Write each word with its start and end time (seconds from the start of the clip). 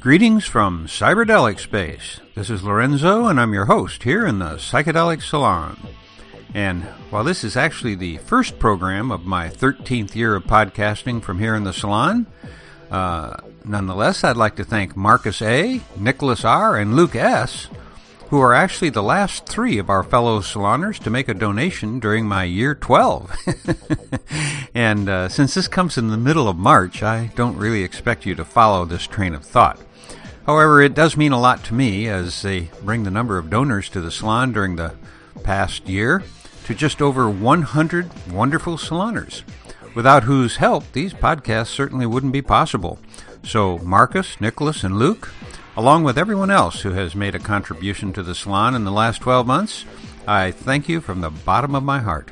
Greetings 0.00 0.46
from 0.46 0.86
Cyberdelic 0.86 1.58
Space. 1.58 2.20
This 2.34 2.48
is 2.48 2.62
Lorenzo, 2.62 3.26
and 3.26 3.38
I'm 3.40 3.52
your 3.52 3.66
host 3.66 4.04
here 4.04 4.26
in 4.26 4.38
the 4.38 4.54
Psychedelic 4.56 5.20
Salon. 5.22 5.78
And 6.54 6.84
while 7.10 7.24
this 7.24 7.44
is 7.44 7.56
actually 7.56 7.96
the 7.96 8.16
first 8.18 8.58
program 8.58 9.10
of 9.10 9.26
my 9.26 9.48
13th 9.50 10.14
year 10.14 10.34
of 10.34 10.44
podcasting 10.44 11.22
from 11.22 11.38
here 11.38 11.54
in 11.54 11.64
the 11.64 11.74
salon, 11.74 12.26
uh, 12.90 13.36
nonetheless, 13.64 14.24
I'd 14.24 14.36
like 14.36 14.56
to 14.56 14.64
thank 14.64 14.96
Marcus 14.96 15.42
A., 15.42 15.80
Nicholas 15.96 16.44
R., 16.44 16.76
and 16.76 16.94
Luke 16.94 17.16
S., 17.16 17.68
who 18.28 18.40
are 18.40 18.54
actually 18.54 18.90
the 18.90 19.02
last 19.02 19.46
three 19.46 19.78
of 19.78 19.88
our 19.88 20.02
fellow 20.02 20.40
saloners 20.40 20.98
to 20.98 21.10
make 21.10 21.28
a 21.28 21.34
donation 21.34 22.00
during 22.00 22.26
my 22.26 22.44
year 22.44 22.74
12. 22.74 23.30
and 24.74 25.08
uh, 25.08 25.28
since 25.28 25.54
this 25.54 25.68
comes 25.68 25.96
in 25.96 26.08
the 26.08 26.16
middle 26.16 26.48
of 26.48 26.56
March, 26.56 27.02
I 27.02 27.30
don't 27.36 27.56
really 27.56 27.84
expect 27.84 28.26
you 28.26 28.34
to 28.34 28.44
follow 28.44 28.84
this 28.84 29.06
train 29.06 29.34
of 29.34 29.44
thought. 29.44 29.80
However, 30.44 30.80
it 30.80 30.94
does 30.94 31.16
mean 31.16 31.32
a 31.32 31.40
lot 31.40 31.64
to 31.64 31.74
me 31.74 32.08
as 32.08 32.42
they 32.42 32.70
bring 32.82 33.04
the 33.04 33.10
number 33.10 33.38
of 33.38 33.50
donors 33.50 33.88
to 33.90 34.00
the 34.00 34.10
salon 34.10 34.52
during 34.52 34.76
the 34.76 34.94
past 35.42 35.88
year 35.88 36.22
to 36.64 36.74
just 36.74 37.00
over 37.00 37.30
100 37.30 38.32
wonderful 38.32 38.76
saloners, 38.76 39.44
without 39.96 40.24
whose 40.24 40.58
help 40.58 40.84
these 40.92 41.14
podcasts 41.14 41.68
certainly 41.68 42.06
wouldn't 42.06 42.32
be 42.32 42.42
possible. 42.42 42.98
So, 43.42 43.78
Marcus, 43.78 44.40
Nicholas, 44.40 44.84
and 44.84 44.98
Luke, 44.98 45.32
along 45.74 46.04
with 46.04 46.18
everyone 46.18 46.50
else 46.50 46.82
who 46.82 46.90
has 46.90 47.16
made 47.16 47.34
a 47.34 47.40
contribution 47.40 48.12
to 48.12 48.22
the 48.22 48.34
salon 48.34 48.74
in 48.74 48.84
the 48.84 48.92
last 48.92 49.22
12 49.22 49.46
months, 49.46 49.86
I 50.28 50.50
thank 50.50 50.88
you 50.88 51.00
from 51.00 51.22
the 51.22 51.30
bottom 51.30 51.74
of 51.74 51.82
my 51.82 52.00
heart. 52.00 52.30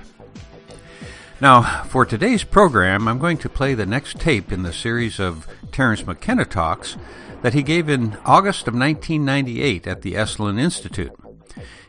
Now, 1.41 1.85
for 1.85 2.05
today's 2.05 2.45
program, 2.45 3.09
I'm 3.09 3.19
going 3.19 3.39
to 3.39 3.49
play 3.49 3.73
the 3.75 3.87
next 3.87 4.21
tape 4.21 4.53
in 4.53 4.63
the 4.63 4.73
series 4.73 5.19
of 5.19 5.49
Terence 5.73 6.07
McKenna 6.07 6.45
talks 6.45 6.97
that 7.41 7.55
he 7.55 7.63
gave 7.63 7.89
in 7.89 8.17
August 8.27 8.69
of 8.69 8.75
1998 8.75 9.87
at 9.87 10.03
the 10.03 10.15
Esalen 10.15 10.61
Institute. 10.61 11.13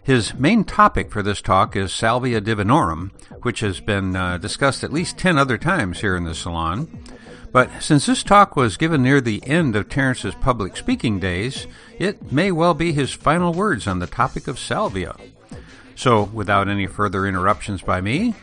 His 0.06 0.36
main 0.36 0.64
topic 0.66 1.10
for 1.10 1.24
this 1.24 1.42
talk 1.42 1.76
is 1.76 1.92
Salvia 1.92 2.40
divinorum, 2.40 3.10
which 3.42 3.62
has 3.62 3.80
been 3.80 4.16
uh, 4.16 4.38
discussed 4.38 4.84
at 4.84 4.94
least 4.94 5.18
10 5.18 5.40
other 5.40 5.58
times 5.58 6.02
here 6.02 6.16
in 6.16 6.26
the 6.26 6.36
salon. 6.36 7.04
But 7.52 7.82
since 7.82 8.06
this 8.06 8.22
talk 8.22 8.56
was 8.56 8.78
given 8.78 9.02
near 9.02 9.20
the 9.20 9.42
end 9.48 9.76
of 9.76 9.90
Terence's 9.90 10.36
public 10.36 10.78
speaking 10.78 11.20
days, 11.20 11.66
it 11.98 12.32
may 12.32 12.52
well 12.52 12.76
be 12.76 12.94
his 12.94 13.14
final 13.14 13.52
words 13.52 13.88
on 13.88 13.98
the 13.98 14.06
topic 14.06 14.48
of 14.48 14.60
salvia. 14.60 15.16
So, 15.96 16.26
without 16.26 16.70
any 16.70 16.86
further 16.86 17.26
interruptions 17.26 17.82
by 17.82 18.00
me, 18.00 18.36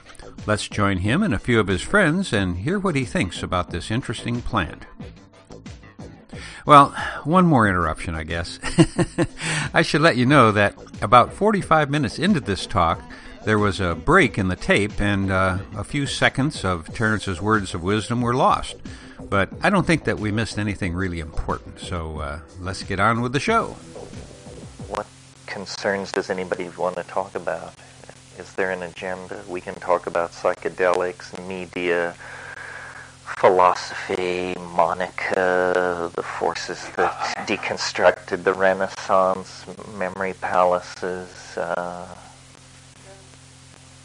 let's 0.46 0.68
join 0.68 0.98
him 0.98 1.22
and 1.22 1.32
a 1.32 1.38
few 1.38 1.60
of 1.60 1.68
his 1.68 1.82
friends 1.82 2.32
and 2.32 2.56
hear 2.56 2.80
what 2.80 2.96
he 2.96 3.04
thinks 3.04 3.40
about 3.40 3.70
this 3.70 3.88
interesting 3.88 4.42
plant. 4.42 4.84
Well, 6.64 6.90
one 7.24 7.46
more 7.46 7.68
interruption, 7.68 8.14
I 8.14 8.22
guess. 8.22 8.60
I 9.74 9.82
should 9.82 10.00
let 10.00 10.16
you 10.16 10.26
know 10.26 10.52
that 10.52 10.76
about 11.02 11.32
45 11.32 11.90
minutes 11.90 12.18
into 12.18 12.38
this 12.38 12.66
talk, 12.66 13.02
there 13.44 13.58
was 13.58 13.80
a 13.80 13.96
break 13.96 14.38
in 14.38 14.46
the 14.46 14.54
tape, 14.54 15.00
and 15.00 15.32
uh, 15.32 15.58
a 15.76 15.82
few 15.82 16.06
seconds 16.06 16.64
of 16.64 16.92
Terence's 16.94 17.42
words 17.42 17.74
of 17.74 17.82
wisdom 17.82 18.20
were 18.20 18.34
lost. 18.34 18.76
But 19.28 19.50
I 19.62 19.70
don't 19.70 19.86
think 19.86 20.04
that 20.04 20.20
we 20.20 20.30
missed 20.30 20.58
anything 20.58 20.94
really 20.94 21.18
important, 21.18 21.80
so 21.80 22.18
uh, 22.20 22.40
let's 22.60 22.84
get 22.84 23.00
on 23.00 23.22
with 23.22 23.32
the 23.32 23.40
show. 23.40 23.68
What 24.88 25.06
concerns 25.46 26.12
does 26.12 26.30
anybody 26.30 26.68
want 26.78 26.96
to 26.96 27.02
talk 27.04 27.34
about? 27.34 27.74
Is 28.38 28.52
there 28.52 28.70
an 28.70 28.82
agenda? 28.84 29.42
We 29.48 29.60
can 29.60 29.74
talk 29.74 30.06
about 30.06 30.30
psychedelics, 30.30 31.36
media, 31.48 32.14
philosophy, 33.38 34.54
Monica, 34.74 36.10
the 36.14 36.22
forces 36.22 36.88
that 36.96 37.12
deconstructed 37.48 38.44
the 38.44 38.52
Renaissance, 38.54 39.64
memory 39.96 40.34
palaces. 40.34 41.56
Uh, 41.56 42.14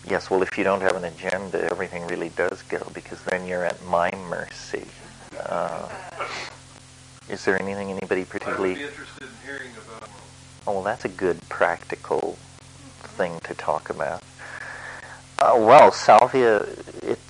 yes, 0.09 0.29
well, 0.29 0.41
if 0.41 0.57
you 0.57 0.63
don't 0.63 0.81
have 0.81 0.95
an 0.95 1.05
agenda, 1.05 1.63
everything 1.71 2.05
really 2.07 2.29
does 2.29 2.61
go 2.63 2.81
because 2.93 3.21
then 3.23 3.47
you're 3.47 3.65
at 3.65 3.83
my 3.85 4.09
mercy. 4.29 4.85
Uh, 5.37 5.87
is 7.29 7.43
there 7.45 7.61
anything 7.61 7.91
anybody 7.91 8.23
particularly? 8.25 8.69
I 8.69 8.73
would 8.73 8.79
be 8.79 8.85
interested 8.85 9.23
in 9.23 9.29
hearing 9.45 9.71
about. 9.85 10.09
Oh, 10.65 10.73
well, 10.73 10.83
that's 10.83 11.05
a 11.05 11.09
good 11.09 11.39
practical 11.49 12.37
thing 13.01 13.39
to 13.41 13.53
talk 13.53 13.89
about. 13.89 14.23
Uh, 15.39 15.53
well, 15.55 15.91
salvia, 15.91 16.65
it's 17.03 17.26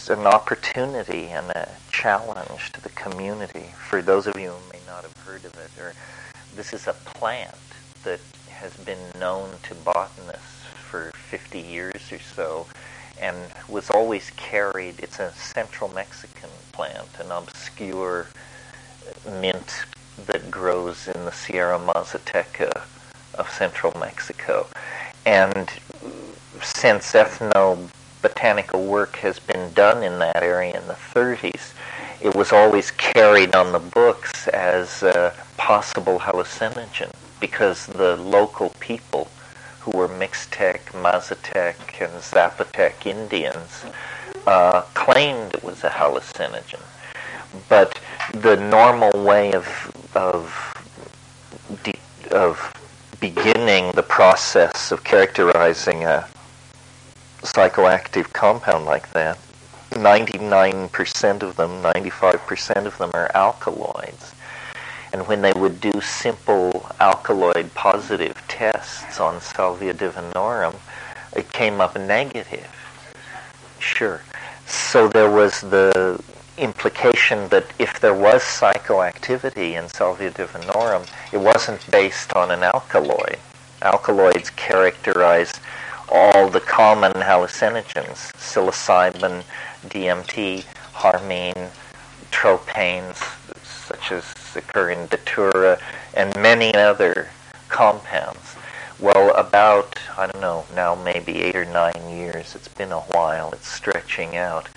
it's 0.00 0.08
an 0.08 0.26
opportunity 0.26 1.26
and 1.26 1.50
a 1.50 1.68
challenge 1.92 2.72
to 2.72 2.80
the 2.80 2.88
community. 2.88 3.66
For 3.76 4.00
those 4.00 4.26
of 4.26 4.34
you 4.40 4.48
who 4.48 4.72
may 4.72 4.78
not 4.86 5.02
have 5.02 5.14
heard 5.26 5.44
of 5.44 5.54
it, 5.58 5.70
or 5.78 5.92
this 6.56 6.72
is 6.72 6.86
a 6.86 6.94
plant 6.94 7.54
that 8.04 8.20
has 8.48 8.74
been 8.78 8.96
known 9.18 9.50
to 9.64 9.74
botanists 9.74 10.64
for 10.88 11.12
50 11.28 11.60
years 11.60 12.10
or 12.10 12.18
so, 12.18 12.66
and 13.20 13.36
was 13.68 13.90
always 13.90 14.30
carried. 14.36 14.98
It's 15.00 15.18
a 15.18 15.32
central 15.32 15.90
Mexican 15.90 16.48
plant, 16.72 17.08
an 17.18 17.30
obscure 17.30 18.28
mint 19.26 19.84
that 20.24 20.50
grows 20.50 21.08
in 21.08 21.26
the 21.26 21.32
Sierra 21.32 21.78
Mazateca 21.78 22.84
of 23.34 23.50
central 23.50 23.92
Mexico. 24.00 24.66
And 25.26 25.70
since 26.62 27.12
ethnobotanical 28.20 28.86
work 28.86 29.16
has 29.16 29.38
been 29.38 29.72
done 29.72 30.02
in 30.02 30.18
that 30.18 30.42
area 30.42 30.78
in 30.78 30.86
the 30.86 30.94
30s, 30.94 31.72
it 32.20 32.34
was 32.34 32.52
always 32.52 32.90
carried 32.92 33.54
on 33.54 33.72
the 33.72 33.78
books 33.78 34.48
as 34.48 35.02
a 35.02 35.32
possible 35.56 36.18
hallucinogen 36.18 37.10
because 37.40 37.86
the 37.86 38.16
local 38.16 38.70
people 38.80 39.28
who 39.80 39.90
were 39.92 40.08
Mixtec, 40.08 40.80
Mazatec, 40.92 41.74
and 42.00 42.12
Zapotec 42.20 43.06
Indians 43.06 43.84
uh, 44.46 44.82
claimed 44.94 45.54
it 45.54 45.64
was 45.64 45.82
a 45.84 45.88
hallucinogen. 45.88 46.80
But 47.68 47.98
the 48.32 48.56
normal 48.56 49.10
way 49.24 49.52
of 49.52 49.66
of 50.14 50.74
de- 51.82 51.98
of 52.30 52.72
beginning 53.20 53.92
the 53.92 54.02
process 54.02 54.92
of 54.92 55.02
characterizing 55.02 56.04
a 56.04 56.28
psychoactive 57.42 58.32
compound 58.32 58.84
like 58.84 59.10
that, 59.12 59.38
99% 59.90 61.42
of 61.42 61.56
them, 61.56 61.82
95% 61.82 62.86
of 62.86 62.96
them 62.98 63.10
are 63.14 63.30
alkaloids. 63.34 64.34
And 65.12 65.26
when 65.26 65.42
they 65.42 65.52
would 65.52 65.80
do 65.80 66.00
simple 66.00 66.86
alkaloid 67.00 67.74
positive 67.74 68.40
tests 68.46 69.18
on 69.18 69.40
Salvia 69.40 69.92
divinorum, 69.92 70.76
it 71.34 71.52
came 71.52 71.80
up 71.80 71.98
negative. 71.98 72.70
Sure. 73.80 74.22
So 74.66 75.08
there 75.08 75.30
was 75.30 75.60
the 75.60 76.22
implication 76.58 77.48
that 77.48 77.66
if 77.78 77.98
there 77.98 78.14
was 78.14 78.42
psychoactivity 78.42 79.72
in 79.72 79.88
Salvia 79.88 80.30
divinorum, 80.30 81.08
it 81.32 81.38
wasn't 81.38 81.90
based 81.90 82.34
on 82.36 82.50
an 82.50 82.62
alkaloid. 82.62 83.38
Alkaloids 83.82 84.50
characterize 84.50 85.52
all 86.10 86.48
the 86.48 86.60
common 86.60 87.12
hallucinogens, 87.12 88.32
psilocybin, 88.34 89.44
DMT, 89.86 90.64
harmine, 90.92 91.70
tropanes, 92.30 93.22
such 93.64 94.12
as 94.12 94.34
occur 94.56 94.90
in 94.90 95.06
datura, 95.06 95.78
and 96.14 96.34
many 96.36 96.74
other 96.74 97.28
compounds. 97.68 98.56
Well, 98.98 99.34
about, 99.34 99.98
I 100.18 100.26
don't 100.26 100.42
know, 100.42 100.66
now 100.74 100.94
maybe 100.94 101.40
eight 101.40 101.56
or 101.56 101.64
nine 101.64 102.10
years, 102.10 102.54
it's 102.54 102.68
been 102.68 102.92
a 102.92 103.00
while, 103.00 103.52
it's 103.52 103.68
stretching 103.68 104.36
out. 104.36 104.68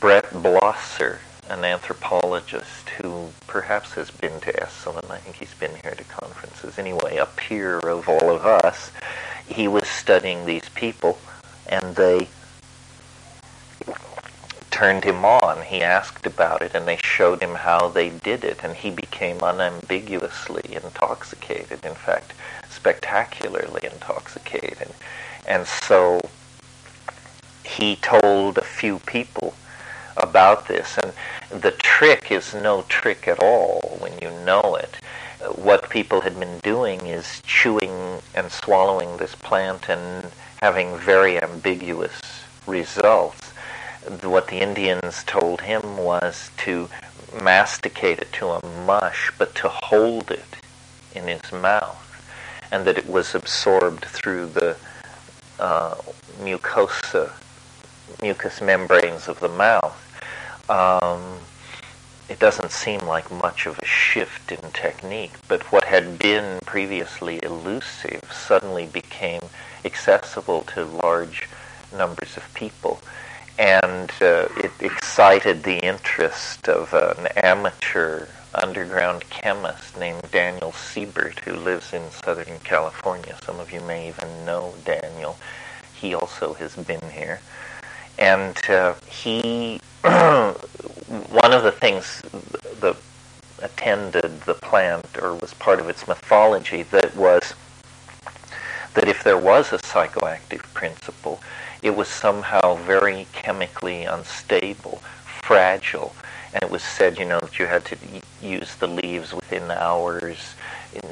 Brett 0.00 0.24
Blosser, 0.30 1.18
an 1.48 1.64
anthropologist 1.64 2.90
who 2.90 3.30
perhaps 3.46 3.92
has 3.92 4.10
been 4.10 4.38
to 4.40 4.52
Esalen, 4.52 5.10
I 5.10 5.18
think 5.18 5.36
he's 5.36 5.54
been 5.54 5.74
here 5.82 5.94
to 5.94 6.04
conferences 6.04 6.78
anyway, 6.78 7.16
a 7.16 7.26
peer 7.26 7.78
of 7.78 8.08
all 8.08 8.30
of 8.30 8.44
us, 8.44 8.90
he 9.46 9.66
was 9.66 9.88
studying 9.88 10.44
these 10.44 10.68
people 10.70 11.18
and 11.66 11.96
they 11.96 12.28
turned 14.70 15.04
him 15.04 15.24
on. 15.24 15.62
He 15.62 15.82
asked 15.82 16.26
about 16.26 16.62
it 16.62 16.74
and 16.74 16.86
they 16.86 16.96
showed 16.96 17.42
him 17.42 17.54
how 17.54 17.88
they 17.88 18.10
did 18.10 18.44
it 18.44 18.60
and 18.62 18.76
he 18.76 18.90
became 18.90 19.42
unambiguously 19.42 20.74
intoxicated, 20.74 21.84
in 21.84 21.94
fact, 21.94 22.34
spectacularly 22.70 23.80
intoxicated. 23.82 24.88
And 25.46 25.66
so 25.66 26.20
he 27.64 27.96
told 27.96 28.58
a 28.58 28.64
few 28.64 28.98
people 29.00 29.54
about 30.22 30.68
this 30.68 30.98
and 30.98 31.12
the 31.62 31.70
trick 31.72 32.30
is 32.30 32.54
no 32.54 32.82
trick 32.88 33.26
at 33.26 33.38
all 33.40 33.96
when 34.00 34.12
you 34.20 34.30
know 34.44 34.76
it. 34.76 34.96
what 35.54 35.88
people 35.88 36.20
had 36.20 36.38
been 36.38 36.58
doing 36.60 37.00
is 37.06 37.40
chewing 37.46 38.20
and 38.34 38.50
swallowing 38.50 39.16
this 39.16 39.34
plant 39.36 39.88
and 39.88 40.30
having 40.60 40.96
very 40.98 41.40
ambiguous 41.40 42.20
results. 42.66 43.50
What 44.22 44.48
the 44.48 44.60
Indians 44.60 45.22
told 45.24 45.60
him 45.60 45.96
was 45.96 46.50
to 46.58 46.88
masticate 47.42 48.18
it 48.18 48.32
to 48.34 48.48
a 48.48 48.66
mush, 48.86 49.30
but 49.38 49.54
to 49.56 49.68
hold 49.68 50.30
it 50.30 50.56
in 51.14 51.28
his 51.28 51.52
mouth, 51.52 52.04
and 52.70 52.84
that 52.86 52.98
it 52.98 53.08
was 53.08 53.34
absorbed 53.34 54.04
through 54.04 54.46
the 54.46 54.76
uh, 55.58 55.94
mucosa, 56.40 57.32
mucous 58.22 58.60
membranes 58.60 59.28
of 59.28 59.40
the 59.40 59.48
mouth. 59.48 60.07
Um, 60.68 61.38
it 62.28 62.38
doesn't 62.38 62.72
seem 62.72 63.00
like 63.00 63.30
much 63.30 63.66
of 63.66 63.78
a 63.78 63.86
shift 63.86 64.52
in 64.52 64.70
technique, 64.72 65.32
but 65.48 65.62
what 65.72 65.84
had 65.84 66.18
been 66.18 66.58
previously 66.66 67.40
elusive 67.42 68.22
suddenly 68.30 68.86
became 68.86 69.40
accessible 69.84 70.62
to 70.74 70.84
large 70.84 71.48
numbers 71.96 72.36
of 72.36 72.52
people. 72.52 73.00
And 73.58 74.10
uh, 74.20 74.48
it 74.58 74.72
excited 74.80 75.62
the 75.62 75.78
interest 75.78 76.68
of 76.68 76.92
an 76.92 77.28
amateur 77.42 78.26
underground 78.54 79.28
chemist 79.30 79.98
named 79.98 80.22
Daniel 80.30 80.72
Siebert, 80.72 81.40
who 81.40 81.54
lives 81.54 81.92
in 81.92 82.10
Southern 82.10 82.58
California. 82.60 83.36
Some 83.44 83.58
of 83.58 83.72
you 83.72 83.80
may 83.80 84.08
even 84.08 84.44
know 84.44 84.74
Daniel. 84.84 85.38
He 85.94 86.14
also 86.14 86.54
has 86.54 86.76
been 86.76 87.10
here. 87.10 87.40
And 88.18 88.56
uh, 88.68 88.94
he, 89.08 89.80
one 90.02 91.52
of 91.52 91.62
the 91.62 91.72
things 91.72 92.22
that 92.80 92.96
attended 93.60 94.40
the 94.42 94.54
plant 94.54 95.06
or 95.20 95.34
was 95.34 95.54
part 95.54 95.80
of 95.80 95.88
its 95.88 96.06
mythology 96.06 96.84
that 96.84 97.16
was 97.16 97.54
that 98.94 99.08
if 99.08 99.22
there 99.22 99.38
was 99.38 99.72
a 99.72 99.78
psychoactive 99.78 100.62
principle, 100.74 101.40
it 101.82 101.94
was 101.94 102.08
somehow 102.08 102.74
very 102.74 103.26
chemically 103.32 104.04
unstable, 104.04 105.02
fragile, 105.24 106.14
and 106.52 106.62
it 106.62 106.70
was 106.70 106.82
said, 106.82 107.18
you 107.18 107.24
know, 107.24 107.38
that 107.40 107.58
you 107.58 107.66
had 107.66 107.84
to 107.84 107.96
use 108.42 108.74
the 108.76 108.86
leaves 108.86 109.32
within 109.32 109.70
hours, 109.70 110.54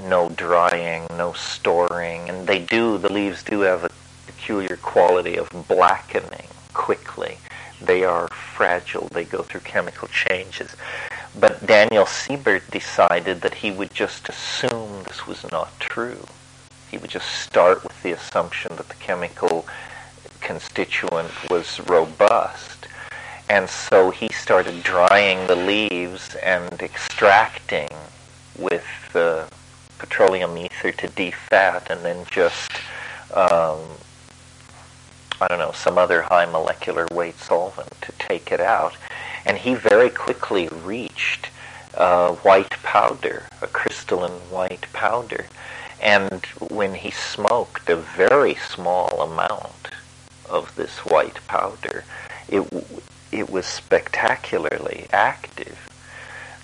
no 0.04 0.28
drying, 0.30 1.06
no 1.16 1.32
storing, 1.32 2.28
and 2.28 2.46
they 2.46 2.58
do, 2.58 2.98
the 2.98 3.12
leaves 3.12 3.42
do 3.42 3.60
have 3.60 3.84
a 3.84 3.90
peculiar 4.26 4.76
quality 4.78 5.36
of 5.36 5.48
blackening 5.68 6.48
quickly. 6.72 7.38
They 7.80 8.04
are 8.04 8.28
fragile, 8.28 9.08
they 9.08 9.24
go 9.24 9.42
through 9.42 9.60
chemical 9.60 10.08
changes. 10.08 10.74
But 11.38 11.66
Daniel 11.66 12.06
Siebert 12.06 12.70
decided 12.70 13.42
that 13.42 13.54
he 13.54 13.70
would 13.70 13.92
just 13.92 14.28
assume 14.28 15.02
this 15.04 15.26
was 15.26 15.50
not 15.52 15.78
true. 15.78 16.26
He 16.90 16.96
would 16.98 17.10
just 17.10 17.28
start 17.42 17.82
with 17.82 18.02
the 18.02 18.12
assumption 18.12 18.76
that 18.76 18.88
the 18.88 18.94
chemical 18.94 19.66
constituent 20.40 21.30
was 21.50 21.80
robust. 21.80 22.86
And 23.48 23.68
so 23.68 24.10
he 24.10 24.28
started 24.28 24.82
drying 24.82 25.46
the 25.46 25.56
leaves 25.56 26.34
and 26.36 26.80
extracting 26.80 27.88
with 28.58 28.84
petroleum 29.98 30.56
ether 30.56 30.92
to 30.92 31.08
defat 31.08 31.90
and 31.90 32.04
then 32.04 32.24
just, 32.30 32.70
um, 33.34 33.80
I 35.40 35.48
don't 35.48 35.58
know, 35.58 35.72
some 35.72 35.98
other 35.98 36.22
high 36.22 36.46
molecular 36.46 37.06
weight 37.12 37.38
solvent 37.38 37.90
to 38.02 38.12
take 38.18 38.50
it 38.52 38.60
out. 38.60 38.96
And 39.44 39.58
he 39.58 39.74
very 39.74 40.10
quickly 40.10 40.68
reached 40.68 41.50
uh, 41.94 42.32
white 42.36 42.70
powder, 42.82 43.46
a 43.62 43.66
crystalline 43.66 44.40
white 44.50 44.86
powder. 44.92 45.46
And 46.00 46.44
when 46.70 46.94
he 46.94 47.10
smoked 47.10 47.88
a 47.88 47.96
very 47.96 48.54
small 48.54 49.22
amount 49.22 49.90
of 50.48 50.74
this 50.76 50.98
white 50.98 51.44
powder, 51.46 52.04
it, 52.48 52.62
it 53.32 53.50
was 53.50 53.66
spectacularly 53.66 55.06
active. 55.12 55.78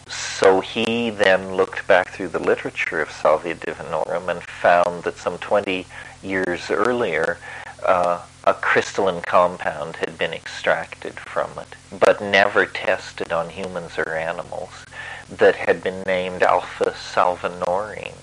So 0.08 0.60
he 0.60 1.10
then 1.10 1.54
looked 1.54 1.86
back 1.86 2.10
through 2.10 2.28
the 2.28 2.38
literature 2.38 3.00
of 3.00 3.10
Salvia 3.10 3.54
divinorum 3.54 4.28
and 4.28 4.42
found 4.42 5.04
that 5.04 5.16
some 5.16 5.38
20 5.38 5.86
years 6.22 6.70
earlier, 6.70 7.38
uh, 7.86 8.20
a 8.44 8.54
crystalline 8.54 9.22
compound 9.22 9.96
had 9.96 10.18
been 10.18 10.32
extracted 10.32 11.14
from 11.20 11.50
it, 11.58 11.76
but 12.00 12.20
never 12.20 12.66
tested 12.66 13.32
on 13.32 13.48
humans 13.50 13.98
or 13.98 14.16
animals, 14.16 14.84
that 15.28 15.54
had 15.54 15.82
been 15.82 16.02
named 16.02 16.42
alpha 16.42 16.90
salvinorin. 16.90 18.14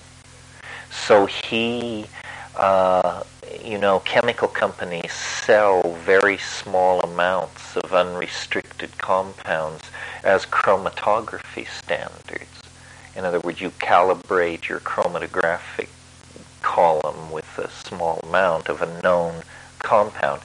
So 0.91 1.25
he, 1.25 2.05
uh, 2.55 3.23
you 3.63 3.77
know, 3.77 3.99
chemical 4.01 4.47
companies 4.47 5.13
sell 5.13 5.81
very 6.05 6.37
small 6.37 7.01
amounts 7.01 7.77
of 7.77 7.93
unrestricted 7.93 8.97
compounds 8.97 9.89
as 10.23 10.45
chromatography 10.45 11.67
standards. 11.67 12.63
In 13.15 13.23
other 13.23 13.39
words, 13.39 13.61
you 13.61 13.69
calibrate 13.71 14.67
your 14.67 14.79
chromatographic 14.79 15.87
column 16.61 17.31
with 17.31 17.57
a 17.57 17.69
small 17.69 18.19
amount 18.23 18.67
of 18.67 18.81
a 18.81 19.01
known 19.01 19.43
compound. 19.79 20.41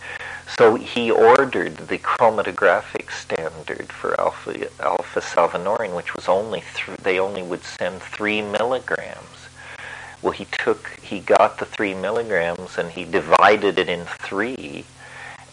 So 0.56 0.76
he 0.76 1.10
ordered 1.10 1.76
the 1.76 1.98
chromatographic 1.98 3.10
standard 3.10 3.90
for 3.90 4.18
alpha 4.20 4.68
alpha 4.80 5.20
salvinorin, 5.20 5.96
which 5.96 6.14
was 6.14 6.28
only 6.28 6.62
th- 6.74 6.98
they 6.98 7.18
only 7.18 7.42
would 7.42 7.64
send 7.64 8.02
three 8.02 8.42
milligrams. 8.42 9.48
Well, 10.22 10.32
he 10.32 10.46
took 10.46 10.90
he 11.02 11.20
got 11.20 11.58
the 11.58 11.66
three 11.66 11.94
milligrams 11.94 12.78
and 12.78 12.90
he 12.90 13.04
divided 13.04 13.78
it 13.78 13.88
in 13.88 14.04
three, 14.04 14.84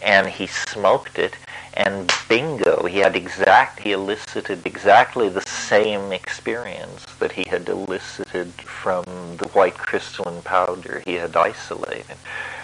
and 0.00 0.28
he 0.28 0.46
smoked 0.46 1.18
it, 1.18 1.36
and 1.74 2.12
bingo, 2.28 2.84
he 2.84 2.98
had 2.98 3.16
exact 3.16 3.80
he 3.80 3.92
elicited 3.92 4.64
exactly 4.66 5.28
the 5.28 5.42
same 5.42 6.12
experience 6.12 7.04
that 7.18 7.32
he 7.32 7.44
had 7.48 7.68
elicited 7.68 8.52
from 8.52 9.04
the 9.38 9.48
white 9.48 9.78
crystalline 9.78 10.42
powder 10.42 11.02
he 11.06 11.14
had 11.14 11.34
isolated. 11.36 12.16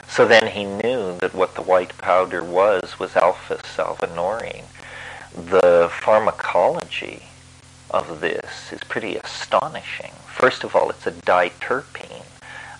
So 0.09 0.27
then 0.27 0.47
he 0.49 0.65
knew 0.65 0.98
that 1.17 1.35
what 1.35 1.55
the 1.55 1.63
white 1.63 1.97
powder 1.99 2.43
was 2.43 2.99
was 2.99 3.17
alpha 3.17 3.57
salvinorin. 3.59 4.65
The 5.35 5.91
pharmacology 5.91 7.25
of 7.91 8.21
this 8.21 8.73
is 8.73 8.81
pretty 8.85 9.17
astonishing. 9.17 10.13
First 10.27 10.65
of 10.65 10.77
all, 10.77 10.91
it's 10.91 11.07
a 11.07 11.13
diterpene, 11.13 12.25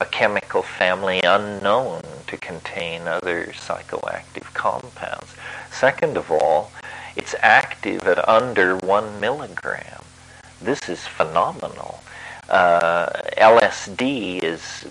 a 0.01 0.05
chemical 0.05 0.63
family 0.63 1.21
unknown 1.23 2.03
to 2.27 2.37
contain 2.37 3.09
other 3.09 3.47
psychoactive 3.47 4.53
compounds. 4.55 5.35
Second 5.71 6.17
of 6.17 6.31
all, 6.31 6.71
it's 7.17 7.35
active 7.41 8.07
at 8.07 8.29
under 8.29 8.77
one 8.77 9.19
milligram. 9.21 10.03
This 10.61 10.89
is 10.89 11.07
phenomenal. 11.07 12.01
Uh, 12.49 13.11
LSD 13.37 14.43
is 14.43 14.87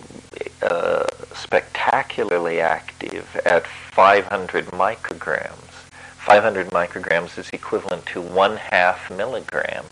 uh, 0.62 1.08
spectacularly 1.34 2.62
active 2.62 3.40
at 3.46 3.66
500 3.66 4.66
micrograms. 4.68 5.68
500 6.18 6.68
micrograms 6.68 7.38
is 7.38 7.50
equivalent 7.54 8.06
to 8.08 8.22
one 8.22 8.58
half 8.58 9.10
milligram. 9.10 9.86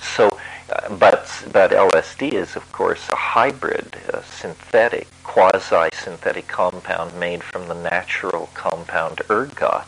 So, 0.00 0.28
uh, 0.70 0.94
but 0.96 1.26
but 1.52 1.72
LSD 1.72 2.34
is 2.34 2.54
of 2.56 2.70
course 2.72 3.08
a 3.08 3.16
hybrid, 3.16 3.96
a 4.10 4.22
synthetic, 4.22 5.08
quasi-synthetic 5.24 6.46
compound 6.46 7.18
made 7.18 7.42
from 7.42 7.66
the 7.68 7.74
natural 7.74 8.48
compound 8.54 9.22
ergot. 9.30 9.86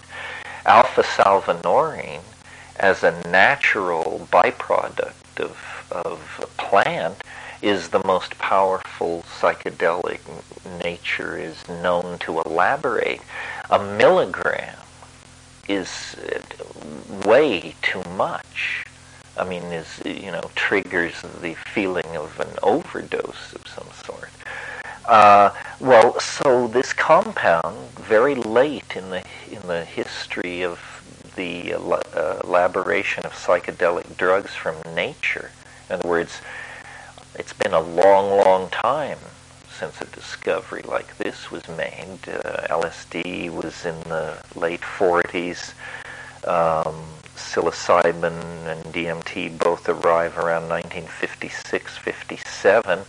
Alpha 0.64 1.02
salvinorin, 1.02 2.22
as 2.76 3.04
a 3.04 3.22
natural 3.28 4.26
byproduct 4.32 5.38
of 5.38 5.56
of 5.90 6.40
a 6.42 6.46
plant 6.62 7.22
is 7.62 7.88
the 7.88 8.02
most 8.04 8.38
powerful 8.38 9.22
psychedelic 9.22 10.20
nature 10.82 11.36
is 11.36 11.68
known 11.68 12.18
to 12.18 12.40
elaborate. 12.40 13.20
A 13.68 13.78
milligram 13.78 14.76
is 15.68 16.16
way 17.24 17.74
too 17.82 18.02
much. 18.16 18.84
I 19.36 19.44
mean, 19.44 19.62
is 19.64 20.02
you 20.04 20.30
know 20.32 20.50
triggers 20.54 21.22
the 21.40 21.54
feeling 21.54 22.16
of 22.16 22.38
an 22.40 22.56
overdose 22.62 23.54
of 23.54 23.66
some 23.66 23.88
sort. 24.04 24.30
Uh, 25.06 25.50
well, 25.80 26.18
so 26.20 26.68
this 26.68 26.92
compound, 26.92 27.76
very 27.98 28.34
late 28.34 28.96
in 28.96 29.10
the 29.10 29.24
in 29.50 29.66
the 29.66 29.84
history 29.84 30.62
of 30.62 30.78
the 31.36 31.74
uh, 31.74 32.40
elaboration 32.44 33.24
of 33.24 33.32
psychedelic 33.32 34.16
drugs 34.16 34.54
from 34.54 34.76
nature, 34.94 35.50
in 35.90 35.96
other 35.96 36.08
words, 36.08 36.40
it's 37.34 37.52
been 37.52 37.72
a 37.72 37.80
long, 37.80 38.30
long 38.30 38.70
time 38.70 39.18
since 39.68 40.00
a 40.00 40.04
discovery 40.06 40.82
like 40.82 41.18
this 41.18 41.50
was 41.50 41.68
made. 41.68 42.20
Uh, 42.28 42.68
LSD 42.68 43.50
was 43.50 43.84
in 43.84 44.00
the 44.02 44.40
late 44.54 44.82
40s. 44.82 45.74
Um, 46.46 47.06
psilocybin 47.34 48.68
and 48.68 48.84
DMT 48.94 49.58
both 49.58 49.88
arrive 49.88 50.38
around 50.38 50.68
1956-57, 50.68 53.04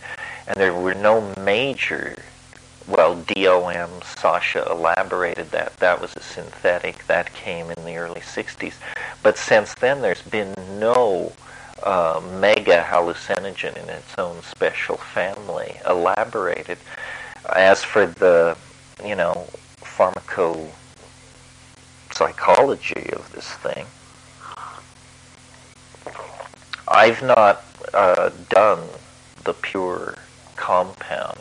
and 0.48 0.56
there 0.56 0.74
were 0.74 0.94
no 0.94 1.32
major. 1.38 2.16
Well, 2.88 3.14
DOM, 3.14 4.02
Sasha 4.02 4.66
elaborated 4.68 5.52
that. 5.52 5.76
That 5.76 6.00
was 6.00 6.16
a 6.16 6.20
synthetic. 6.20 7.06
That 7.06 7.32
came 7.32 7.70
in 7.70 7.84
the 7.84 7.96
early 7.96 8.22
60s. 8.22 8.74
But 9.22 9.38
since 9.38 9.72
then, 9.74 10.02
there's 10.02 10.22
been 10.22 10.52
no 10.80 11.32
uh, 11.82 12.20
mega 12.40 12.82
hallucinogen 12.82 13.76
in 13.76 13.88
its 13.88 14.18
own 14.18 14.42
special 14.42 14.96
family 14.96 15.76
elaborated. 15.86 16.78
As 17.54 17.82
for 17.82 18.06
the, 18.06 18.56
you 19.04 19.16
know, 19.16 19.46
pharmaco 19.80 20.70
psychology 22.12 23.10
of 23.12 23.30
this 23.32 23.48
thing, 23.48 23.86
I've 26.88 27.22
not 27.22 27.64
uh, 27.94 28.30
done 28.48 28.86
the 29.44 29.54
pure 29.54 30.16
compound. 30.56 31.40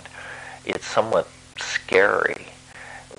It's 0.65 0.87
somewhat 0.87 1.27
scary. 1.57 2.47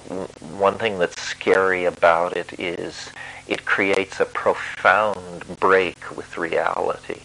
One 0.08 0.78
thing 0.78 0.98
that's 0.98 1.20
scary 1.20 1.84
about 1.84 2.36
it 2.36 2.58
is 2.58 3.10
it 3.48 3.64
creates 3.64 4.20
a 4.20 4.24
profound 4.24 5.58
break 5.60 6.16
with 6.16 6.36
reality. 6.38 7.20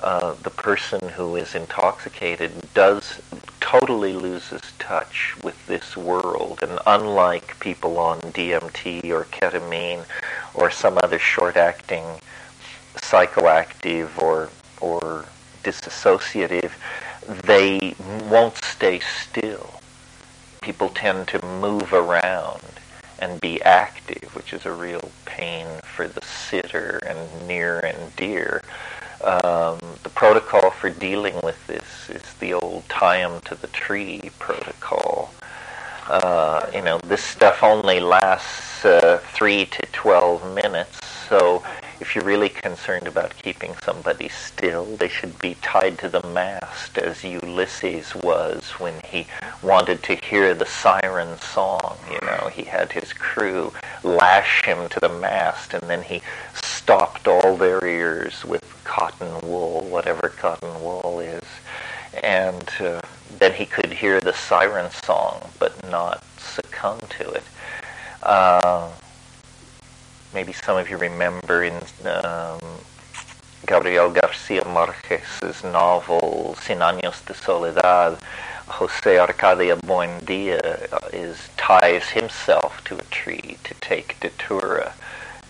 Uh, 0.00 0.34
the 0.42 0.50
person 0.50 1.08
who 1.10 1.34
is 1.36 1.54
intoxicated 1.54 2.52
does 2.74 3.20
totally 3.60 4.12
loses 4.12 4.62
touch 4.78 5.34
with 5.42 5.66
this 5.66 5.96
world, 5.96 6.60
and 6.62 6.78
unlike 6.86 7.58
people 7.60 7.98
on 7.98 8.20
DMT 8.20 9.04
or 9.10 9.24
ketamine 9.24 10.04
or 10.54 10.70
some 10.70 10.98
other 11.02 11.18
short-acting 11.18 12.04
psychoactive 12.94 14.16
or 14.22 14.50
or 14.80 15.26
disassociative, 15.64 16.70
they 17.44 17.94
won't 18.30 18.56
stay 18.64 19.00
still. 19.00 19.77
People 20.68 20.90
tend 20.90 21.26
to 21.28 21.42
move 21.46 21.94
around 21.94 22.60
and 23.18 23.40
be 23.40 23.62
active, 23.62 24.36
which 24.36 24.52
is 24.52 24.66
a 24.66 24.70
real 24.70 25.10
pain 25.24 25.66
for 25.82 26.06
the 26.06 26.20
sitter 26.20 27.00
and 27.06 27.48
near 27.48 27.80
and 27.80 28.14
dear. 28.16 28.60
Um, 29.24 29.78
the 30.02 30.10
protocol 30.14 30.68
for 30.68 30.90
dealing 30.90 31.40
with 31.42 31.66
this 31.66 32.10
is 32.10 32.34
the 32.34 32.52
old 32.52 32.86
tie 32.90 33.22
'em 33.22 33.40
to 33.46 33.54
the 33.54 33.68
tree 33.68 34.30
protocol. 34.38 35.32
Uh, 36.06 36.66
you 36.74 36.82
know, 36.82 36.98
this 36.98 37.24
stuff 37.24 37.62
only 37.62 37.98
lasts 37.98 38.84
uh, 38.84 39.22
three 39.32 39.64
to 39.64 39.80
twelve 39.92 40.54
minutes, 40.54 41.00
so 41.30 41.62
if 42.00 42.14
you're 42.14 42.24
really 42.24 42.48
concerned 42.48 43.06
about 43.06 43.36
keeping 43.36 43.74
somebody 43.82 44.28
still, 44.28 44.84
they 44.84 45.08
should 45.08 45.38
be 45.38 45.56
tied 45.62 45.98
to 45.98 46.08
the 46.08 46.22
mast, 46.28 46.96
as 46.96 47.24
Ulysses 47.24 48.14
was 48.14 48.70
when 48.78 48.94
he 49.04 49.26
wanted 49.62 50.02
to 50.04 50.14
hear 50.14 50.54
the 50.54 50.66
siren 50.66 51.38
song. 51.38 51.96
You 52.10 52.20
know, 52.26 52.50
he 52.52 52.62
had 52.62 52.92
his 52.92 53.12
crew 53.12 53.72
lash 54.04 54.64
him 54.64 54.88
to 54.90 55.00
the 55.00 55.08
mast, 55.08 55.74
and 55.74 55.82
then 55.90 56.02
he 56.02 56.22
stopped 56.54 57.26
all 57.26 57.56
their 57.56 57.84
ears 57.84 58.44
with 58.44 58.64
cotton 58.84 59.40
wool, 59.48 59.82
whatever 59.82 60.28
cotton 60.28 60.82
wool 60.82 61.20
is, 61.20 61.44
and 62.22 62.70
uh, 62.80 63.00
then 63.38 63.52
he 63.52 63.66
could 63.66 63.92
hear 63.92 64.20
the 64.20 64.32
siren 64.32 64.90
song, 64.90 65.50
but 65.58 65.72
not 65.90 66.24
succumb 66.38 67.00
to 67.10 67.30
it. 67.32 67.44
Uh, 68.22 68.90
maybe 70.38 70.52
some 70.52 70.76
of 70.76 70.88
you 70.88 70.96
remember 70.96 71.64
in 71.64 71.74
um, 72.04 72.60
Gabriel 73.66 74.08
Garcia 74.08 74.64
Marquez's 74.66 75.64
novel 75.64 76.54
Cien 76.60 76.78
Años 76.78 77.26
de 77.26 77.34
Soledad, 77.34 78.16
Jose 78.68 79.16
Arcadio 79.16 79.80
Buendia 79.80 80.60
is 81.12 81.48
ties 81.56 82.10
himself 82.10 82.84
to 82.84 82.96
a 82.96 83.02
tree 83.10 83.56
to 83.64 83.74
take 83.80 84.20
datura, 84.20 84.94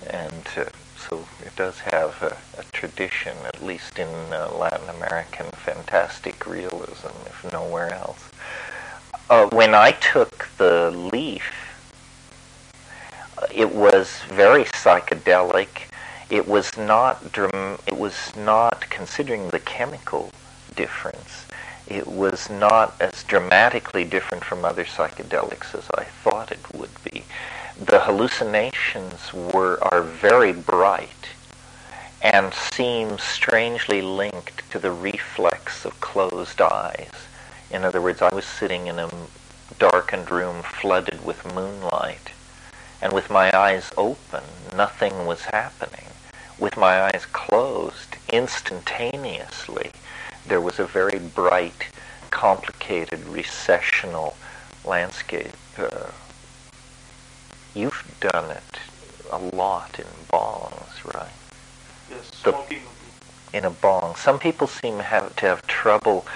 and 0.09 0.45
uh, 0.57 0.64
so 0.97 1.26
it 1.45 1.54
does 1.54 1.80
have 1.80 2.23
a, 2.23 2.35
a 2.59 2.64
tradition, 2.73 3.37
at 3.45 3.62
least 3.62 3.99
in 3.99 4.09
uh, 4.33 4.50
Latin 4.59 4.88
American 4.88 5.50
fantastic 5.50 6.47
realism, 6.47 7.12
if 7.26 7.52
nowhere 7.52 7.92
else. 7.92 8.30
Uh, 9.28 9.50
when 9.50 9.75
I 9.75 9.90
took 9.90 10.49
the 10.57 10.90
leaf 10.90 11.67
it 13.54 13.75
was 13.75 14.21
very 14.28 14.64
psychedelic. 14.64 15.88
It 16.30 16.47
was 16.47 16.76
not 16.76 17.33
dram- 17.33 17.78
it 17.87 17.97
was 17.97 18.35
not 18.37 18.88
considering 18.90 19.49
the 19.50 19.61
chemical 19.61 20.30
difference. 20.75 21.47
It 21.87 22.07
was 22.07 22.50
not 22.50 22.95
as 23.00 23.23
dramatically 23.25 24.04
different 24.04 24.45
from 24.45 24.64
other 24.64 24.85
psychedelics 24.85 25.75
as 25.75 25.88
I 25.97 26.04
thought 26.04 26.52
it 26.52 26.75
would 26.75 27.02
be. 27.02 27.25
The 27.80 28.00
hallucinations 28.00 29.33
were 29.33 29.78
are 29.83 30.02
very 30.02 30.52
bright 30.52 31.28
and 32.21 32.52
seem 32.52 33.18
strangely 33.18 34.02
linked 34.02 34.71
to 34.71 34.78
the 34.78 34.90
reflex 34.90 35.85
of 35.85 36.00
closed 36.00 36.61
eyes. 36.61 37.12
In 37.71 37.85
other 37.85 38.00
words, 38.00 38.21
I 38.21 38.35
was 38.35 38.45
sitting 38.45 38.87
in 38.87 38.99
a 38.99 39.11
darkened 39.78 40.30
room 40.30 40.62
flooded 40.62 41.25
with 41.25 41.54
moonlight 41.54 42.33
and 43.00 43.12
with 43.12 43.31
my 43.31 43.57
eyes 43.57 43.90
open, 43.97 44.43
nothing 44.76 45.26
was 45.26 45.43
happening. 45.47 46.07
With 46.59 46.76
my 46.76 47.02
eyes 47.02 47.25
closed, 47.33 48.17
instantaneously, 48.33 49.93
there 50.47 50.61
was 50.61 50.78
a 50.78 50.85
very 50.85 51.19
bright, 51.19 51.87
complicated, 52.31 53.25
recessional 53.26 54.37
landscape. 54.85 55.52
Uh, 55.76 56.11
you've 57.75 58.02
done 58.21 58.50
it 58.50 58.78
a 59.31 59.38
lot 59.38 59.99
in 59.99 60.07
bongs, 60.33 61.14
right? 61.14 61.28
Yes, 62.11 62.31
The- 62.43 62.52
smoking. 62.52 62.83
In 63.52 63.64
a 63.64 63.71
bong. 63.71 64.14
Some 64.17 64.38
people 64.38 64.67
seem 64.67 64.99
have 64.99 65.35
to 65.37 65.47
have 65.47 65.67
trouble 65.67 66.26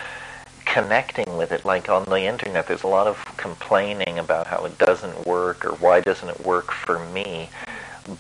connecting 0.73 1.37
with 1.37 1.53
it. 1.53 1.67
Like 1.67 1.91
on 1.91 2.05
the 2.05 2.23
internet, 2.23 2.67
there's 2.67 2.83
a 2.83 2.89
lot 2.89 3.07
of 3.07 3.23
complaining 3.37 4.19
about 4.19 4.47
how 4.47 4.65
it 4.65 4.79
doesn't 4.79 5.27
work 5.27 5.67
or 5.67 5.73
why 5.73 6.01
doesn't 6.01 6.31
it 6.31 6.47
work 6.47 6.73
for 6.73 6.99
me. 6.99 7.51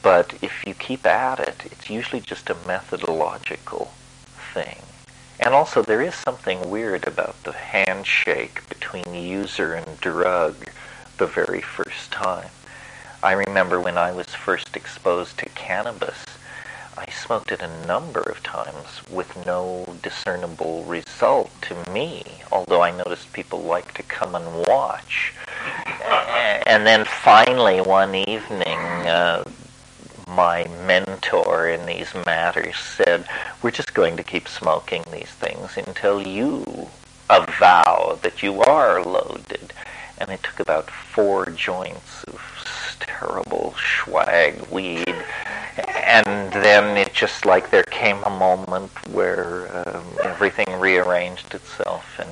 But 0.03 0.35
if 0.43 0.63
you 0.67 0.75
keep 0.75 1.07
at 1.07 1.41
it, 1.41 1.63
it's 1.73 1.89
usually 1.89 2.21
just 2.21 2.51
a 2.51 2.57
methodological 2.67 3.91
thing. 4.53 4.83
And 5.41 5.55
also, 5.55 5.83
there 5.83 6.03
is 6.03 6.15
something 6.15 6.71
weird 6.71 7.07
about 7.09 7.43
the 7.43 7.53
handshake 7.53 8.69
between 8.69 9.15
user 9.15 9.73
and 9.73 9.99
drug 10.01 10.55
the 11.17 11.27
very 11.27 11.63
first 11.63 12.13
time. 12.13 12.51
I 13.23 13.33
remember 13.33 13.81
when 13.81 13.97
I 13.97 14.13
was 14.13 14.27
first 14.27 14.77
exposed 14.77 15.39
to 15.39 15.47
cannabis, 15.47 16.27
I 16.97 17.07
smoked 17.11 17.53
it 17.53 17.63
a 17.63 17.87
number 17.87 18.21
of 18.21 18.43
times 18.43 19.03
with 19.11 19.47
no 19.47 19.97
discernible 20.03 20.85
result 20.85 21.51
to 21.63 21.91
me, 21.91 22.23
although 22.51 22.83
I 22.83 22.91
noticed 22.91 23.33
people 23.33 23.61
like 23.61 23.95
to 23.95 24.03
come 24.03 24.35
and 24.35 24.67
watch. 24.67 25.33
And 26.67 26.87
then 26.87 27.05
finally, 27.05 27.81
one 27.81 28.15
evening, 28.15 28.79
uh, 28.79 29.45
my 30.29 30.67
mentor 30.87 31.69
in 31.69 31.87
these 31.87 32.15
matters 32.27 32.77
said, 32.77 33.27
We're 33.63 33.71
just 33.71 33.95
going 33.95 34.17
to 34.19 34.23
keep 34.23 34.47
smoking 34.47 35.05
these 35.11 35.31
things 35.31 35.77
until 35.77 36.27
you 36.27 36.89
avow 37.31 38.19
that 38.23 38.43
you 38.43 38.61
are 38.61 39.03
loaded. 39.03 39.73
And 40.19 40.31
it 40.31 40.43
took 40.43 40.61
about 40.61 40.91
four 40.91 41.47
joints 41.47 42.25
of 42.25 42.41
terrible 43.23 43.75
swag 43.79 44.61
weed. 44.71 45.12
And 46.12 46.52
then 46.52 46.97
it 46.99 47.12
just 47.14 47.47
like 47.47 47.71
there 47.71 47.85
came 47.85 48.23
a 48.25 48.31
moment 48.31 48.90
where 49.09 49.66
um, 49.88 50.04
everything 50.23 50.66
rearranged 50.78 51.54
itself. 51.54 52.04
And 52.19 52.28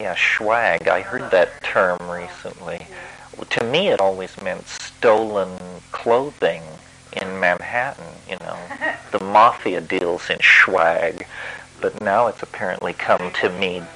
yeah, 0.00 0.16
swag. 0.18 0.88
I 0.88 1.02
heard 1.02 1.30
that 1.30 1.62
term 1.62 1.98
recently. 2.10 2.86
To 3.50 3.64
me, 3.64 3.88
it 3.88 4.00
always 4.00 4.40
meant 4.42 4.66
stolen 4.66 5.56
clothing 5.92 6.62
in 7.12 7.38
Manhattan. 7.38 8.04
You 8.28 8.36
know, 8.40 8.58
the 9.12 9.22
mafia 9.22 9.80
deals 9.80 10.28
in 10.30 10.38
swag, 10.42 11.26
but 11.80 12.00
now 12.00 12.26
it's 12.26 12.42
apparently 12.42 12.92
come 12.92 13.30
to 13.40 13.50
mean 13.50 13.86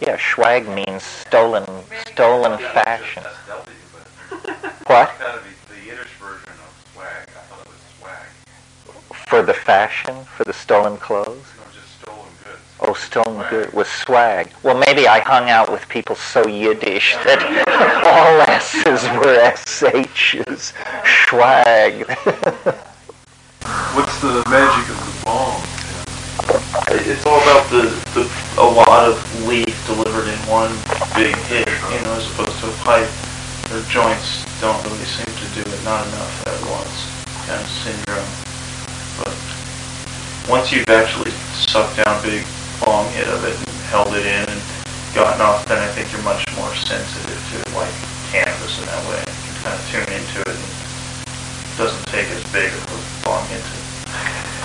yeah, 0.00 0.18
swag 0.18 0.66
means 0.68 1.02
stolen 1.04 1.64
stolen 2.06 2.58
fashion. 2.58 3.22
That's 3.22 3.46
Delphi, 3.46 3.70
but 3.92 4.72
What? 4.88 5.12
that 5.18 5.34
would 5.34 5.44
be 5.44 5.50
the 5.72 5.86
Yiddish 5.86 6.08
version 6.18 6.50
of 6.50 6.86
swag. 6.92 7.28
I 7.28 7.40
thought 7.46 7.60
it 7.60 7.68
was 7.68 7.78
swag. 8.00 8.26
For 9.32 9.40
the 9.40 9.54
fashion, 9.54 10.14
for 10.36 10.44
the 10.44 10.52
stolen 10.52 10.98
clothes? 10.98 11.26
No, 11.56 11.64
just 11.72 12.02
stolen 12.02 12.28
goods. 12.44 12.60
Oh, 12.80 12.92
stolen 12.92 13.48
good 13.48 13.72
was 13.72 13.88
swag. 13.88 14.52
Well, 14.62 14.76
maybe 14.76 15.08
I 15.08 15.20
hung 15.20 15.48
out 15.48 15.72
with 15.72 15.88
people 15.88 16.16
so 16.16 16.46
Yiddish 16.46 17.16
that 17.24 17.40
all 18.04 18.42
S's 18.42 19.02
were 19.16 19.40
SH's. 19.56 20.74
Swag. 21.24 22.04
What's 23.96 24.20
the 24.20 24.44
magic 24.52 24.84
of 24.92 25.00
the 25.00 25.24
bong? 25.24 25.64
It's 27.00 27.24
all 27.24 27.40
about 27.40 27.64
the, 27.70 27.88
the 28.12 28.28
a 28.60 28.68
lot 28.68 29.08
of 29.08 29.48
leaf 29.48 29.72
delivered 29.86 30.28
in 30.28 30.38
one 30.44 30.76
big 31.16 31.34
hit, 31.48 31.72
you 31.88 32.04
know, 32.04 32.20
as 32.20 32.28
opposed 32.32 32.60
to 32.60 32.68
a 32.68 32.76
pipe. 32.84 33.08
The 33.72 33.80
joints 33.88 34.44
don't 34.60 34.76
really 34.84 35.08
seem 35.08 35.24
to 35.24 35.48
do 35.56 35.62
it, 35.62 35.84
not 35.86 36.06
enough 36.06 36.46
at 36.46 36.60
once, 36.68 37.48
kind 37.48 37.62
of 37.62 37.70
syndrome. 37.70 38.51
Once 40.48 40.72
you've 40.72 40.88
actually 40.88 41.30
sucked 41.54 41.96
down 42.02 42.18
a 42.18 42.22
big 42.22 42.44
long 42.84 43.08
hit 43.12 43.28
of 43.28 43.44
it 43.44 43.56
and 43.56 43.68
held 43.86 44.08
it 44.14 44.26
in 44.26 44.42
and 44.48 44.60
gotten 45.14 45.40
off, 45.40 45.66
then 45.68 45.78
I 45.78 45.86
think 45.94 46.10
you're 46.10 46.22
much 46.22 46.44
more 46.56 46.74
sensitive 46.74 47.38
to 47.52 47.76
like 47.76 47.94
cannabis 48.32 48.78
in 48.80 48.86
that 48.86 49.08
way. 49.08 49.20
You 49.20 49.38
can 49.46 49.62
kind 49.62 49.78
of 49.78 49.88
tune 49.88 50.10
into 50.10 50.40
it 50.40 50.56
and 50.56 50.66
it 50.66 51.78
doesn't 51.78 52.06
take 52.08 52.26
as 52.26 52.42
big 52.52 52.72
of 52.72 52.82
a 52.90 53.28
long 53.30 53.46
hit 53.46 53.62
to 53.62 53.78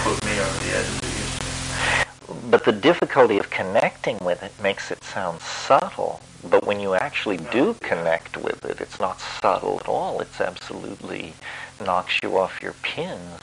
put 0.02 0.26
me 0.26 0.40
over 0.40 0.60
the 0.66 0.78
edge 0.78 0.88
of 0.90 1.02
the 1.02 1.08
used 1.08 1.42
to. 1.42 2.50
But 2.50 2.66
the 2.66 2.72
difficulty 2.72 3.38
of 3.38 3.52
connecting 3.52 4.18
with 4.20 4.42
it 4.42 4.54
makes 4.62 4.90
it 4.90 5.04
sound 5.04 5.42
subtle. 5.42 6.22
But 6.50 6.66
when 6.66 6.80
you 6.80 6.96
actually 6.96 7.38
do 7.38 7.76
connect 7.82 8.36
with 8.36 8.66
it, 8.66 8.82
it's 8.82 9.00
not 9.00 9.22
subtle 9.22 9.80
at 9.80 9.88
all. 9.88 10.22
It's 10.22 10.42
absolutely 10.42 11.34
knocks 11.86 12.20
you 12.24 12.38
off 12.38 12.64
your 12.64 12.74
pins. 12.82 13.42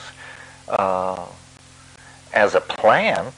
Uh, 0.69 1.27
as 2.35 2.55
a 2.57 2.61
plant, 2.61 3.35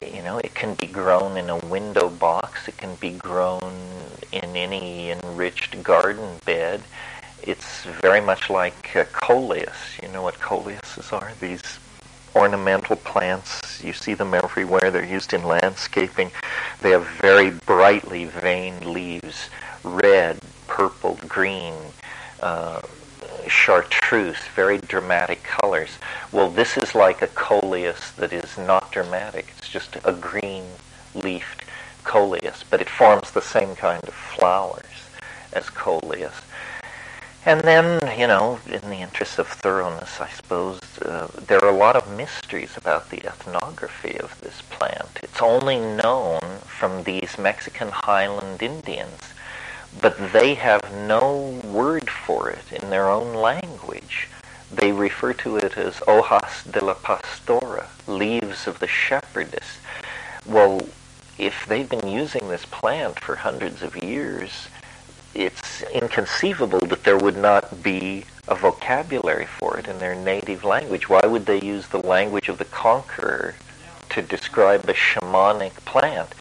you 0.00 0.22
know, 0.22 0.38
it 0.38 0.54
can 0.54 0.74
be 0.74 0.86
grown 0.86 1.36
in 1.36 1.50
a 1.50 1.58
window 1.58 2.08
box. 2.08 2.68
It 2.68 2.76
can 2.76 2.94
be 2.96 3.10
grown 3.10 3.74
in 4.32 4.56
any 4.56 5.10
enriched 5.10 5.82
garden 5.82 6.38
bed. 6.46 6.82
It's 7.42 7.84
very 7.84 8.20
much 8.20 8.48
like 8.48 8.94
uh, 8.94 9.04
coleus. 9.12 9.98
You 10.02 10.08
know 10.08 10.22
what 10.22 10.38
coleuses 10.38 11.12
are? 11.12 11.32
These 11.40 11.62
ornamental 12.34 12.96
plants. 12.96 13.82
You 13.82 13.92
see 13.92 14.14
them 14.14 14.34
everywhere. 14.34 14.90
They're 14.92 15.04
used 15.04 15.34
in 15.34 15.42
landscaping. 15.42 16.30
They 16.80 16.90
have 16.90 17.06
very 17.06 17.50
brightly 17.50 18.26
veined 18.26 18.86
leaves, 18.86 19.50
red, 19.82 20.38
purple, 20.68 21.18
green, 21.26 21.74
uh, 22.40 22.82
chartreuse, 23.46 24.40
very 24.54 24.78
dramatic 24.78 25.42
colors. 25.42 25.98
Well, 26.32 26.50
this 26.50 26.76
is 26.76 26.94
like 26.94 27.22
a 27.22 27.28
coleus 27.28 28.10
that 28.12 28.32
is 28.32 28.58
not 28.58 28.90
dramatic. 28.90 29.52
It's 29.58 29.68
just 29.68 29.96
a 30.04 30.12
green 30.12 30.64
leafed 31.14 31.64
coleus, 32.04 32.64
but 32.68 32.80
it 32.80 32.88
forms 32.88 33.30
the 33.30 33.42
same 33.42 33.76
kind 33.76 34.02
of 34.04 34.14
flowers 34.14 34.84
as 35.52 35.70
coleus. 35.70 36.34
And 37.46 37.62
then, 37.62 38.00
you 38.18 38.26
know, 38.26 38.60
in 38.66 38.90
the 38.90 38.96
interest 38.96 39.38
of 39.38 39.48
thoroughness, 39.48 40.20
I 40.20 40.28
suppose, 40.28 40.80
uh, 41.00 41.28
there 41.46 41.64
are 41.64 41.70
a 41.70 41.76
lot 41.76 41.96
of 41.96 42.16
mysteries 42.16 42.76
about 42.76 43.08
the 43.10 43.24
ethnography 43.26 44.18
of 44.18 44.38
this 44.40 44.60
plant. 44.70 45.08
It's 45.22 45.40
only 45.40 45.78
known 45.78 46.40
from 46.66 47.04
these 47.04 47.38
Mexican 47.38 47.88
highland 47.88 48.62
Indians, 48.62 49.32
but 50.00 50.32
they 50.32 50.54
have 50.54 50.92
no 51.06 51.60
word 51.64 52.08
for 52.08 52.50
it 52.50 52.72
in 52.72 52.90
their 52.90 53.08
own 53.08 53.34
language. 53.34 54.28
They 54.70 54.92
refer 54.92 55.32
to 55.34 55.56
it 55.56 55.76
as 55.78 55.96
hojas 55.96 56.70
de 56.70 56.84
la 56.84 56.94
pastora, 56.94 57.86
leaves 58.06 58.66
of 58.66 58.78
the 58.78 58.86
shepherdess. 58.86 59.78
Well, 60.46 60.80
if 61.38 61.66
they've 61.66 61.88
been 61.88 62.08
using 62.08 62.48
this 62.48 62.64
plant 62.66 63.20
for 63.20 63.36
hundreds 63.36 63.82
of 63.82 63.96
years, 63.96 64.68
it's 65.34 65.82
inconceivable 65.82 66.80
that 66.80 67.04
there 67.04 67.16
would 67.16 67.36
not 67.36 67.82
be 67.82 68.24
a 68.48 68.54
vocabulary 68.54 69.46
for 69.46 69.78
it 69.78 69.86
in 69.86 69.98
their 69.98 70.14
native 70.14 70.64
language. 70.64 71.08
Why 71.08 71.20
would 71.24 71.46
they 71.46 71.60
use 71.60 71.88
the 71.88 72.06
language 72.06 72.48
of 72.48 72.58
the 72.58 72.64
conqueror 72.64 73.54
to 74.10 74.22
describe 74.22 74.88
a 74.88 74.94
shamanic 74.94 75.74
plant? 75.84 76.34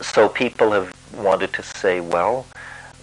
So 0.00 0.28
people 0.28 0.70
have 0.72 0.94
wanted 1.14 1.52
to 1.54 1.62
say, 1.62 2.00
well, 2.00 2.46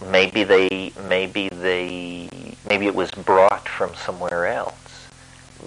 maybe 0.06 0.44
they, 0.44 0.92
maybe 1.08 1.50
they, 1.50 2.30
maybe 2.68 2.88
it 2.88 2.96
was 2.96 3.12
brought 3.12 3.68
from 3.68 3.96
somewhere 3.96 4.48
else. 4.48 5.08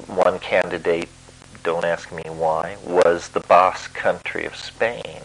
One 0.07 0.39
candidate, 0.39 1.09
don't 1.63 1.85
ask 1.85 2.13
me 2.13 2.23
why, 2.27 2.77
was 2.87 3.29
the 3.29 3.41
Basque 3.41 3.95
country 3.95 4.45
of 4.47 4.57
Spain 4.57 5.23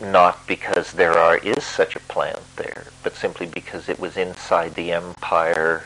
not 0.00 0.46
because 0.46 0.92
there 0.92 1.16
are 1.16 1.38
is 1.38 1.64
such 1.64 1.96
a 1.96 2.00
plant 2.00 2.40
there, 2.56 2.84
but 3.02 3.14
simply 3.14 3.46
because 3.46 3.88
it 3.88 3.98
was 3.98 4.16
inside 4.16 4.74
the 4.74 4.92
empire 4.92 5.84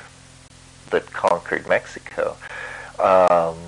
that 0.90 1.12
conquered 1.12 1.68
Mexico. 1.68 2.36
Um, 2.98 3.58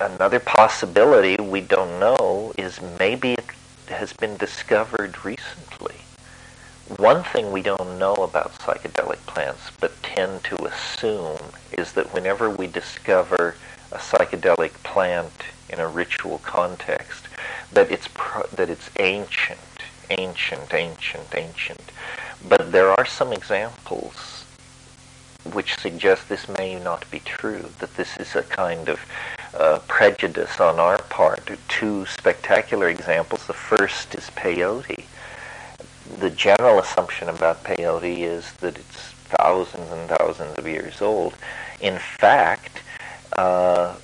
another 0.00 0.40
possibility 0.40 1.36
we 1.42 1.60
don't 1.60 2.00
know 2.00 2.52
is 2.56 2.80
maybe 2.98 3.34
it 3.34 3.44
has 3.88 4.12
been 4.12 4.36
discovered 4.36 5.24
recently. 5.24 5.96
One 6.98 7.22
thing 7.22 7.50
we 7.50 7.62
don't 7.62 7.98
know 7.98 8.14
about 8.14 8.58
psychedelic 8.58 9.24
plants, 9.26 9.70
but 9.80 10.02
tend 10.02 10.44
to 10.44 10.66
assume, 10.66 11.38
is 11.72 11.92
that 11.92 12.12
whenever 12.12 12.50
we 12.50 12.66
discover 12.66 13.54
a 13.90 13.96
psychedelic 13.96 14.72
plant 14.82 15.32
in 15.70 15.80
a 15.80 15.88
ritual 15.88 16.38
context, 16.44 17.26
that 17.72 17.90
it's 17.90 18.08
that 18.52 18.68
it's 18.68 18.90
ancient, 18.98 19.58
ancient, 20.10 20.74
ancient, 20.74 21.34
ancient. 21.34 21.90
But 22.46 22.70
there 22.70 22.90
are 22.90 23.06
some 23.06 23.32
examples 23.32 24.44
which 25.52 25.78
suggest 25.78 26.28
this 26.28 26.48
may 26.48 26.78
not 26.78 27.10
be 27.10 27.20
true. 27.20 27.70
That 27.78 27.96
this 27.96 28.16
is 28.18 28.36
a 28.36 28.42
kind 28.42 28.90
of 28.90 29.00
uh, 29.54 29.78
prejudice 29.88 30.60
on 30.60 30.78
our 30.78 30.98
part. 30.98 31.50
Two 31.68 32.04
spectacular 32.06 32.88
examples. 32.88 33.46
The 33.46 33.54
first 33.54 34.14
is 34.14 34.30
peyote. 34.36 35.04
The 36.18 36.30
general 36.30 36.78
assumption 36.78 37.28
about 37.28 37.64
peyote 37.64 38.18
is 38.18 38.52
that 38.54 38.76
it's 38.76 39.14
thousands 39.36 39.90
and 39.90 40.08
thousands 40.08 40.58
of 40.58 40.66
years 40.66 41.00
old. 41.00 41.34
In 41.80 41.98
fact, 41.98 42.82
uh, 43.36 43.96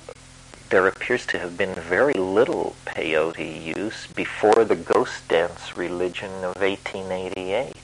there 0.69 0.87
appears 0.87 1.25
to 1.27 1.37
have 1.37 1.57
been 1.57 1.75
very 1.75 2.13
little 2.13 2.75
peyote 2.85 3.75
use 3.75 4.07
before 4.07 4.65
the 4.65 4.75
ghost 4.75 5.27
dance 5.27 5.77
religion 5.77 6.31
of 6.43 6.55
1888. 6.55 7.75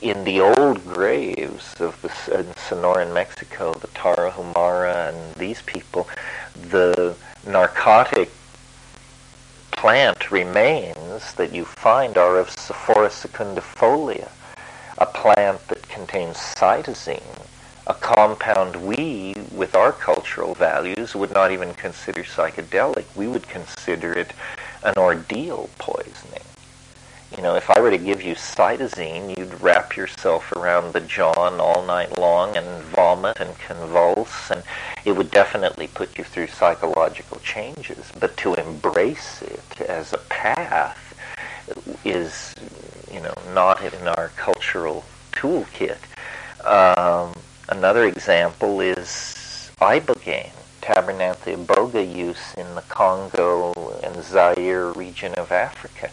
In 0.00 0.24
the 0.24 0.40
old 0.40 0.84
graves 0.84 1.80
of 1.80 2.00
the 2.02 2.08
in 2.38 2.46
Sonoran 2.54 3.12
Mexico, 3.12 3.74
the 3.74 3.88
Tarahumara 3.88 5.10
and 5.10 5.34
these 5.36 5.62
people, 5.62 6.08
the 6.54 7.14
narcotic 7.46 8.30
plant 9.72 10.30
remains 10.30 11.34
that 11.34 11.52
you 11.52 11.64
find 11.64 12.16
are 12.16 12.38
of 12.38 12.50
Sophora 12.50 13.08
secundifolia, 13.08 14.30
a 14.98 15.06
plant 15.06 15.66
that 15.68 15.88
contains 15.88 16.36
cytisine, 16.36 17.46
a 17.86 17.94
compound 17.94 18.76
we, 18.76 19.34
with 19.50 19.74
our 19.74 19.92
cultural 19.92 20.54
values, 20.54 21.16
would 21.16 21.32
not 21.32 21.50
even 21.50 21.74
consider 21.74 22.22
psychedelic. 22.22 23.04
We 23.16 23.26
would 23.26 23.48
consider 23.48 24.12
it 24.12 24.32
an 24.84 24.94
ordeal 24.96 25.68
poisoning. 25.78 26.51
You 27.36 27.42
know, 27.42 27.54
if 27.54 27.70
I 27.70 27.80
were 27.80 27.90
to 27.90 27.98
give 27.98 28.22
you 28.22 28.34
cytisine, 28.34 29.36
you'd 29.36 29.60
wrap 29.60 29.96
yourself 29.96 30.52
around 30.52 30.92
the 30.92 31.00
john 31.00 31.60
all 31.60 31.84
night 31.86 32.18
long 32.18 32.56
and 32.56 32.82
vomit 32.84 33.38
and 33.40 33.58
convulse, 33.58 34.50
and 34.50 34.62
it 35.04 35.12
would 35.12 35.30
definitely 35.30 35.88
put 35.88 36.18
you 36.18 36.24
through 36.24 36.48
psychological 36.48 37.38
changes. 37.40 38.12
But 38.18 38.36
to 38.38 38.54
embrace 38.54 39.42
it 39.42 39.80
as 39.82 40.12
a 40.12 40.18
path 40.18 40.98
is, 42.04 42.54
you 43.12 43.20
know, 43.20 43.34
not 43.54 43.82
in 43.82 44.06
our 44.06 44.28
cultural 44.36 45.04
toolkit. 45.32 45.98
Um, 46.64 47.34
Another 47.68 48.04
example 48.04 48.80
is 48.82 49.70
ibogaine, 49.80 50.52
Tabernanthe 50.82 51.56
iboga 51.56 52.02
use 52.04 52.52
in 52.54 52.74
the 52.74 52.82
Congo 52.82 53.72
and 54.02 54.22
Zaire 54.22 54.92
region 54.92 55.32
of 55.36 55.52
Africa. 55.52 56.10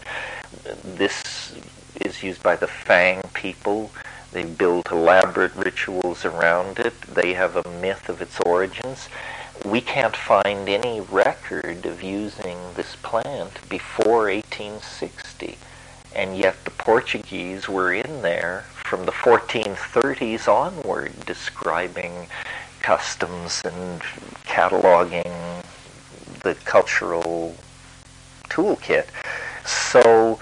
This 0.84 1.54
is 2.00 2.22
used 2.22 2.42
by 2.42 2.56
the 2.56 2.66
Fang 2.66 3.22
people. 3.34 3.90
They 4.32 4.44
build 4.44 4.88
elaborate 4.90 5.54
rituals 5.54 6.24
around 6.24 6.78
it. 6.78 7.00
They 7.02 7.34
have 7.34 7.56
a 7.56 7.68
myth 7.68 8.08
of 8.08 8.20
its 8.20 8.38
origins. 8.40 9.08
We 9.64 9.80
can't 9.80 10.16
find 10.16 10.68
any 10.68 11.00
record 11.00 11.84
of 11.84 12.02
using 12.02 12.58
this 12.74 12.96
plant 12.96 13.68
before 13.68 14.24
1860, 14.24 15.58
and 16.14 16.36
yet 16.36 16.64
the 16.64 16.70
Portuguese 16.70 17.68
were 17.68 17.92
in 17.92 18.22
there 18.22 18.64
from 18.72 19.04
the 19.06 19.12
1430s 19.12 20.48
onward 20.48 21.12
describing 21.26 22.26
customs 22.80 23.62
and 23.64 24.00
cataloging 24.44 25.62
the 26.42 26.54
cultural 26.64 27.54
toolkit. 28.48 29.06
So 29.66 30.40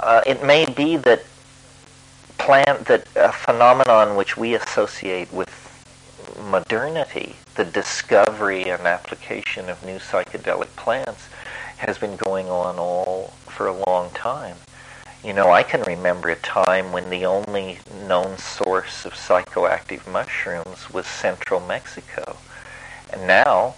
uh, 0.00 0.22
it 0.26 0.42
may 0.44 0.66
be 0.66 0.96
that 0.96 1.24
plant 2.38 2.86
that 2.86 3.06
a 3.14 3.32
phenomenon 3.32 4.16
which 4.16 4.36
we 4.36 4.54
associate 4.54 5.32
with 5.32 5.50
modernity, 6.50 7.36
the 7.54 7.64
discovery 7.64 8.64
and 8.64 8.82
application 8.82 9.68
of 9.68 9.84
new 9.84 9.98
psychedelic 9.98 10.74
plants, 10.76 11.28
has 11.76 11.98
been 11.98 12.16
going 12.16 12.48
on 12.48 12.78
all 12.78 13.32
for 13.46 13.66
a 13.66 13.84
long 13.86 14.10
time. 14.10 14.56
You 15.24 15.32
know, 15.32 15.50
I 15.50 15.62
can 15.62 15.82
remember 15.82 16.30
a 16.30 16.36
time 16.36 16.90
when 16.90 17.08
the 17.08 17.24
only 17.26 17.78
known 18.08 18.38
source 18.38 19.04
of 19.04 19.12
psychoactive 19.14 20.06
mushrooms 20.10 20.90
was 20.92 21.06
central 21.06 21.60
Mexico. 21.60 22.38
And 23.12 23.26
now, 23.26 23.76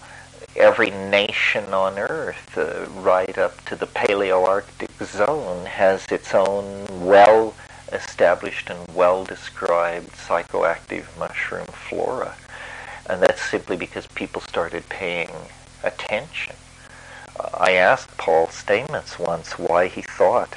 every 0.57 0.91
nation 0.91 1.75
on 1.75 1.99
Earth, 1.99 2.57
uh, 2.57 2.87
right 3.01 3.37
up 3.39 3.65
to 3.67 3.77
the 3.77 3.87
Paleoarctic 3.87 5.05
zone, 5.05 5.67
has 5.67 6.07
its 6.13 6.35
own 6.35 6.87
well 7.07 7.55
established 7.93 8.71
and 8.71 8.89
well 8.95 9.25
described 9.25 10.11
psychoactive 10.13 11.07
mushroom 11.19 11.67
flora. 11.67 12.35
And 13.07 13.23
that's 13.23 13.43
simply 13.43 13.77
because 13.77 14.07
people 14.07 14.41
started 14.41 14.89
paying 14.89 15.31
attention. 15.83 16.57
I 17.53 17.73
asked 17.73 18.17
Paul 18.17 18.47
Stamets 18.47 19.19
once 19.19 19.59
why 19.59 19.89
he 19.89 20.03
thought 20.03 20.57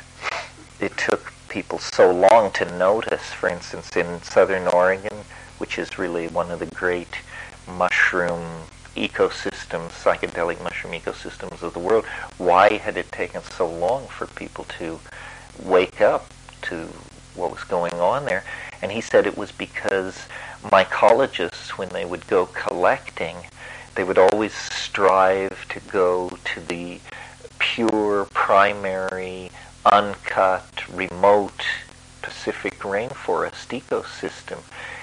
it 0.80 0.96
took 0.98 1.34
people 1.50 1.80
so 1.80 2.12
long 2.12 2.52
to 2.52 2.78
notice, 2.78 3.34
for 3.34 3.50
instance, 3.50 3.96
in 3.96 4.22
southern 4.22 4.68
Oregon, 4.68 5.26
which 5.58 5.80
is 5.80 5.98
really 5.98 6.28
one 6.28 6.52
of 6.52 6.60
the 6.60 6.68
great 6.68 7.18
mushroom 7.68 8.64
ecosystems, 8.98 9.92
psychedelic 9.92 10.62
mushroom 10.64 10.94
ecosystems 10.94 11.62
of 11.62 11.74
the 11.74 11.80
world, 11.80 12.06
why 12.38 12.74
had 12.74 12.98
it 12.98 13.12
taken 13.12 13.42
so 13.44 13.68
long 13.68 14.08
for 14.08 14.28
people 14.28 14.66
to 14.80 15.00
wake 15.62 16.02
up 16.02 16.32
to 16.64 16.88
what 17.36 17.52
was 17.52 17.64
going 17.64 17.94
on 17.94 18.26
there? 18.26 18.44
And 18.82 18.92
he 18.92 19.02
said 19.02 19.26
it 19.26 19.38
was 19.38 19.52
because 19.52 20.28
mycologists, 20.64 21.70
when 21.78 21.90
they 21.90 22.06
would 22.06 22.28
go 22.28 22.48
collecting, 22.48 23.38
they 23.96 24.04
would 24.04 24.18
always 24.18 24.54
strive 24.54 25.68
to 25.70 25.80
go 25.80 26.38
to 26.54 26.60
the 26.60 27.00
pure, 27.60 28.26
primary, 28.26 29.52
uncut, 29.86 30.84
remote 30.94 31.66
Pacific 32.22 32.80
rainforest 32.80 33.70
ecosystem. 33.80 34.60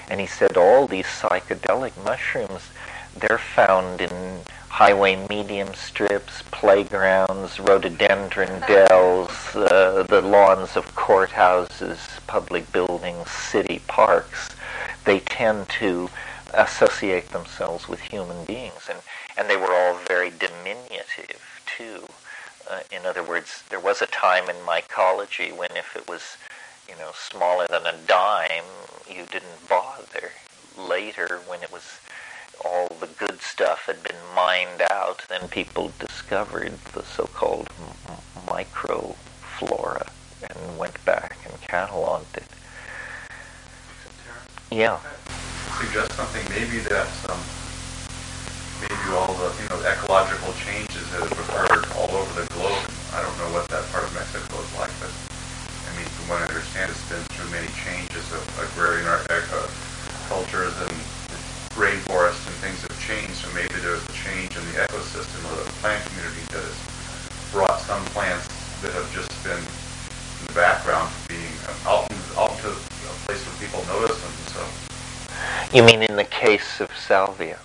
And 0.09 0.19
he 0.19 0.27
said 0.27 0.57
all 0.57 0.87
these 0.87 1.05
psychedelic 1.05 1.91
mushrooms, 2.03 2.69
they're 3.15 3.37
found 3.37 4.01
in 4.01 4.41
highway 4.69 5.15
medium 5.29 5.73
strips, 5.73 6.43
playgrounds, 6.51 7.59
rhododendron 7.59 8.59
dells, 8.67 9.55
uh, 9.55 10.03
the 10.09 10.21
lawns 10.21 10.75
of 10.75 10.93
courthouses, 10.95 11.97
public 12.27 12.69
buildings, 12.73 13.31
city 13.31 13.81
parks. 13.87 14.49
They 15.05 15.21
tend 15.21 15.69
to 15.79 16.09
associate 16.53 17.29
themselves 17.29 17.87
with 17.87 18.01
human 18.01 18.43
beings, 18.45 18.89
and, 18.89 18.99
and 19.37 19.49
they 19.49 19.55
were 19.55 19.71
all 19.71 19.97
very 20.07 20.29
diminutive 20.29 21.61
too. 21.65 22.05
Uh, 22.69 22.79
in 22.91 23.05
other 23.05 23.23
words, 23.23 23.63
there 23.69 23.79
was 23.79 24.01
a 24.01 24.07
time 24.07 24.49
in 24.49 24.55
mycology 24.57 25.55
when 25.55 25.71
if 25.75 25.95
it 25.95 26.07
was, 26.09 26.37
you 26.89 26.95
know, 26.95 27.11
smaller 27.13 27.67
than 27.67 27.85
a 27.85 27.95
dime, 28.07 28.63
you 29.09 29.25
didn't 29.31 29.69
bother. 29.69 30.31
Later, 30.77 31.39
when 31.47 31.63
it 31.63 31.71
was 31.71 31.99
all 32.63 32.87
the 32.99 33.07
good 33.07 33.41
stuff 33.41 33.85
had 33.85 34.01
been 34.03 34.15
mined 34.35 34.81
out, 34.91 35.23
then 35.29 35.47
people 35.49 35.91
discovered 35.99 36.73
the 36.93 37.03
so-called 37.03 37.69
microflora 38.47 40.07
and 40.43 40.77
went 40.77 41.03
back 41.05 41.37
and 41.45 41.53
cataloged 41.61 42.37
it. 42.37 42.47
Yeah. 44.71 44.99
Suggest 45.79 46.13
something 46.13 46.43
maybe 46.49 46.79
that 46.87 47.07
um, 47.29 47.39
maybe 48.81 49.07
all 49.15 49.33
the 49.35 49.51
you 49.61 49.69
know 49.69 49.79
ecological 49.87 50.53
changes 50.65 51.03
that 51.11 51.21
have 51.21 51.31
occurred 51.31 51.85
all 51.97 52.11
over 52.15 52.41
the 52.41 52.47
globe. 52.53 52.89
I 53.13 53.21
don't 53.21 53.37
know 53.39 53.51
what 53.55 53.67
that 53.69 53.83
part 53.91 54.03
of 54.03 54.13
Mexico 54.13 54.59
is 54.59 54.73
like, 54.77 54.91
but 54.99 55.11
I 55.11 55.91
mean, 55.97 56.07
from 56.19 56.29
what 56.29 56.41
I 56.43 56.47
understand, 56.47 56.91
it's 56.91 57.09
been 57.09 57.23
through 57.35 57.51
many 57.51 57.71
changes 57.83 58.25
of 58.31 58.43
agrarian 58.71 59.07
uh, 59.07 59.21
cultures 60.27 60.73
and 60.81 60.95
rainforests 61.75 62.44
and 63.09 63.19
changed. 63.19 63.35
So 63.35 63.53
maybe 63.53 63.75
there's 63.81 64.03
a 64.03 64.13
change 64.13 64.55
in 64.57 64.63
the 64.71 64.79
ecosystem 64.85 65.41
of 65.51 65.65
the 65.65 65.71
plant 65.81 66.05
community 66.09 66.41
that 66.53 66.63
has 66.63 67.51
brought 67.51 67.79
some 67.81 68.03
plants 68.13 68.47
that 68.81 68.91
have 68.93 69.09
just 69.13 69.31
been 69.43 69.57
in 69.57 70.45
the 70.47 70.53
background 70.53 71.11
being 71.27 71.53
out, 71.85 72.09
out 72.37 72.53
to 72.61 72.69
a 72.69 73.13
place 73.25 73.41
where 73.45 73.57
people 73.59 73.81
notice 73.87 74.17
them. 74.21 74.33
So. 74.53 74.61
You 75.75 75.83
mean 75.83 76.03
in 76.03 76.15
the 76.15 76.25
case 76.25 76.81
of 76.81 76.89
salvia? 76.95 77.59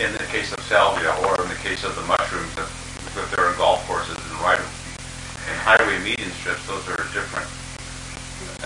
in 0.00 0.10
the 0.10 0.26
case 0.26 0.52
of 0.52 0.58
salvia 0.66 1.14
or 1.22 1.40
in 1.40 1.48
the 1.48 1.60
case 1.62 1.84
of 1.84 1.94
the 1.94 2.02
mushrooms 2.02 2.52
that, 2.58 2.66
that 3.14 3.30
they're 3.30 3.50
in 3.50 3.56
golf 3.56 3.78
courses 3.86 4.18
and 4.18 4.40
right 4.42 4.58
in 4.58 5.54
highway 5.62 6.02
median 6.02 6.30
strips, 6.42 6.66
those 6.66 6.82
are 6.88 6.98
different 7.14 7.46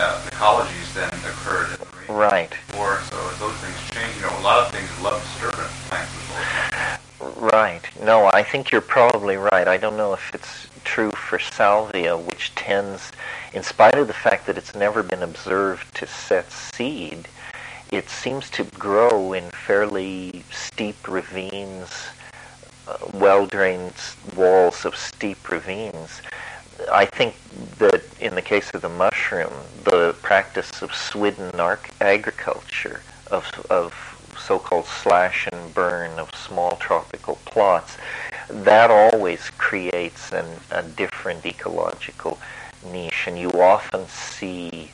uh, 0.01 0.25
ecologies 0.33 0.88
than 0.94 1.12
occurred 1.29 1.68
in 1.68 1.77
the 1.85 2.12
right. 2.14 2.57
Or 2.79 3.03
so 3.12 3.16
as 3.29 3.38
those 3.38 3.53
things 3.61 3.77
change, 3.92 4.16
you 4.16 4.23
know, 4.23 4.33
a 4.40 4.40
lot 4.40 4.64
of 4.64 4.73
things 4.73 4.88
love 5.05 5.21
disturbance 5.21 5.78
Right. 7.53 7.81
No, 8.03 8.27
I 8.27 8.43
think 8.43 8.71
you're 8.71 8.81
probably 8.83 9.37
right. 9.37 9.67
I 9.67 9.79
don't 9.79 9.97
know 9.97 10.13
if 10.13 10.35
it's 10.35 10.67
true 10.85 11.13
for 11.13 11.39
salvia, 11.39 12.15
which 12.17 12.55
tends, 12.55 13.11
in 13.55 13.63
spite 13.63 13.95
of 13.95 14.07
the 14.07 14.13
fact 14.13 14.47
that 14.47 14.59
it's 14.59 14.75
never 14.75 15.03
been 15.03 15.23
observed 15.23 15.95
to 15.97 16.07
set 16.07 16.53
seed, 16.53 17.27
it 17.91 18.11
seems 18.11 18.51
to 18.51 18.65
grow 18.65 19.33
in 19.33 19.51
fairly 19.51 20.43
steep 20.51 21.09
ravines, 21.09 22.09
uh, 22.87 22.99
well-drained 23.15 23.95
walls 24.37 24.85
of 24.85 24.95
steep 24.95 25.49
ravines. 25.51 26.21
I 26.93 27.07
think 27.07 27.35
that 27.79 28.03
in 28.21 28.35
the 28.35 28.43
case 28.43 28.75
of 28.75 28.83
the 28.83 28.91
mushroom, 28.91 29.53
the 29.85 30.15
practice 30.21 30.83
of 30.83 30.91
swidden 30.91 31.59
arc- 31.59 31.91
agriculture, 32.01 33.01
of, 33.31 33.45
of 33.71 34.17
so-called 34.38 34.87
slash 34.87 35.48
and 35.51 35.74
burn 35.74 36.18
of 36.18 36.35
small 36.35 36.77
tropical 36.77 37.37
plots, 37.44 37.96
that 38.48 38.90
always 38.90 39.51
creates 39.59 40.33
an, 40.33 40.46
a 40.70 40.83
different 40.83 41.44
ecological 41.44 42.38
niche, 42.92 43.24
and 43.27 43.38
you 43.38 43.51
often 43.51 44.07
see 44.09 44.90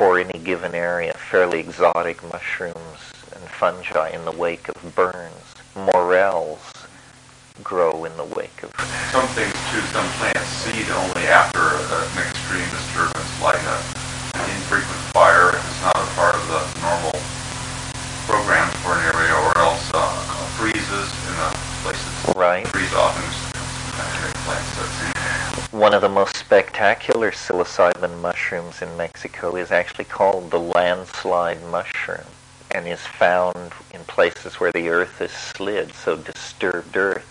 for 0.00 0.18
any 0.18 0.38
given 0.38 0.74
area 0.74 1.12
fairly 1.12 1.60
exotic 1.60 2.22
mushrooms 2.32 3.12
and 3.36 3.44
fungi 3.44 4.08
in 4.10 4.24
the 4.24 4.32
wake 4.32 4.68
of 4.68 4.94
burns. 4.94 5.54
Morels 5.76 6.86
grow 7.62 8.04
in 8.04 8.16
the 8.16 8.24
wake 8.24 8.62
of... 8.62 8.72
Some 9.12 9.28
things 9.36 9.52
too, 9.70 9.84
some 9.92 10.08
plants 10.16 10.48
seed 10.64 10.88
only 10.90 11.28
after 11.28 11.60
an 11.60 12.16
extreme 12.16 12.64
disturbance 12.72 13.28
like 13.42 13.60
a, 13.60 13.76
an 14.40 14.48
infrequent 14.56 15.04
fire 15.12 15.50
if 15.50 15.60
it's 15.60 15.82
not 15.84 15.96
a 15.96 16.08
part 16.16 16.34
of 16.34 16.44
the 16.48 16.62
normal 16.80 17.12
program 18.24 18.68
for 18.80 18.96
an 18.96 19.04
area 19.12 19.34
or 19.36 19.52
else 19.58 19.90
uh, 19.92 20.08
freezes 20.56 21.08
in 21.28 21.36
a 21.44 21.50
place 21.84 22.00
that's 22.00 22.19
right. 22.36 22.66
freeze 22.68 22.94
often 22.94 23.50
plants. 24.50 25.72
One 25.72 25.94
of 25.94 26.02
the 26.02 26.08
most 26.08 26.36
spectacular 26.36 27.30
psilocybin 27.30 28.20
mushrooms 28.20 28.82
in 28.82 28.96
Mexico 28.96 29.56
is 29.56 29.70
actually 29.70 30.06
called 30.06 30.50
the 30.50 30.58
landslide 30.58 31.62
mushroom 31.70 32.26
and 32.72 32.86
is 32.86 33.00
found 33.00 33.72
in 33.92 34.00
places 34.04 34.60
where 34.60 34.72
the 34.72 34.88
earth 34.88 35.20
is 35.20 35.30
slid, 35.30 35.92
so 35.92 36.16
disturbed 36.16 36.96
earth. 36.96 37.26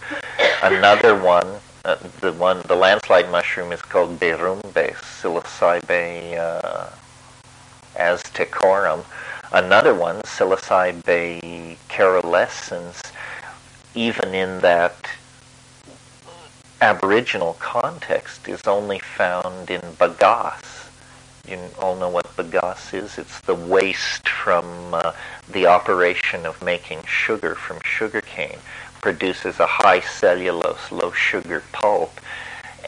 Another 0.63 1.15
one, 1.15 1.47
uh, 1.85 1.95
the 2.21 2.33
one, 2.33 2.61
the 2.67 2.75
landslide 2.75 3.29
mushroom 3.31 3.71
is 3.71 3.81
called 3.81 4.19
derrumbe, 4.19 4.93
psilocybe 4.93 6.37
uh, 6.37 6.89
aztecorum. 7.95 9.03
Another 9.51 9.93
one, 9.93 10.21
psilocybe 10.21 11.77
caerulescens, 11.89 13.11
even 13.95 14.33
in 14.33 14.59
that 14.61 15.09
Aboriginal 16.81 17.55
context 17.59 18.47
is 18.47 18.65
only 18.65 18.99
found 18.99 19.69
in 19.69 19.81
bagasse. 19.81 20.87
You 21.47 21.59
all 21.79 21.95
know 21.95 22.09
what 22.09 22.35
bagasse 22.37 22.93
is. 22.93 23.17
It's 23.17 23.41
the 23.41 23.55
waste 23.55 24.29
from 24.29 24.93
uh, 24.93 25.13
the 25.51 25.65
operation 25.65 26.45
of 26.45 26.61
making 26.61 27.03
sugar 27.03 27.55
from 27.55 27.79
sugarcane. 27.83 28.59
Produces 29.01 29.59
a 29.59 29.65
high 29.65 29.99
cellulose, 29.99 30.91
low 30.91 31.11
sugar 31.11 31.63
pulp, 31.71 32.21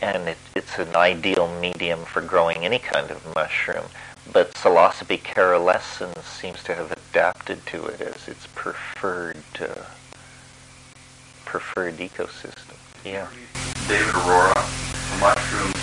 and 0.01 0.29
it, 0.29 0.37
it's 0.55 0.77
an 0.79 0.95
ideal 0.95 1.53
medium 1.59 2.05
for 2.05 2.21
growing 2.21 2.63
any 2.63 2.79
kind 2.79 3.11
of 3.11 3.35
mushroom. 3.35 3.85
But 4.31 4.53
Psilocybe 4.53 5.21
caerulescens 5.23 6.23
seems 6.23 6.63
to 6.63 6.75
have 6.75 6.91
adapted 6.91 7.65
to 7.67 7.85
it 7.85 7.99
as 7.99 8.27
its 8.27 8.47
preferred 8.55 9.43
uh, 9.59 9.83
preferred 11.51 11.99
ecosystem. 11.99 12.79
Yeah. 13.03 13.27
David 13.91 14.15
Arora, 14.23 14.55
a 14.55 15.15
mushroom 15.19 15.75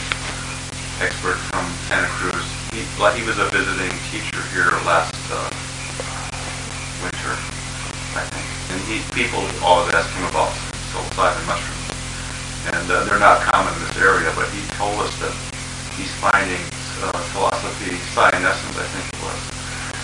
expert 1.04 1.37
from 1.52 1.68
Santa 1.92 2.09
Cruz, 2.16 2.40
he, 2.72 2.81
he 2.88 3.22
was 3.28 3.37
a 3.37 3.52
visiting 3.52 3.92
teacher 4.09 4.40
here 4.57 4.72
last 4.88 5.12
uh, 5.28 5.44
winter, 7.04 7.37
I 8.16 8.24
think. 8.33 8.48
And 8.72 8.81
he 8.88 9.04
people 9.12 9.44
always 9.61 9.92
ask 9.92 10.09
him 10.16 10.24
about 10.33 10.57
psilocybin 10.88 11.44
mushrooms, 11.44 11.92
and 12.72 12.88
uh, 12.88 13.04
they're 13.04 13.20
not 13.20 13.44
common 13.44 13.68
in 13.76 13.81
this 13.92 14.00
area. 14.00 14.33
But 14.33 14.48
he 14.57 14.64
told 14.81 14.96
us 15.04 15.12
that 15.20 15.37
he's 16.00 16.09
finding 16.16 16.64
uh, 17.04 17.12
psilocybe 17.37 18.00
cyanescens, 18.16 18.72
I 18.72 18.88
think 18.88 19.04
it 19.04 19.20
was, 19.20 19.40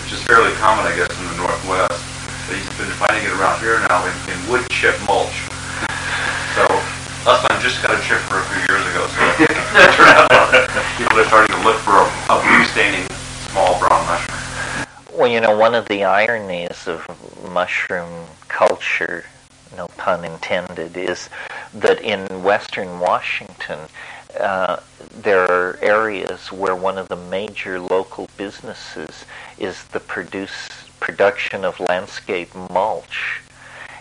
which 0.05 0.13
is 0.13 0.21
fairly 0.29 0.53
common, 0.61 0.85
I 0.85 0.93
guess, 0.93 1.09
in 1.09 1.25
the 1.25 1.41
northwest. 1.41 1.97
But 2.45 2.53
he's 2.53 2.69
been 2.77 2.93
finding 3.01 3.25
it 3.25 3.33
around 3.33 3.65
here 3.65 3.81
now 3.89 4.05
in, 4.05 4.13
in 4.29 4.37
wood 4.45 4.69
chip 4.69 4.93
mulch. 5.09 5.54
Last 7.25 7.41
time 7.41 7.57
I 7.57 7.61
just 7.63 7.81
got 7.81 7.97
a 7.97 8.01
chip 8.03 8.19
for 8.19 8.37
a 8.37 8.43
few 8.43 8.61
years 8.69 8.85
ago, 8.85 9.07
so 9.07 9.17
it 9.41 9.93
turned 9.95 10.13
out 10.13 10.29
people 10.95 11.17
are 11.17 11.25
starting 11.25 11.55
to 11.57 11.63
look 11.63 11.77
for 11.77 11.89
a, 11.89 12.05
a 12.29 12.39
blue 12.39 12.63
staining 12.65 13.09
small 13.49 13.79
brown 13.79 14.05
mushroom. 14.05 14.85
Well, 15.11 15.27
you 15.27 15.41
know, 15.41 15.57
one 15.57 15.73
of 15.73 15.87
the 15.87 16.03
ironies 16.03 16.87
of 16.87 17.03
mushroom 17.51 18.27
culture, 18.47 19.25
no 19.75 19.87
pun 19.97 20.23
intended, 20.23 20.95
is 20.95 21.29
that 21.73 21.99
in 21.99 22.43
western 22.43 22.99
Washington, 22.99 23.79
uh, 24.39 24.77
there 25.11 25.49
are 25.49 25.79
areas 25.81 26.51
where 26.51 26.75
one 26.75 26.99
of 26.99 27.07
the 27.07 27.15
major 27.15 27.79
local 27.79 28.29
businesses 28.37 29.25
is 29.57 29.83
the 29.85 29.99
produce 29.99 30.69
production 30.99 31.65
of 31.65 31.79
landscape 31.79 32.53
mulch. 32.69 33.41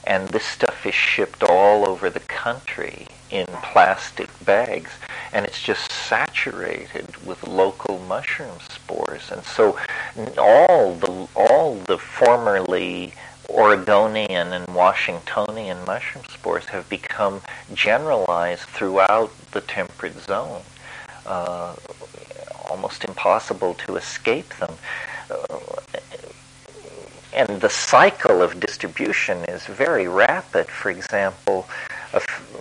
And 0.06 0.28
this 0.28 0.44
stuff 0.44 0.84
is 0.84 0.94
shipped 0.94 1.42
all 1.42 1.88
over 1.88 2.10
the 2.10 2.20
country 2.20 3.08
in 3.35 3.47
plastic 3.62 4.31
bags, 4.44 4.92
and 5.33 5.44
it's 5.44 5.61
just 5.61 5.90
saturated 5.90 7.16
with 7.27 7.47
local 7.47 7.99
mushroom 7.99 8.59
spores. 8.68 9.31
And 9.33 9.42
so 9.44 9.77
all 10.38 10.94
the 10.94 11.29
all 11.35 11.75
the 11.87 11.99
formerly 11.99 13.12
Oregonian 13.51 14.53
and 14.53 14.66
Washingtonian 14.68 15.85
mushroom 15.85 16.25
spores 16.31 16.66
have 16.66 16.88
become 16.88 17.42
generalized 17.75 18.68
throughout 18.68 19.33
the 19.51 19.61
temperate 19.61 20.18
zone. 20.20 20.62
Uh, 21.27 21.75
almost 22.70 23.05
impossible 23.05 23.75
to 23.75 23.97
escape 23.97 24.49
them. 24.61 24.75
Uh, 25.29 25.59
and 27.33 27.61
the 27.61 27.68
cycle 27.68 28.42
of 28.42 28.61
distribution 28.61 29.38
is 29.47 29.66
very 29.66 30.07
rapid. 30.07 30.68
For 30.68 30.90
example, 30.90 31.66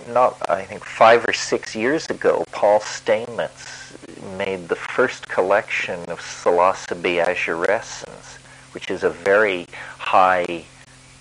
not 0.08 0.38
I 0.50 0.64
think 0.64 0.84
five 0.84 1.26
or 1.28 1.34
six 1.34 1.76
years 1.76 2.08
ago, 2.08 2.44
Paul 2.52 2.80
Stamets 2.80 3.96
made 4.38 4.68
the 4.68 4.76
first 4.76 5.28
collection 5.28 6.00
of 6.10 6.20
Psilocybe 6.20 7.26
azurescens, 7.26 8.38
which 8.74 8.90
is 8.90 9.04
a 9.04 9.10
very 9.10 9.68
high 9.98 10.66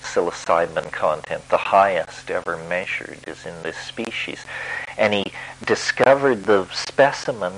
psilocybin 0.02 0.90
content, 0.92 1.48
the 1.48 1.56
highest 1.56 2.30
ever 2.30 2.56
measured 2.68 3.18
is 3.26 3.46
in 3.46 3.62
this 3.62 3.76
species. 3.76 4.44
And 4.98 5.14
he 5.14 5.32
discovered 5.64 6.44
the 6.44 6.66
specimen 6.72 7.52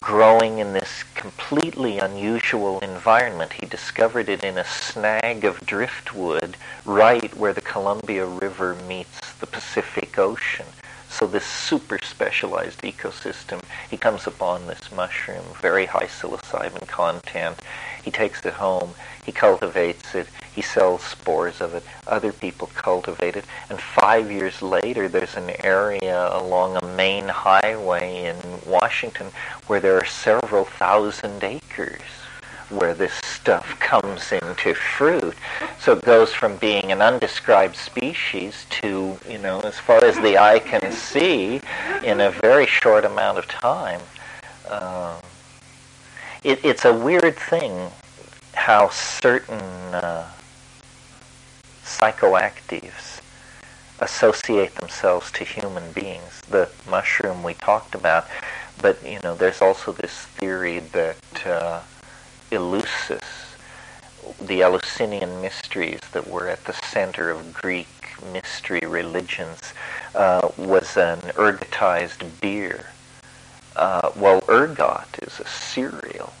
growing 0.00 0.58
in 0.58 0.72
this 0.72 1.04
completely 1.14 1.98
unusual 1.98 2.80
environment. 2.80 3.52
He 3.52 3.66
discovered 3.66 4.28
it 4.28 4.42
in 4.42 4.58
a 4.58 4.64
snag 4.64 5.44
of 5.44 5.60
driftwood 5.66 6.56
right 6.84 7.36
where 7.36 7.52
the 7.52 7.60
Columbia 7.60 8.24
River 8.24 8.74
meets 8.86 9.32
the 9.34 9.46
Pacific 9.46 10.18
Ocean. 10.18 10.66
So 11.10 11.26
this 11.26 11.44
super 11.44 11.98
specialized 12.02 12.82
ecosystem, 12.82 13.62
he 13.90 13.96
comes 13.96 14.26
upon 14.26 14.66
this 14.66 14.92
mushroom, 14.92 15.44
very 15.60 15.86
high 15.86 16.06
psilocybin 16.06 16.86
content. 16.86 17.58
He 18.08 18.12
takes 18.12 18.42
it 18.46 18.54
home, 18.54 18.94
he 19.22 19.32
cultivates 19.32 20.14
it, 20.14 20.28
he 20.54 20.62
sells 20.62 21.02
spores 21.02 21.60
of 21.60 21.74
it, 21.74 21.84
other 22.06 22.32
people 22.32 22.70
cultivate 22.74 23.36
it, 23.36 23.44
and 23.68 23.78
five 23.78 24.30
years 24.30 24.62
later 24.62 25.10
there's 25.10 25.36
an 25.36 25.50
area 25.62 26.30
along 26.32 26.78
a 26.78 26.86
main 26.96 27.28
highway 27.28 28.24
in 28.24 28.36
Washington 28.66 29.26
where 29.66 29.78
there 29.78 29.98
are 29.98 30.06
several 30.06 30.64
thousand 30.64 31.44
acres 31.44 32.00
where 32.70 32.94
this 32.94 33.12
stuff 33.12 33.78
comes 33.78 34.32
into 34.32 34.72
fruit. 34.72 35.36
So 35.78 35.92
it 35.92 36.02
goes 36.02 36.32
from 36.32 36.56
being 36.56 36.90
an 36.90 37.02
undescribed 37.02 37.76
species 37.76 38.64
to, 38.80 39.18
you 39.28 39.36
know, 39.36 39.60
as 39.60 39.78
far 39.78 40.02
as 40.02 40.16
the 40.16 40.38
eye 40.38 40.60
can 40.60 40.92
see, 40.92 41.60
in 42.02 42.22
a 42.22 42.30
very 42.30 42.64
short 42.64 43.04
amount 43.04 43.36
of 43.36 43.46
time. 43.48 44.00
Um, 44.70 45.20
it, 46.48 46.64
it's 46.64 46.86
a 46.86 46.94
weird 46.94 47.36
thing 47.36 47.90
how 48.54 48.88
certain 48.88 49.60
uh, 49.92 50.26
psychoactives 51.84 53.20
associate 54.00 54.74
themselves 54.76 55.30
to 55.32 55.44
human 55.44 55.92
beings. 55.92 56.40
The 56.48 56.70
mushroom 56.88 57.42
we 57.42 57.52
talked 57.52 57.94
about, 57.94 58.26
but 58.80 59.04
you 59.04 59.18
know, 59.22 59.34
there's 59.34 59.60
also 59.60 59.92
this 59.92 60.22
theory 60.40 60.78
that 60.78 61.46
uh, 61.46 61.82
Eleusis, 62.50 63.56
the 64.40 64.62
Eleusinian 64.62 65.42
mysteries 65.42 66.00
that 66.12 66.26
were 66.26 66.48
at 66.48 66.64
the 66.64 66.72
center 66.72 67.30
of 67.30 67.52
Greek 67.52 67.88
mystery 68.32 68.86
religions, 68.86 69.74
uh, 70.14 70.48
was 70.56 70.96
an 70.96 71.18
ergotized 71.36 72.40
beer. 72.40 72.86
Uh, 73.78 74.10
well, 74.16 74.42
ergot 74.48 75.06
is 75.22 75.38
a 75.38 75.46
cereal, 75.46 76.32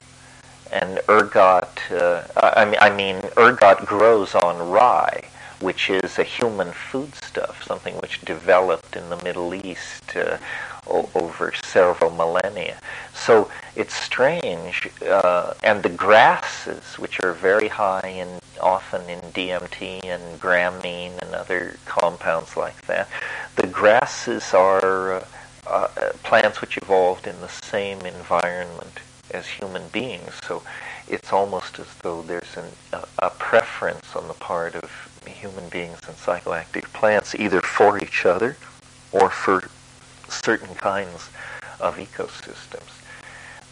and 0.72 0.98
ergot, 1.08 1.78
uh, 1.92 2.22
I, 2.36 2.64
mean, 2.64 2.78
I 2.80 2.90
mean, 2.90 3.22
ergot 3.36 3.86
grows 3.86 4.34
on 4.34 4.70
rye, 4.70 5.22
which 5.60 5.88
is 5.88 6.18
a 6.18 6.24
human 6.24 6.72
foodstuff, 6.72 7.62
something 7.62 7.94
which 8.00 8.22
developed 8.22 8.96
in 8.96 9.08
the 9.08 9.22
Middle 9.22 9.54
East 9.54 10.16
uh, 10.16 10.38
over 11.14 11.52
several 11.62 12.10
millennia. 12.10 12.80
So 13.14 13.48
it's 13.76 13.94
strange, 13.94 14.90
uh, 15.06 15.54
and 15.62 15.84
the 15.84 15.90
grasses, 15.90 16.98
which 16.98 17.20
are 17.20 17.34
very 17.34 17.68
high 17.68 18.08
in 18.18 18.40
often 18.60 19.08
in 19.08 19.20
DMT 19.20 20.04
and 20.04 20.40
gramine 20.40 21.16
and 21.22 21.34
other 21.36 21.76
compounds 21.86 22.56
like 22.56 22.80
that, 22.86 23.08
the 23.54 23.68
grasses 23.68 24.52
are 24.52 25.22
uh, 25.68 25.88
plants 26.22 26.60
which 26.60 26.76
evolved 26.76 27.26
in 27.26 27.40
the 27.40 27.48
same 27.48 28.00
environment 28.00 29.00
as 29.30 29.46
human 29.46 29.88
beings. 29.88 30.32
So 30.46 30.62
it's 31.06 31.32
almost 31.32 31.78
as 31.78 31.86
though 32.02 32.22
there's 32.22 32.56
an, 32.56 32.64
a, 32.92 33.26
a 33.26 33.30
preference 33.30 34.16
on 34.16 34.28
the 34.28 34.34
part 34.34 34.74
of 34.74 34.90
human 35.26 35.68
beings 35.68 36.00
and 36.06 36.16
psychoactive 36.16 36.84
plants 36.92 37.34
either 37.34 37.60
for 37.60 37.98
each 38.02 38.24
other 38.24 38.56
or 39.12 39.30
for 39.30 39.68
certain 40.28 40.74
kinds 40.74 41.28
of 41.80 41.96
ecosystems. 41.96 43.02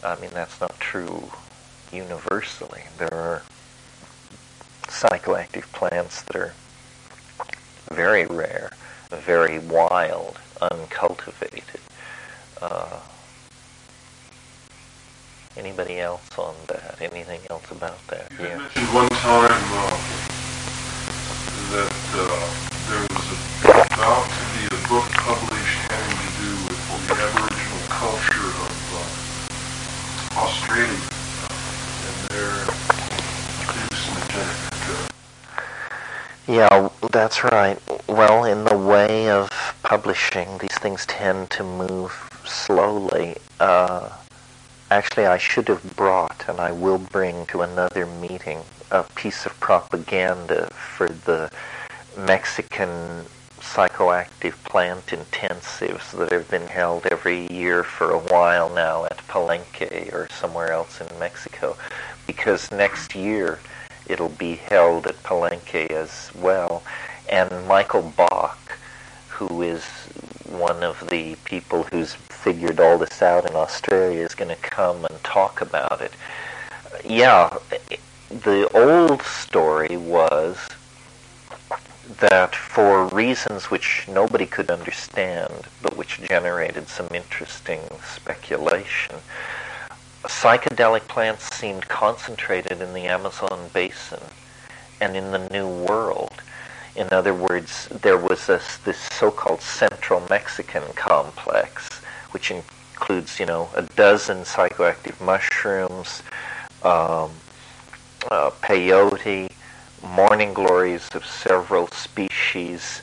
I 0.05 0.21
mean, 0.21 0.31
that's 0.33 0.61
not 0.61 0.79
true 0.79 1.31
universally. 1.93 2.83
There 2.99 3.13
are 3.13 3.43
psychoactive 4.89 5.65
plants 5.73 6.23
that 6.23 6.37
are 6.37 6.55
very 7.91 8.27
rare, 8.27 8.71
very 9.11 9.59
wild, 9.59 10.39
uncultivated. 10.61 11.81
Uh, 12.63 13.01
anybody 15.59 15.99
else 15.99 16.39
on 16.39 16.55
that? 16.69 16.97
Anything 17.01 17.41
else 17.51 17.71
about 17.71 17.99
that? 18.09 18.31
You 18.39 18.47
yeah. 18.47 18.57
mentioned 18.57 18.95
one 18.95 19.09
time 19.11 19.51
uh, 19.53 19.97
that 21.73 21.93
uh, 22.17 22.49
there 22.89 23.05
was 23.13 23.29
about 23.93 24.25
to 24.25 24.43
be 24.57 24.65
a 24.73 24.81
book 24.89 25.05
published 25.13 25.79
having 25.93 26.17
to 26.17 26.31
do 26.41 26.51
with 26.65 26.81
the 27.09 27.17
Aboriginal 27.21 27.85
culture 27.93 28.49
of 28.49 28.77
uh, 28.97 30.41
Australia 30.41 31.09
and 32.09 32.17
their 32.33 32.53
hallucinogenic. 33.69 35.13
Yeah, 36.49 36.89
that's 37.13 37.45
right. 37.45 37.79
Well, 38.09 38.45
in 38.45 38.65
the 38.65 38.79
way 38.79 39.29
of 39.29 39.51
publishing, 39.83 40.57
these 40.59 40.79
things 40.79 41.05
tend 41.05 41.51
to 41.51 41.63
move 41.63 42.26
slowly. 42.49 43.37
Uh, 43.61 44.11
actually, 44.91 45.27
I 45.27 45.39
should 45.39 45.69
have 45.69 45.97
brought, 45.97 46.45
and 46.49 46.61
I 46.61 46.73
will 46.73 46.99
bring 46.99 47.47
to 47.47 47.63
another 47.63 48.07
meeting, 48.07 48.61
a 48.91 49.03
piece 49.03 49.47
of 49.47 49.59
propaganda 49.61 50.69
for 50.71 51.09
the 51.09 51.51
Mexican 52.17 53.25
psychoactive 53.61 54.55
plant 54.65 55.07
intensives 55.07 56.13
that 56.13 56.31
have 56.31 56.49
been 56.51 56.69
held 56.69 57.05
every 57.07 57.53
year 57.53 57.83
for 57.83 58.13
a 58.13 58.19
while 58.19 58.71
now 58.71 59.05
at 59.05 59.19
Palenque 59.29 60.13
or 60.13 60.29
somewhere 60.31 60.71
else 60.71 61.01
in 61.01 61.19
Mexico, 61.19 61.77
because 62.27 62.71
next 62.71 63.15
year 63.15 63.59
it'll 64.07 64.29
be 64.29 64.55
held 64.55 65.07
at 65.07 65.21
Palenque 65.25 65.91
as 65.91 66.31
well. 66.35 66.83
And 67.29 67.51
Michael 67.67 68.13
Bach, 68.17 68.79
who 69.29 69.63
is 69.63 69.85
one 70.49 70.83
of 70.85 71.09
the 71.11 71.35
people 71.45 71.83
who's 71.85 72.17
figured 72.47 72.79
all 72.79 72.97
this 72.97 73.23
out 73.23 73.45
in 73.51 73.57
Australia, 73.57 74.25
is 74.25 74.37
going 74.37 74.55
to 74.55 74.63
come 74.63 75.05
and 75.05 75.25
talk 75.25 75.61
about 75.61 76.01
it. 76.01 76.13
yeah, 77.05 77.59
the 78.31 78.71
old 78.73 79.21
story 79.23 79.97
was 79.97 80.57
that 82.21 82.55
for 82.55 83.09
reasons 83.09 83.65
which 83.65 84.07
nobody 84.07 84.47
could 84.47 84.71
understand, 84.71 85.67
but 85.83 85.97
which 85.97 86.21
generated 86.23 86.87
some 86.87 87.09
interesting 87.13 87.81
speculation, 88.15 89.17
psychedelic 90.23 91.09
plants 91.09 91.53
seemed 91.53 91.89
concentrated 91.89 92.81
in 92.81 92.95
the 92.95 93.07
Amazon 93.07 93.71
basin 93.73 94.23
and 95.01 95.17
in 95.17 95.33
the 95.33 95.49
New 95.49 95.67
World. 95.67 96.41
In 96.95 97.09
other 97.11 97.35
words, 97.35 97.89
there 97.89 98.17
was 98.17 98.47
this, 98.47 98.77
this 98.85 98.99
so-called 98.99 99.63
Central 99.63 100.25
Mexican 100.31 100.85
complex, 100.95 101.96
which 102.37 102.51
includes, 102.51 103.41
you 103.41 103.47
know, 103.47 103.71
a 103.75 103.81
dozen 103.97 104.43
psychoactive 104.43 105.19
mushrooms, 105.25 106.23
um, 106.83 107.31
uh, 108.31 108.51
peyote, 108.61 109.51
morning 110.03 110.53
glories 110.53 111.09
of 111.15 111.25
several 111.25 111.89
species, 111.89 113.01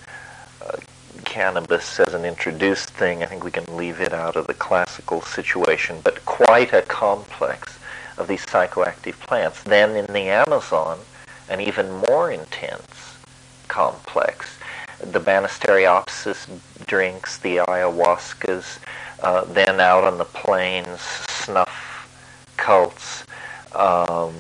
uh, 0.62 0.78
cannabis 1.26 2.00
as 2.00 2.14
an 2.14 2.26
introduced 2.26 2.92
thing. 2.92 3.24
I 3.24 3.26
think 3.26 3.44
we 3.44 3.50
can 3.50 3.66
leave 3.76 4.02
it 4.02 4.14
out 4.14 4.36
of 4.36 4.46
the 4.46 4.54
classical 4.54 5.24
situation, 5.24 5.98
but 6.04 6.24
quite 6.26 6.72
a 6.72 6.84
complex 6.84 7.80
of 8.20 8.28
these 8.28 8.46
psychoactive 8.46 9.20
plants. 9.20 9.64
Then 9.64 9.96
in 9.96 10.06
the 10.14 10.30
Amazon, 10.30 11.00
an 11.50 11.60
even 11.60 11.92
more 12.08 12.30
intense 12.30 13.18
complex. 13.68 14.60
The 15.00 15.20
Banisteriopsis 15.20 16.48
drinks, 16.94 17.40
the 17.40 17.56
ayahuascas, 17.56 18.78
uh, 19.24 19.44
then 19.46 19.80
out 19.80 20.04
on 20.04 20.20
the 20.20 20.26
plains, 20.26 21.02
snuff 21.02 22.08
cults, 22.56 23.24
um, 23.74 24.36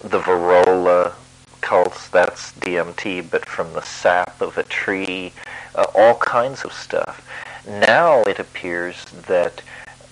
the 0.00 0.18
Virola 0.18 1.12
cults, 1.60 2.08
that's 2.08 2.52
DMT, 2.52 3.30
but 3.30 3.44
from 3.44 3.70
the 3.74 3.82
sap 3.82 4.40
of 4.40 4.56
a 4.56 4.62
tree, 4.62 5.30
uh, 5.74 5.84
all 5.94 6.14
kinds 6.14 6.64
of 6.64 6.72
stuff. 6.72 7.28
Now 7.68 8.22
it 8.22 8.38
appears 8.38 9.04
that 9.28 9.60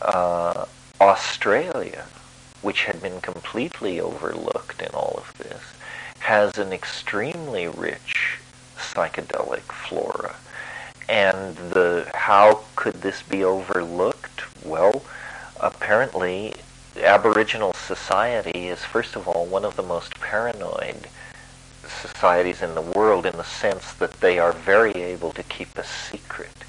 uh, 0.03 0.67
Australia, 1.01 2.05
which 2.61 2.85
had 2.85 3.01
been 3.01 3.23
completely 3.23 3.99
overlooked 3.99 4.83
in 4.83 4.91
all 4.93 5.15
of 5.17 5.33
this, 5.39 5.63
has 6.19 6.59
an 6.59 6.75
extremely 6.75 7.67
rich 7.67 8.37
psychedelic 8.77 9.73
flora. 9.73 10.35
And 11.11 11.57
the 11.57 12.09
how 12.15 12.61
could 12.77 13.03
this 13.03 13.21
be 13.21 13.43
overlooked? 13.43 14.45
Well, 14.65 15.03
apparently 15.59 16.55
Aboriginal 16.97 17.73
society 17.73 18.69
is 18.69 18.85
first 18.85 19.17
of 19.17 19.27
all 19.27 19.45
one 19.45 19.65
of 19.65 19.75
the 19.75 19.83
most 19.83 20.21
paranoid 20.21 21.09
societies 21.85 22.63
in 22.63 22.77
the 22.77 22.81
world 22.81 23.27
in 23.27 23.37
the 23.37 23.43
sense 23.43 23.93
that 23.95 24.21
they 24.21 24.39
are 24.39 24.53
very 24.53 24.93
able 24.93 25.33
to 25.33 25.43
keep 25.43 25.77
a 25.77 25.83
secret. 25.83 26.65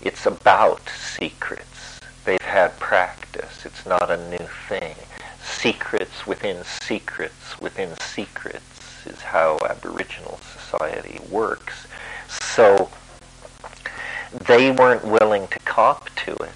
It's 0.00 0.24
about 0.24 0.88
secrets. 0.88 2.00
They've 2.24 2.40
had 2.40 2.78
practice. 2.78 3.66
It's 3.66 3.84
not 3.84 4.10
a 4.10 4.30
new 4.30 4.48
thing. 4.70 4.96
Secrets 5.44 6.26
within 6.26 6.64
secrets 6.64 7.60
within 7.60 7.94
secrets 7.98 9.06
is 9.06 9.20
how 9.20 9.58
Aboriginal 9.68 10.38
society 10.38 11.20
works. 11.30 11.86
So 12.28 12.88
they 14.40 14.70
weren't 14.70 15.04
willing 15.04 15.48
to 15.48 15.58
cop 15.60 16.10
to 16.16 16.32
it 16.34 16.50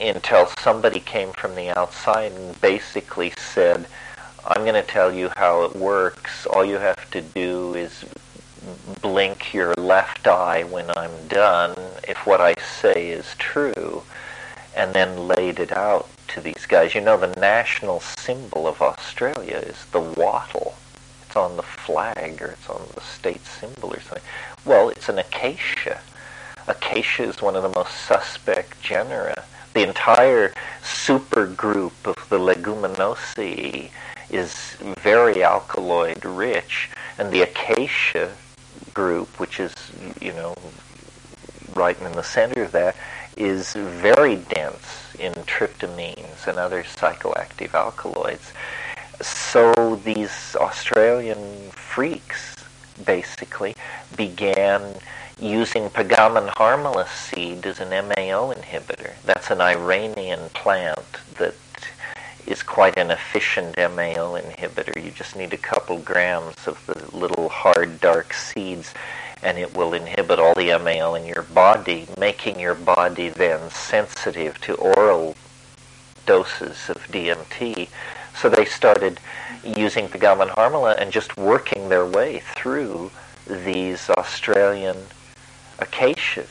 until 0.00 0.46
somebody 0.46 1.00
came 1.00 1.32
from 1.32 1.54
the 1.54 1.70
outside 1.78 2.32
and 2.32 2.60
basically 2.60 3.32
said, 3.36 3.86
I'm 4.44 4.62
going 4.62 4.74
to 4.74 4.82
tell 4.82 5.12
you 5.12 5.30
how 5.36 5.64
it 5.64 5.76
works. 5.76 6.46
All 6.46 6.64
you 6.64 6.78
have 6.78 7.10
to 7.12 7.20
do 7.20 7.74
is 7.74 8.04
blink 9.00 9.54
your 9.54 9.74
left 9.74 10.26
eye 10.26 10.64
when 10.64 10.90
I'm 10.96 11.28
done 11.28 11.76
if 12.06 12.26
what 12.26 12.40
I 12.40 12.54
say 12.54 13.10
is 13.10 13.34
true, 13.38 14.02
and 14.76 14.92
then 14.94 15.28
laid 15.28 15.60
it 15.60 15.72
out 15.72 16.08
to 16.28 16.40
these 16.40 16.66
guys. 16.66 16.94
You 16.94 17.00
know, 17.00 17.16
the 17.16 17.34
national 17.40 18.00
symbol 18.00 18.66
of 18.66 18.80
Australia 18.80 19.56
is 19.56 19.84
the 19.86 20.00
wattle. 20.00 20.74
It's 21.26 21.36
on 21.36 21.56
the 21.56 21.62
flag 21.62 22.42
or 22.42 22.48
it's 22.48 22.68
on 22.68 22.82
the 22.94 23.00
state 23.00 23.44
symbol 23.46 23.92
or 23.92 24.00
something. 24.00 24.24
Well, 24.64 24.88
it's 24.88 25.08
an 25.08 25.18
acacia. 25.18 26.00
Acacia 26.68 27.24
is 27.24 27.42
one 27.42 27.56
of 27.56 27.62
the 27.62 27.68
most 27.68 27.94
suspect 28.06 28.80
genera. 28.82 29.44
The 29.74 29.86
entire 29.86 30.52
supergroup 30.82 31.92
of 32.04 32.28
the 32.28 32.38
Leguminosae 32.38 33.90
is 34.30 34.76
very 35.00 35.42
alkaloid 35.42 36.24
rich, 36.24 36.90
and 37.18 37.30
the 37.30 37.42
acacia 37.42 38.32
group, 38.94 39.40
which 39.40 39.60
is, 39.60 39.74
you 40.20 40.32
know, 40.32 40.54
right 41.74 41.98
in 42.00 42.12
the 42.12 42.22
center 42.22 42.62
of 42.62 42.72
that, 42.72 42.96
is 43.36 43.72
very 43.72 44.36
dense 44.36 45.14
in 45.18 45.32
tryptamines 45.32 46.46
and 46.46 46.58
other 46.58 46.82
psychoactive 46.82 47.74
alkaloids. 47.74 48.52
So 49.20 50.00
these 50.04 50.56
Australian 50.56 51.70
freaks 51.70 52.56
basically 53.04 53.74
began 54.16 54.96
using 55.40 55.90
Peganum 55.90 56.48
harmala 56.48 57.08
seed 57.08 57.66
as 57.66 57.80
an 57.80 57.90
MAO 57.90 58.52
inhibitor. 58.52 59.14
That's 59.24 59.50
an 59.50 59.60
Iranian 59.60 60.50
plant 60.50 60.98
that 61.38 61.54
is 62.46 62.62
quite 62.62 62.96
an 62.96 63.10
efficient 63.10 63.76
MAO 63.76 64.38
inhibitor. 64.38 65.02
You 65.02 65.10
just 65.10 65.36
need 65.36 65.52
a 65.52 65.58
couple 65.58 65.98
grams 65.98 66.66
of 66.66 66.84
the 66.86 67.16
little 67.16 67.48
hard 67.48 68.00
dark 68.00 68.32
seeds 68.32 68.92
and 69.42 69.58
it 69.58 69.76
will 69.76 69.92
inhibit 69.92 70.38
all 70.38 70.54
the 70.54 70.78
MAO 70.78 71.14
in 71.14 71.26
your 71.26 71.42
body, 71.42 72.06
making 72.18 72.60
your 72.60 72.74
body 72.74 73.28
then 73.28 73.70
sensitive 73.70 74.60
to 74.60 74.74
oral 74.74 75.34
doses 76.26 76.88
of 76.88 76.98
DMT. 77.08 77.88
So 78.34 78.48
they 78.48 78.64
started 78.64 79.18
using 79.64 80.08
Peganum 80.08 80.48
harmala 80.50 80.96
and 80.96 81.12
just 81.12 81.36
working 81.36 81.88
their 81.88 82.06
way 82.06 82.42
through 82.54 83.10
these 83.46 84.08
Australian 84.10 84.96
acacias. 85.82 86.50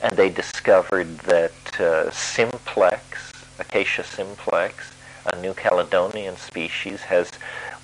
And 0.00 0.16
they 0.16 0.28
discovered 0.28 1.18
that 1.20 1.80
uh, 1.80 2.10
simplex, 2.10 3.32
acacia 3.58 4.04
simplex, 4.04 4.92
a 5.32 5.40
New 5.40 5.54
Caledonian 5.54 6.36
species, 6.36 7.02
has 7.02 7.30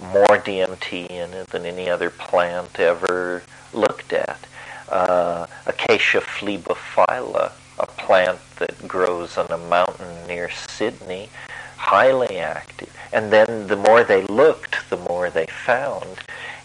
more 0.00 0.38
DMT 0.38 1.08
in 1.10 1.32
it 1.32 1.48
than 1.48 1.64
any 1.64 1.88
other 1.88 2.10
plant 2.10 2.78
ever 2.78 3.42
looked 3.72 4.12
at. 4.12 4.38
Uh, 4.88 5.46
Acacia 5.66 6.20
phlebophylla, 6.20 7.52
a 7.78 7.86
plant 7.86 8.38
that 8.58 8.86
grows 8.86 9.36
on 9.36 9.46
a 9.50 9.58
mountain 9.58 10.26
near 10.26 10.50
Sydney, 10.50 11.28
highly 11.76 12.38
active. 12.38 12.94
And 13.12 13.32
then 13.32 13.66
the 13.66 13.76
more 13.76 14.04
they 14.04 14.22
looked, 14.22 14.88
the 14.90 14.96
they 15.30 15.46
found. 15.46 16.18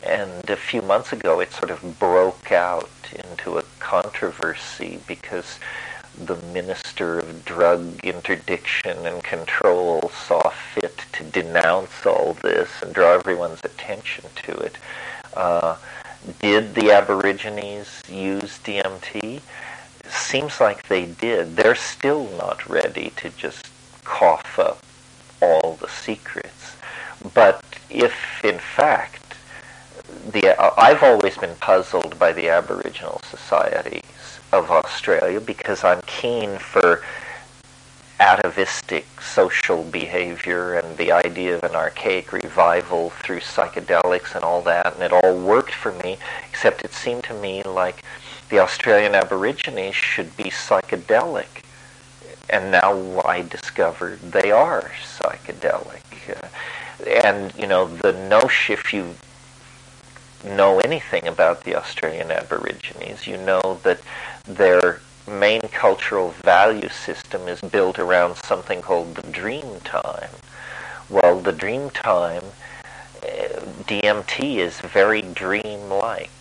And 0.03 0.49
a 0.49 0.55
few 0.55 0.81
months 0.81 1.11
ago, 1.11 1.39
it 1.39 1.51
sort 1.51 1.71
of 1.71 1.99
broke 1.99 2.51
out 2.51 2.89
into 3.13 3.57
a 3.57 3.63
controversy 3.79 4.99
because 5.07 5.59
the 6.17 6.35
Minister 6.53 7.19
of 7.19 7.45
Drug 7.45 7.99
Interdiction 8.03 9.05
and 9.05 9.23
Control 9.23 10.09
saw 10.09 10.49
fit 10.49 11.05
to 11.13 11.23
denounce 11.23 12.05
all 12.05 12.33
this 12.41 12.69
and 12.81 12.93
draw 12.93 13.13
everyone's 13.13 13.63
attention 13.63 14.25
to 14.43 14.51
it. 14.53 14.77
Uh, 15.33 15.77
did 16.39 16.75
the 16.75 16.91
Aborigines 16.91 18.03
use 18.09 18.59
DMT? 18.59 19.41
Seems 20.09 20.59
like 20.59 20.87
they 20.87 21.05
did. 21.05 21.55
They're 21.55 21.75
still 21.75 22.29
not 22.37 22.67
ready 22.67 23.11
to 23.17 23.29
just 23.29 23.69
cough 24.03 24.59
up 24.59 24.83
all 25.41 25.77
the 25.79 25.87
secrets. 25.87 26.75
But 27.33 27.63
if, 27.89 28.43
in 28.43 28.59
fact, 28.59 29.35
the 30.31 30.55
I've 30.79 31.03
always 31.03 31.37
been 31.37 31.55
puzzled 31.55 32.17
by 32.17 32.33
the 32.33 32.49
Aboriginal 32.49 33.21
societies 33.29 34.39
of 34.51 34.71
Australia 34.71 35.39
because 35.39 35.83
I'm 35.83 36.01
keen 36.05 36.57
for 36.57 37.03
atavistic 38.19 39.05
social 39.21 39.83
behavior 39.83 40.73
and 40.73 40.97
the 40.97 41.11
idea 41.11 41.55
of 41.55 41.63
an 41.63 41.75
archaic 41.75 42.33
revival 42.33 43.11
through 43.11 43.39
psychedelics 43.39 44.35
and 44.35 44.43
all 44.43 44.61
that, 44.61 44.93
and 44.93 45.03
it 45.03 45.13
all 45.13 45.37
worked 45.37 45.73
for 45.73 45.93
me, 46.03 46.17
except 46.49 46.83
it 46.83 46.93
seemed 46.93 47.23
to 47.23 47.33
me 47.33 47.63
like 47.63 48.03
the 48.49 48.59
Australian 48.59 49.15
Aborigines 49.15 49.95
should 49.95 50.35
be 50.35 50.45
psychedelic. 50.45 51.63
And 52.49 52.71
now 52.71 53.21
I 53.21 53.43
discovered 53.43 54.19
they 54.19 54.51
are 54.51 54.91
psychedelic. 55.03 56.01
Uh, 56.29 56.47
and, 57.05 57.53
you 57.55 57.67
know, 57.67 57.85
the 57.87 58.13
notion, 58.13 58.73
if 58.73 58.93
you 58.93 59.15
know 60.43 60.79
anything 60.79 61.27
about 61.27 61.63
the 61.63 61.75
Australian 61.75 62.31
Aborigines, 62.31 63.27
you 63.27 63.37
know 63.37 63.79
that 63.83 63.99
their 64.45 65.01
main 65.27 65.61
cultural 65.61 66.31
value 66.31 66.89
system 66.89 67.47
is 67.47 67.61
built 67.61 67.99
around 67.99 68.35
something 68.35 68.81
called 68.81 69.15
the 69.15 69.31
dream 69.31 69.79
time, 69.83 70.29
Well, 71.09 71.39
the 71.39 71.51
dream 71.51 71.89
time, 71.89 72.43
uh, 73.23 73.59
DMT 73.87 74.57
is 74.57 74.79
very 74.79 75.21
dream-like. 75.21 76.31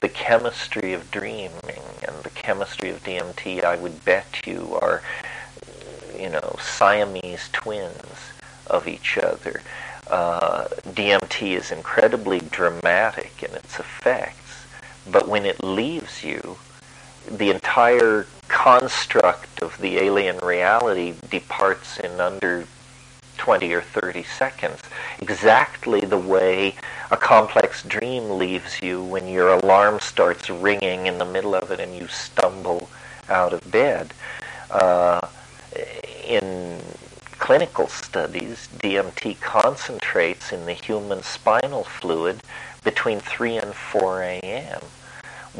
The 0.00 0.08
chemistry 0.08 0.92
of 0.92 1.10
dreaming 1.10 1.82
and 2.06 2.16
the 2.22 2.30
chemistry 2.30 2.90
of 2.90 3.02
DMT, 3.02 3.64
I 3.64 3.76
would 3.76 4.04
bet 4.04 4.46
you, 4.46 4.78
are, 4.80 5.02
you 6.18 6.28
know, 6.28 6.56
Siamese 6.60 7.48
twins 7.52 8.32
of 8.66 8.86
each 8.86 9.16
other. 9.18 9.62
Uh, 10.10 10.66
DMT 10.88 11.56
is 11.56 11.70
incredibly 11.70 12.40
dramatic 12.40 13.42
in 13.42 13.54
its 13.54 13.78
effects, 13.78 14.66
but 15.10 15.28
when 15.28 15.44
it 15.44 15.62
leaves 15.62 16.24
you, 16.24 16.56
the 17.30 17.50
entire 17.50 18.26
construct 18.48 19.60
of 19.60 19.76
the 19.78 19.98
alien 19.98 20.38
reality 20.38 21.14
departs 21.30 21.98
in 21.98 22.20
under 22.20 22.66
20 23.36 23.72
or 23.72 23.82
30 23.82 24.22
seconds, 24.24 24.80
exactly 25.20 26.00
the 26.00 26.18
way 26.18 26.74
a 27.10 27.16
complex 27.16 27.82
dream 27.84 28.30
leaves 28.30 28.82
you 28.82 29.02
when 29.02 29.28
your 29.28 29.48
alarm 29.48 30.00
starts 30.00 30.50
ringing 30.50 31.06
in 31.06 31.18
the 31.18 31.24
middle 31.24 31.54
of 31.54 31.70
it 31.70 31.80
and 31.80 31.94
you 31.96 32.06
stumble 32.08 32.88
out 33.28 33.52
of 33.52 33.70
bed. 33.70 34.12
Uh, 34.70 35.20
in 36.26 36.80
clinical 37.38 37.88
studies, 37.88 38.68
DMT 38.78 39.40
concentrates 39.40 40.52
in 40.52 40.66
the 40.66 40.72
human 40.72 41.22
spinal 41.22 41.84
fluid 41.84 42.40
between 42.84 43.20
3 43.20 43.56
and 43.56 43.74
4 43.74 44.22
a.m. 44.22 44.80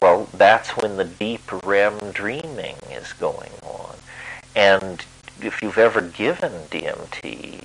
Well, 0.00 0.28
that's 0.32 0.76
when 0.76 0.96
the 0.96 1.04
deep 1.04 1.42
REM 1.64 2.12
dreaming 2.12 2.76
is 2.90 3.12
going 3.14 3.52
on. 3.62 3.96
And 4.54 5.04
if 5.40 5.62
you've 5.62 5.78
ever 5.78 6.00
given 6.00 6.52
DMT 6.70 7.64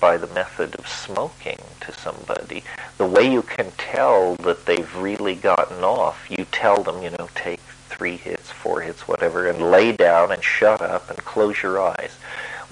by 0.00 0.16
the 0.16 0.26
method 0.28 0.74
of 0.76 0.88
smoking 0.88 1.58
to 1.80 1.92
somebody, 1.92 2.64
the 2.98 3.06
way 3.06 3.30
you 3.30 3.42
can 3.42 3.70
tell 3.72 4.36
that 4.36 4.66
they've 4.66 4.96
really 4.96 5.34
gotten 5.34 5.84
off, 5.84 6.26
you 6.30 6.46
tell 6.50 6.82
them, 6.82 7.02
you 7.02 7.10
know, 7.10 7.28
take 7.34 7.60
three 7.88 8.16
hits, 8.16 8.50
four 8.50 8.80
hits, 8.80 9.06
whatever, 9.06 9.48
and 9.48 9.70
lay 9.70 9.92
down 9.92 10.32
and 10.32 10.42
shut 10.42 10.80
up 10.80 11.10
and 11.10 11.18
close 11.18 11.62
your 11.62 11.80
eyes. 11.80 12.16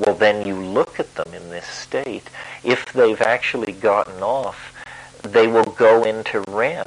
Well, 0.05 0.14
then 0.14 0.46
you 0.46 0.57
look 0.57 0.98
at 0.98 1.14
them 1.14 1.32
in 1.34 1.50
this 1.50 1.66
state. 1.66 2.28
If 2.64 2.92
they've 2.92 3.20
actually 3.20 3.72
gotten 3.72 4.22
off, 4.22 4.74
they 5.22 5.46
will 5.46 5.64
go 5.64 6.05
into 6.05 6.40
REM 6.48 6.86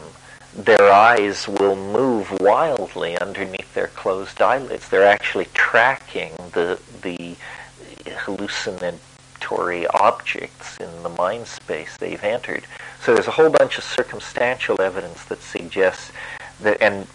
their 0.56 0.90
eyes 0.90 1.48
will 1.48 1.76
move 1.76 2.32
wildly 2.40 3.18
underneath 3.18 3.74
their 3.74 3.88
closed 3.88 4.42
eyelids. 4.42 4.88
They're 4.88 5.06
actually 5.06 5.48
tracking 5.54 6.32
the 6.54 6.80
the 7.02 7.36
hallucinatory 8.10 9.86
objects 9.88 10.78
in 10.78 11.04
the 11.04 11.10
mind 11.10 11.48
space 11.48 11.98
they've 11.98 12.24
entered. 12.24 12.64
So 13.02 13.14
there's 13.14 13.28
a 13.28 13.32
whole 13.32 13.50
bunch 13.50 13.78
of 13.78 13.84
circumstantial 13.84 14.82
evidence 14.82 15.26
that 15.26 15.42
suggests 15.42 16.12
that, 16.62 16.82
and 16.82 17.06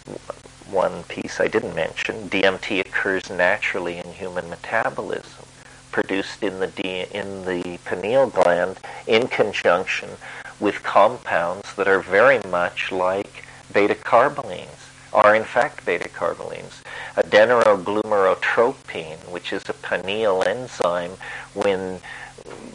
one 0.70 1.02
piece 1.04 1.40
I 1.40 1.48
didn't 1.48 1.74
mention, 1.74 2.28
DMT 2.28 2.80
occurs 2.80 3.30
naturally 3.30 3.98
in 3.98 4.12
human 4.12 4.50
metabolism, 4.50 5.46
produced 5.90 6.42
in 6.42 6.60
the 6.60 6.68
D, 6.68 7.04
in 7.12 7.44
the 7.44 7.78
pineal 7.84 8.28
gland 8.28 8.78
in 9.06 9.28
conjunction 9.28 10.08
with 10.58 10.82
compounds 10.82 11.74
that 11.74 11.88
are 11.88 12.00
very 12.00 12.40
much 12.48 12.90
like 12.92 13.44
beta 13.72 13.94
carbolines, 13.94 14.88
are 15.12 15.34
in 15.34 15.44
fact 15.44 15.84
beta 15.84 16.08
carbolines. 16.08 16.82
Adrenoglomerulotropin, 17.16 19.18
which 19.30 19.52
is 19.52 19.68
a 19.68 19.72
pineal 19.72 20.44
enzyme, 20.46 21.18
when 21.54 22.00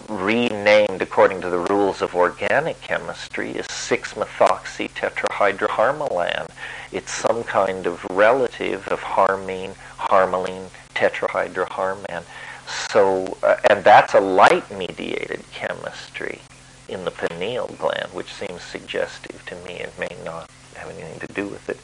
renamed 0.10 1.02
according 1.02 1.40
to 1.42 1.50
the 1.50 1.58
rules 1.58 2.02
of 2.02 2.16
organic 2.16 2.80
chemistry, 2.82 3.52
is 3.52 3.66
6-methoxy 3.68 4.90
tetrahydroharmalan. 4.92 6.50
It's 6.92 7.12
some 7.12 7.44
kind 7.44 7.88
of 7.88 8.06
relative 8.10 8.88
of 8.90 9.02
harmine, 9.02 9.76
harmaline, 9.98 10.70
tetrahydroharman. 10.94 12.24
So, 12.68 13.38
uh, 13.44 13.58
and 13.70 13.84
that's 13.84 14.14
a 14.14 14.20
light-mediated 14.20 15.44
chemistry 15.52 16.40
in 16.88 17.06
the 17.06 17.12
pineal 17.12 17.68
gland, 17.80 18.14
which 18.14 18.34
seems 18.34 18.62
suggestive 18.62 19.44
to 19.46 19.56
me. 19.58 19.74
It 19.76 19.94
may 20.00 20.16
not 20.24 20.50
have 20.76 20.90
anything 20.90 21.20
to 21.20 21.34
do 21.34 21.48
with 21.48 21.70
it. 21.70 21.80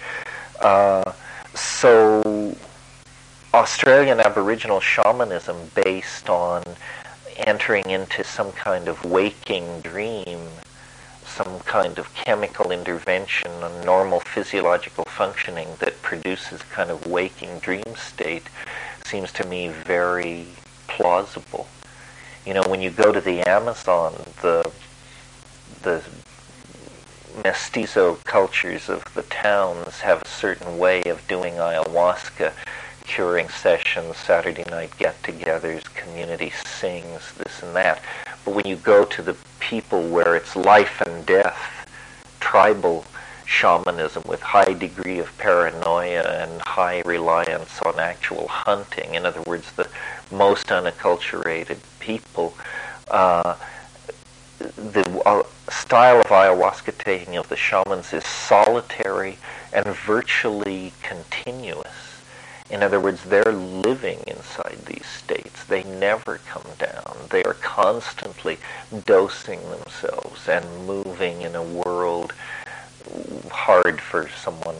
Uh, 0.59 1.11
so, 1.53 2.55
Australian 3.53 4.19
Aboriginal 4.19 4.79
shamanism 4.79 5.57
based 5.75 6.29
on 6.29 6.63
entering 7.37 7.89
into 7.89 8.23
some 8.23 8.51
kind 8.51 8.87
of 8.87 9.03
waking 9.03 9.81
dream, 9.81 10.47
some 11.25 11.59
kind 11.61 11.97
of 11.97 12.13
chemical 12.13 12.71
intervention 12.71 13.51
on 13.63 13.85
normal 13.85 14.19
physiological 14.19 15.05
functioning 15.05 15.67
that 15.79 16.01
produces 16.01 16.61
kind 16.63 16.89
of 16.89 17.07
waking 17.07 17.59
dream 17.59 17.95
state 17.95 18.47
seems 19.05 19.31
to 19.33 19.45
me 19.45 19.67
very 19.67 20.47
plausible. 21.01 21.67
You 22.45 22.53
know, 22.53 22.63
when 22.67 22.81
you 22.81 22.89
go 22.89 23.11
to 23.11 23.21
the 23.21 23.47
Amazon, 23.47 24.13
the 24.41 24.71
the 25.81 26.03
mestizo 27.43 28.15
cultures 28.23 28.89
of 28.89 29.03
the 29.15 29.23
towns 29.23 30.01
have 30.01 30.21
a 30.21 30.27
certain 30.27 30.77
way 30.77 31.01
of 31.03 31.27
doing 31.27 31.53
ayahuasca, 31.55 32.53
curing 33.03 33.49
sessions, 33.49 34.17
Saturday 34.17 34.65
night 34.69 34.91
get-togethers, 34.97 35.83
community 35.95 36.51
sings, 36.65 37.33
this 37.33 37.63
and 37.63 37.75
that. 37.75 38.01
But 38.45 38.53
when 38.53 38.67
you 38.67 38.75
go 38.75 39.05
to 39.05 39.21
the 39.21 39.35
people 39.59 40.03
where 40.09 40.35
it's 40.35 40.55
life 40.55 41.01
and 41.01 41.25
death, 41.25 41.57
tribal 42.39 43.05
shamanism 43.51 44.23
with 44.25 44.39
high 44.39 44.73
degree 44.73 45.19
of 45.19 45.37
paranoia 45.37 46.21
and 46.21 46.61
high 46.61 47.01
reliance 47.05 47.81
on 47.81 47.99
actual 47.99 48.47
hunting, 48.47 49.13
in 49.13 49.25
other 49.25 49.41
words, 49.41 49.73
the 49.73 49.87
most 50.31 50.67
unacculturated 50.67 51.77
people, 51.99 52.55
uh, 53.09 53.55
the 54.57 55.21
uh, 55.25 55.43
style 55.69 56.21
of 56.21 56.27
ayahuasca 56.27 56.97
taking 56.97 57.35
of 57.35 57.49
the 57.49 57.57
shamans 57.57 58.13
is 58.13 58.25
solitary 58.25 59.37
and 59.73 59.85
virtually 59.85 60.93
continuous. 61.03 62.11
In 62.69 62.81
other 62.81 63.01
words, 63.01 63.25
they're 63.25 63.51
living 63.51 64.19
inside 64.27 64.79
these 64.85 65.05
states. 65.05 65.65
They 65.65 65.83
never 65.83 66.39
come 66.47 66.71
down. 66.79 67.17
They 67.29 67.43
are 67.43 67.55
constantly 67.55 68.59
dosing 69.05 69.59
themselves 69.69 70.47
and 70.47 70.87
moving 70.87 71.41
in 71.41 71.53
a 71.53 71.61
world 71.61 72.33
hard 73.51 73.99
for 74.01 74.29
someone 74.29 74.75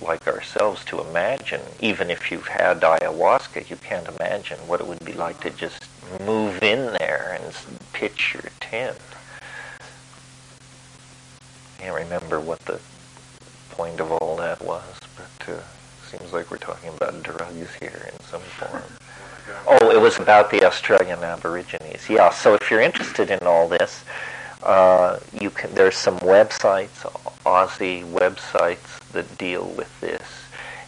like 0.00 0.26
ourselves 0.26 0.84
to 0.86 1.00
imagine. 1.00 1.60
Even 1.80 2.10
if 2.10 2.30
you've 2.30 2.48
had 2.48 2.80
ayahuasca, 2.80 3.68
you 3.70 3.76
can't 3.76 4.08
imagine 4.08 4.58
what 4.66 4.80
it 4.80 4.86
would 4.86 5.04
be 5.04 5.14
like 5.14 5.40
to 5.40 5.50
just 5.50 5.86
move 6.20 6.62
in 6.62 6.94
there 6.98 7.38
and 7.40 7.54
pitch 7.92 8.34
your 8.34 8.50
tent 8.60 8.98
I 11.78 11.82
can't 11.82 11.94
remember 11.94 12.40
what 12.40 12.60
the 12.60 12.80
point 13.70 14.00
of 14.00 14.10
all 14.10 14.36
that 14.36 14.62
was, 14.64 14.98
but 15.16 15.48
uh, 15.52 15.60
seems 16.10 16.32
like 16.32 16.50
we're 16.50 16.56
talking 16.56 16.88
about 16.88 17.22
drugs 17.22 17.74
here 17.80 18.08
in 18.12 18.20
some 18.24 18.40
form. 18.40 18.82
Oh, 19.68 19.90
it 19.90 20.00
was 20.00 20.18
about 20.18 20.50
the 20.50 20.64
Australian 20.64 21.22
Aborigines. 21.22 22.10
Yeah, 22.10 22.30
so 22.30 22.54
if 22.54 22.68
you're 22.68 22.80
interested 22.80 23.30
in 23.30 23.38
all 23.46 23.68
this, 23.68 24.04
uh, 24.66 25.20
you 25.32 25.50
can. 25.50 25.72
There's 25.74 25.96
some 25.96 26.18
websites, 26.18 26.98
Aussie 27.44 28.04
websites 28.04 28.98
that 29.12 29.38
deal 29.38 29.64
with 29.64 30.00
this. 30.00 30.22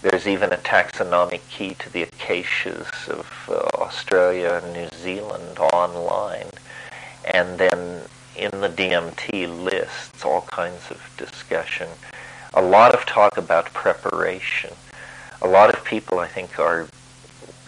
There's 0.02 0.26
even 0.26 0.52
a 0.52 0.56
taxonomic 0.56 1.40
key 1.48 1.74
to 1.74 1.92
the 1.92 2.02
acacias 2.02 2.88
of 3.08 3.48
uh, 3.48 3.54
Australia 3.80 4.60
and 4.62 4.72
New 4.72 4.88
Zealand 4.98 5.58
online, 5.58 6.50
and 7.32 7.58
then 7.58 8.02
in 8.36 8.50
the 8.60 8.68
DMT 8.68 9.62
lists 9.64 10.24
all 10.24 10.42
kinds 10.42 10.90
of 10.90 11.00
discussion. 11.16 11.88
A 12.54 12.62
lot 12.62 12.94
of 12.94 13.06
talk 13.06 13.36
about 13.36 13.72
preparation. 13.72 14.72
A 15.40 15.46
lot 15.46 15.72
of 15.72 15.84
people, 15.84 16.18
I 16.18 16.26
think, 16.26 16.58
are 16.58 16.88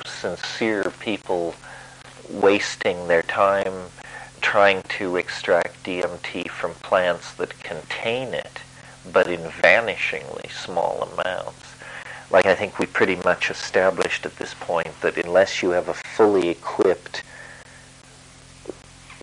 sincere 0.04 0.92
people 0.98 1.54
wasting 2.28 3.06
their 3.06 3.22
time 3.22 3.90
trying 4.40 4.82
to 4.98 5.16
extract 5.16 5.84
DMT 5.84 6.48
from 6.48 6.72
plants 6.74 7.32
that 7.34 7.58
contain 7.60 8.34
it, 8.34 8.60
but 9.12 9.26
in 9.26 9.40
vanishingly 9.40 10.50
small 10.50 11.08
amounts. 11.12 11.74
Like 12.30 12.46
I 12.46 12.54
think 12.54 12.78
we 12.78 12.86
pretty 12.86 13.16
much 13.16 13.50
established 13.50 14.24
at 14.24 14.36
this 14.36 14.54
point 14.54 15.00
that 15.00 15.16
unless 15.18 15.62
you 15.62 15.70
have 15.70 15.88
a 15.88 15.94
fully 15.94 16.48
equipped 16.48 17.22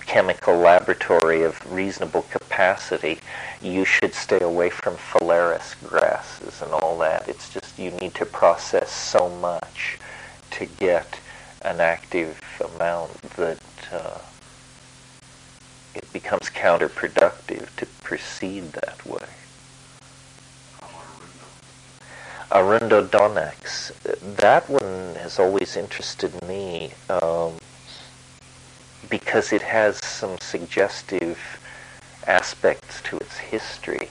chemical 0.05 0.57
laboratory 0.57 1.43
of 1.43 1.71
reasonable 1.71 2.23
capacity, 2.23 3.19
you 3.61 3.85
should 3.85 4.13
stay 4.13 4.39
away 4.39 4.69
from 4.69 4.95
phalaris 4.95 5.75
grasses 5.87 6.61
and 6.61 6.71
all 6.71 6.97
that. 6.97 7.27
It's 7.27 7.53
just 7.53 7.77
you 7.77 7.91
need 7.91 8.15
to 8.15 8.25
process 8.25 8.91
so 8.91 9.29
much 9.29 9.99
to 10.51 10.65
get 10.65 11.19
an 11.61 11.81
active 11.81 12.41
amount 12.75 13.21
that 13.35 13.59
uh, 13.91 14.17
it 15.97 16.13
becomes 16.13 16.49
counterproductive 16.49 17.75
to 17.75 17.85
proceed 18.03 18.71
that 18.73 19.05
way. 19.05 19.27
Arundo 22.51 23.05
donax, 23.05 23.91
that 24.37 24.69
one 24.69 25.15
has 25.15 25.37
always 25.37 25.75
interested 25.75 26.31
me 26.47 26.91
um, 27.09 27.53
because 29.09 29.51
it 29.51 29.61
has 29.61 29.97
some 29.97 30.37
suggestive 30.39 31.37
aspects 32.25 33.01
to 33.01 33.17
its 33.17 33.37
history. 33.37 34.09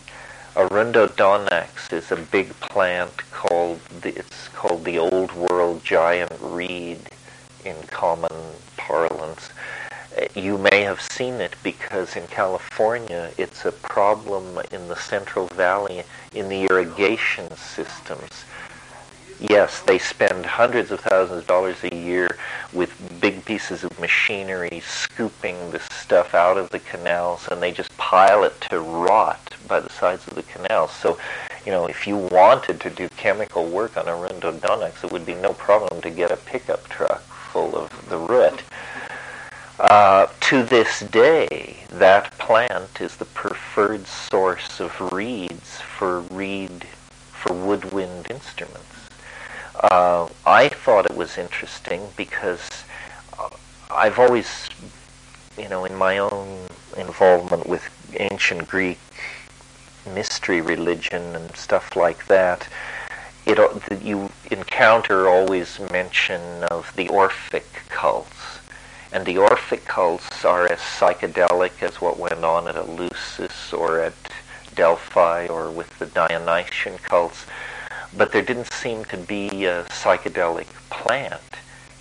Arundo 0.55 1.09
donax 1.09 1.93
is 1.93 2.13
a 2.13 2.17
big 2.17 2.49
plant 2.61 3.17
called 3.31 3.81
the, 4.03 4.17
it's 4.17 4.49
called 4.49 4.85
the 4.85 4.99
Old 4.99 5.33
World 5.33 5.85
Giant 5.85 6.33
Reed 6.41 7.01
in 7.65 7.77
common 7.89 8.33
parlance. 8.77 9.51
You 10.35 10.57
may 10.57 10.83
have 10.83 11.01
seen 11.01 11.35
it 11.35 11.55
because 11.63 12.17
in 12.17 12.27
California 12.29 13.31
it's 13.37 13.65
a 13.65 13.73
problem 13.73 14.59
in 14.71 14.89
the 14.89 14.97
Central 14.97 15.47
Valley 15.49 16.05
in 16.33 16.49
the 16.49 16.65
irrigation 16.65 17.55
systems. 17.57 18.45
Yes, 19.39 19.83
they 19.83 19.99
spend 19.99 20.47
hundreds 20.47 20.91
of 20.91 21.01
thousands 21.01 21.41
of 21.41 21.47
dollars 21.47 21.77
a 21.85 21.95
year 21.95 22.39
with 22.73 23.21
big 23.21 23.45
pieces 23.45 23.85
of 23.85 24.01
machinery 24.01 24.81
scooping 24.81 25.71
this 25.71 25.85
stuff 25.85 26.35
out 26.35 26.57
of 26.57 26.71
the 26.71 26.79
canals 26.79 27.47
and 27.51 27.63
they 27.63 27.71
just 27.71 27.95
pile 27.99 28.45
it 28.45 28.59
to 28.71 28.81
rot 28.81 29.55
by 29.69 29.81
the 29.81 29.91
sides 29.91 30.27
of 30.27 30.35
the 30.35 30.43
canals. 30.45 30.93
So, 30.93 31.19
you 31.67 31.73
know, 31.73 31.87
if 31.87 32.07
you 32.07 32.17
wanted 32.17 32.81
to 32.81 32.89
do 32.89 33.11
chemical 33.11 33.67
work 33.67 33.99
on 33.99 34.07
Arundo 34.07 34.59
donax, 34.59 35.05
it 35.05 35.13
would 35.13 35.27
be 35.27 35.35
no 35.35 35.53
problem 35.53 36.01
to 36.01 36.11
get 36.11 36.31
a 36.31 36.37
pickup 36.39 36.89
truck 36.89 37.21
full 37.21 37.77
of 37.77 38.09
the 38.09 38.17
root. 38.17 38.63
Uh, 39.79 40.27
to 40.41 40.63
this 40.63 41.01
day, 41.01 41.77
that 41.91 42.31
plant 42.39 42.99
is 42.99 43.17
the 43.17 43.27
preferred 43.27 44.07
source 44.07 44.81
of 44.81 45.13
reeds 45.13 45.81
for 45.81 46.21
reed 46.21 46.85
for 47.31 47.53
woodwind 47.53 48.27
instruments. 48.31 49.11
Uh, 49.79 50.29
I 50.47 50.71
thought 50.71 51.05
it 51.05 51.17
was 51.17 51.37
interesting 51.37 52.09
because 52.17 52.85
uh, 53.39 53.51
I've 53.91 54.19
always, 54.19 54.67
you 55.59 55.69
know, 55.69 55.85
in 55.85 55.95
my 55.95 56.17
own 56.17 56.69
involvement 56.97 57.67
with 57.67 57.87
ancient 58.19 58.69
Greek 58.69 58.99
mystery 60.07 60.63
religion 60.63 61.37
and 61.37 61.55
stuff 61.55 61.97
like 61.97 62.27
that, 62.29 62.67
it 63.45 63.59
you 64.03 64.31
encounter 64.51 65.29
always 65.29 65.79
mention 65.93 66.65
of 66.65 66.91
the 66.97 67.09
Orphic 67.09 67.67
cults 67.91 68.36
and 69.13 69.25
the 69.25 69.39
Orphic 69.39 69.85
cults 69.85 70.45
are 70.45 70.71
as 70.71 70.79
psychedelic 70.79 71.83
as 71.83 72.01
what 72.01 72.19
went 72.19 72.45
on 72.45 72.69
at 72.69 72.75
Eleusis 72.75 73.73
or 73.73 74.01
at 74.01 74.15
Delphi 74.75 75.47
or 75.47 75.71
with 75.71 75.99
the 75.99 76.07
Dionysian 76.07 76.99
cults. 76.99 77.47
But 78.17 78.33
there 78.33 78.43
didn't 78.43 78.73
seem 78.73 79.05
to 79.07 79.17
be 79.17 79.65
a 79.65 79.85
psychedelic 79.85 80.67
plant. 80.91 81.41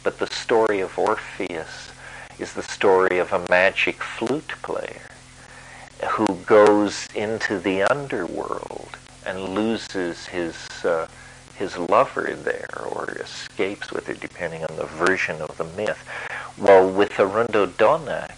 But 0.03 0.19
the 0.19 0.27
story 0.27 0.81
of 0.81 0.97
Orpheus 0.99 1.91
is 2.37 2.53
the 2.53 2.63
story 2.63 3.17
of 3.17 3.33
a 3.33 3.45
magic 3.49 4.03
flute 4.03 4.53
player 4.61 5.01
who 6.11 6.27
goes 6.45 7.07
into 7.15 7.59
the 7.59 7.83
underworld 7.83 8.97
and 9.25 9.55
loses 9.55 10.27
his 10.27 10.55
uh, 10.85 11.07
his 11.57 11.77
lover 11.77 12.37
there 12.43 12.83
or 12.91 13.09
escapes 13.19 13.91
with 13.91 14.07
her 14.07 14.13
depending 14.13 14.63
on 14.63 14.75
the 14.75 14.85
version 14.85 15.41
of 15.41 15.57
the 15.57 15.63
myth. 15.63 16.03
Well, 16.57 16.89
with 16.89 17.11
Arundo 17.13 17.67
donax, 17.67 18.35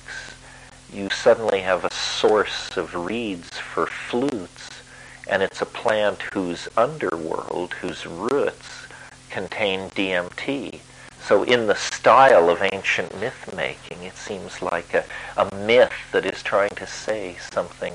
you 0.91 1.09
suddenly 1.09 1.61
have 1.61 1.84
a 1.84 1.93
source 1.93 2.78
of 2.78 2.95
reeds 2.95 3.57
for 3.57 3.86
flutes, 3.86 4.82
and 5.30 5.43
it's 5.43 5.61
a 5.61 5.65
plant 5.65 6.22
whose 6.34 6.68
underworld, 6.78 7.74
whose 7.74 8.05
roots, 8.05 8.88
contain 9.30 9.89
DMT. 9.89 10.80
So 11.22 11.43
in 11.43 11.68
the 11.68 11.76
style 11.76 12.49
of 12.49 12.61
ancient 12.72 13.20
myth 13.20 13.53
making, 13.55 14.01
it 14.03 14.15
seems 14.15 14.61
like 14.61 14.93
a, 14.93 15.03
a 15.36 15.53
myth 15.53 15.93
that 16.13 16.26
is 16.26 16.41
trying 16.41 16.70
to 16.72 16.88
say 16.88 17.36
something 17.51 17.93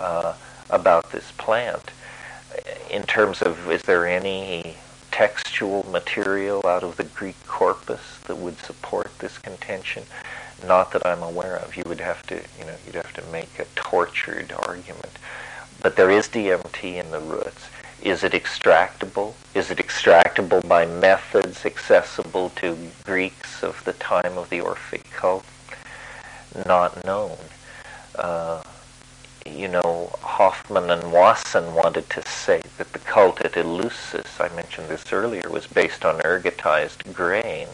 uh, 0.00 0.34
about 0.70 1.12
this 1.12 1.30
plant. 1.32 1.90
In 2.90 3.04
terms 3.04 3.42
of, 3.42 3.70
is 3.70 3.82
there 3.82 4.06
any 4.06 4.76
textual 5.10 5.86
material 5.90 6.66
out 6.66 6.82
of 6.82 6.96
the 6.96 7.04
Greek 7.04 7.36
corpus 7.46 8.18
that 8.26 8.36
would 8.36 8.58
support 8.58 9.10
this 9.18 9.38
contention? 9.38 10.04
Not 10.66 10.92
that 10.92 11.06
I'm 11.06 11.22
aware 11.22 11.56
of. 11.56 11.76
You 11.76 11.84
would 11.86 12.00
have 12.00 12.22
to, 12.26 12.36
you 12.58 12.64
know, 12.64 12.74
you'd 12.84 12.94
have 12.94 13.14
to 13.14 13.22
make 13.32 13.58
a 13.58 13.66
tortured 13.74 14.52
argument. 14.52 15.18
But 15.82 15.96
there 15.96 16.10
is 16.10 16.28
DMT 16.28 16.96
in 16.96 17.10
the 17.10 17.20
roots. 17.20 17.68
Is 18.02 18.24
it 18.24 18.32
extractable? 18.32 19.34
Is 19.54 19.70
it 19.70 19.78
extractable 19.78 20.66
by 20.66 20.86
methods 20.86 21.64
accessible 21.64 22.50
to 22.56 22.90
Greeks 23.04 23.62
of 23.62 23.84
the 23.84 23.92
time 23.94 24.38
of 24.38 24.48
the 24.50 24.60
Orphic 24.60 25.10
cult? 25.10 25.44
Not 26.66 27.04
known. 27.04 27.38
Uh, 28.14 28.62
you 29.46 29.68
know, 29.68 30.10
Hofmann 30.22 30.90
and 30.90 31.12
Wasson 31.12 31.74
wanted 31.74 32.08
to 32.10 32.26
say 32.26 32.62
that 32.78 32.92
the 32.92 32.98
cult 33.00 33.40
at 33.40 33.52
Eleusis, 33.52 34.40
I 34.40 34.54
mentioned 34.54 34.88
this 34.88 35.12
earlier, 35.12 35.48
was 35.50 35.66
based 35.66 36.04
on 36.04 36.20
ergotized 36.20 37.12
grain. 37.14 37.68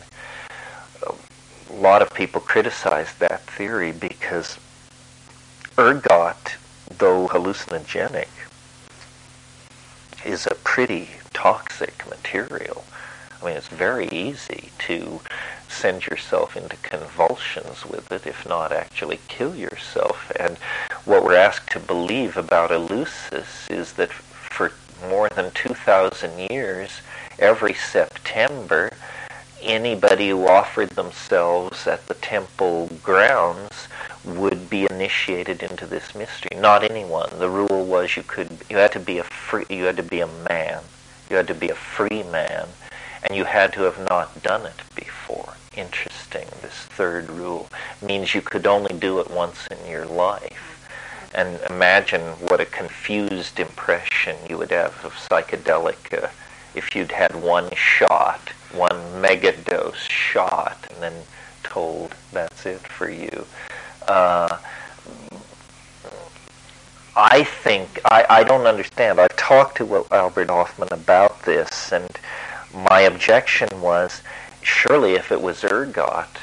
A 1.07 1.73
lot 1.73 2.03
of 2.03 2.13
people 2.15 2.41
criticized 2.41 3.19
that 3.19 3.43
theory 3.43 3.93
because 3.93 4.59
ergot, 5.79 6.57
though 6.99 7.29
hallucinogenic, 7.29 8.29
is 10.25 10.47
a 10.47 10.55
pretty 10.57 11.11
toxic 11.33 12.09
material. 12.09 12.85
I 13.41 13.47
mean, 13.47 13.57
it's 13.57 13.69
very 13.69 14.09
easy 14.09 14.71
to 14.87 15.21
send 15.69 16.07
yourself 16.07 16.57
into 16.57 16.77
convulsions 16.77 17.85
with 17.85 18.11
it, 18.13 18.27
if 18.27 18.49
not 18.49 18.73
actually 18.73 19.21
kill 19.29 19.55
yourself. 19.55 20.31
And 20.39 20.57
what 21.05 21.25
we're 21.25 21.37
asked 21.37 21.71
to 21.73 21.81
believe 21.81 22.37
about 22.37 22.71
Eleusis 22.71 23.71
is 23.71 23.95
that 23.95 24.13
for 24.13 24.73
more 25.09 25.29
than 25.29 25.51
2,000 25.53 26.51
years, 26.51 27.01
every 27.39 27.75
September, 27.75 28.91
anybody 29.63 30.31
who 30.31 30.47
offered 30.47 30.91
themselves 30.91 31.87
at 31.87 32.07
the 32.07 32.15
temple 32.15 32.89
grounds 33.03 33.89
would 34.25 34.69
be 34.69 34.87
initiated 34.91 35.63
into 35.63 35.87
this 35.87 36.15
mystery. 36.15 36.57
Not 36.57 36.83
anyone. 36.83 37.31
The 37.39 37.51
rule 37.51 37.85
was 37.85 38.17
you 38.17 38.23
could 38.23 38.59
you 38.69 38.77
had 38.77 38.93
to 38.93 39.01
be 39.01 39.19
a 39.19 39.25
free 39.25 39.67
you 39.69 39.85
had 39.85 39.97
to 39.97 40.03
be 40.03 40.21
a 40.21 40.27
man. 40.27 40.83
You 41.31 41.37
had 41.37 41.49
to 41.49 41.55
be 41.55 41.69
a 41.69 41.75
free 41.75 42.23
man 42.25 42.69
and 43.23 43.37
you 43.37 43.45
had 43.45 43.73
to 43.75 43.83
have 43.83 43.99
not 44.09 44.43
done 44.43 44.67
it 44.67 44.81
before. 44.95 45.55
Interesting. 45.77 46.47
This 46.63 46.73
third 46.73 47.29
rule 47.29 47.69
means 48.01 48.35
you 48.35 48.41
could 48.41 48.67
only 48.67 48.99
do 48.99 49.21
it 49.21 49.31
once 49.31 49.67
in 49.67 49.91
your 49.91 50.07
life. 50.07 50.89
And 51.35 51.61
imagine 51.69 52.23
what 52.49 52.61
a 52.61 52.65
confused 52.65 53.61
impression 53.61 54.37
you 54.49 54.57
would 54.57 54.71
have 54.71 55.05
of 55.05 55.13
psychedelic 55.13 56.23
uh, 56.23 56.29
if 56.75 56.97
you'd 56.97 57.13
had 57.13 57.35
one 57.35 57.71
shot, 57.75 58.41
one 58.73 58.97
megadose 59.21 60.09
shot, 60.09 60.79
and 60.91 61.03
then 61.03 61.23
told 61.63 62.15
that's 62.33 62.65
it 62.65 62.81
for 62.81 63.11
you. 63.11 63.45
Uh, 64.09 64.59
I 67.15 67.45
think, 67.45 68.01
I, 68.05 68.25
I 68.29 68.45
don't 68.45 68.67
understand. 68.67 69.21
I've 69.21 69.37
talked 69.37 69.79
to 69.79 70.07
Albert 70.11 70.49
Hofmann 70.49 70.89
about 70.91 71.43
this, 71.43 71.93
and 71.93 72.09
my 72.91 73.01
objection 73.01 73.69
was 73.81 74.23
surely 74.67 75.15
if 75.15 75.31
it 75.31 75.41
was 75.41 75.63
ergot, 75.63 76.39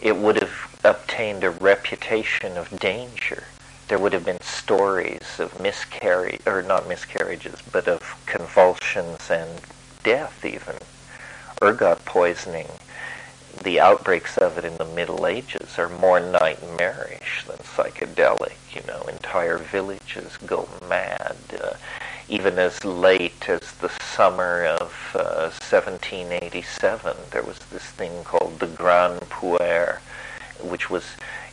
it 0.00 0.16
would 0.16 0.36
have 0.36 0.78
obtained 0.82 1.44
a 1.44 1.50
reputation 1.50 2.56
of 2.56 2.80
danger. 2.80 3.44
There 3.88 3.98
would 3.98 4.14
have 4.14 4.24
been 4.24 4.40
stories 4.40 5.38
of 5.38 5.60
miscarriage, 5.60 6.40
or 6.46 6.62
not 6.62 6.88
miscarriages, 6.88 7.60
but 7.70 7.86
of 7.86 8.16
convulsions 8.24 9.30
and 9.30 9.60
death 10.02 10.44
even. 10.44 10.76
Ergot 11.62 12.04
poisoning, 12.04 12.68
the 13.62 13.78
outbreaks 13.78 14.38
of 14.38 14.58
it 14.58 14.64
in 14.64 14.76
the 14.78 14.84
Middle 14.84 15.26
Ages 15.26 15.78
are 15.78 15.88
more 15.88 16.18
nightmarish 16.20 17.44
than 17.46 17.58
psychedelic. 17.58 18.56
You 18.74 18.82
know, 18.86 19.02
entire 19.02 19.58
villages 19.58 20.36
go 20.38 20.68
mad. 20.88 21.36
Uh, 21.52 21.74
even 22.28 22.58
as 22.58 22.84
late 22.84 23.48
as 23.48 23.72
the 23.80 23.90
summer 24.00 24.64
of 24.64 24.92
uh, 25.14 25.50
1787, 25.50 27.16
there 27.30 27.42
was 27.42 27.58
this 27.70 27.84
thing 27.84 28.24
called 28.24 28.58
the 28.58 28.66
Grande 28.66 29.28
Peur, 29.28 30.00
which 30.62 30.90
was 30.90 31.04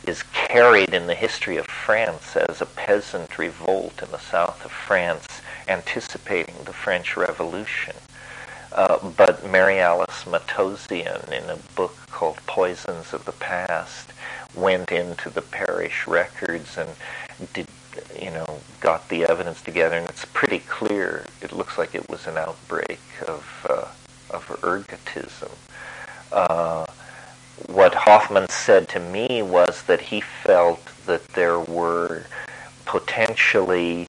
is 0.06 0.22
carried 0.34 0.92
in 0.92 1.06
the 1.06 1.14
history 1.14 1.56
of 1.56 1.66
France 1.66 2.36
as 2.36 2.60
a 2.60 2.66
peasant 2.66 3.38
revolt 3.38 4.02
in 4.02 4.10
the 4.10 4.18
south 4.18 4.64
of 4.64 4.70
France, 4.70 5.40
anticipating 5.66 6.56
the 6.64 6.72
French 6.72 7.16
Revolution. 7.16 7.94
Uh, 8.72 8.98
but 9.16 9.48
Mary 9.48 9.78
Alice 9.78 10.24
Matossian, 10.26 11.30
in 11.32 11.48
a 11.48 11.56
book 11.74 11.96
called 12.10 12.36
Poisons 12.46 13.14
of 13.14 13.24
the 13.24 13.32
Past, 13.32 14.12
went 14.54 14.90
into 14.90 15.30
the 15.30 15.42
parish 15.42 16.06
records 16.06 16.76
and 16.76 16.90
did, 17.52 17.68
you 18.20 18.30
know, 18.30 18.60
got 18.80 19.08
the 19.08 19.24
evidence 19.24 19.62
together, 19.62 19.96
and 19.96 20.08
it's 20.08 20.24
pretty 20.26 20.60
clear. 20.60 21.24
It 21.40 21.52
looks 21.52 21.78
like 21.78 21.94
it 21.94 22.08
was 22.08 22.26
an 22.26 22.36
outbreak 22.36 23.00
of 23.26 23.66
uh, 23.68 23.88
of 24.30 24.46
ergotism. 24.62 25.52
Uh, 26.32 26.86
what 27.66 27.94
Hofmann 27.94 28.48
said 28.48 28.88
to 28.90 29.00
me 29.00 29.42
was 29.42 29.82
that 29.84 30.00
he 30.00 30.20
felt 30.20 30.84
that 31.06 31.26
there 31.28 31.60
were 31.60 32.24
potentially 32.84 34.08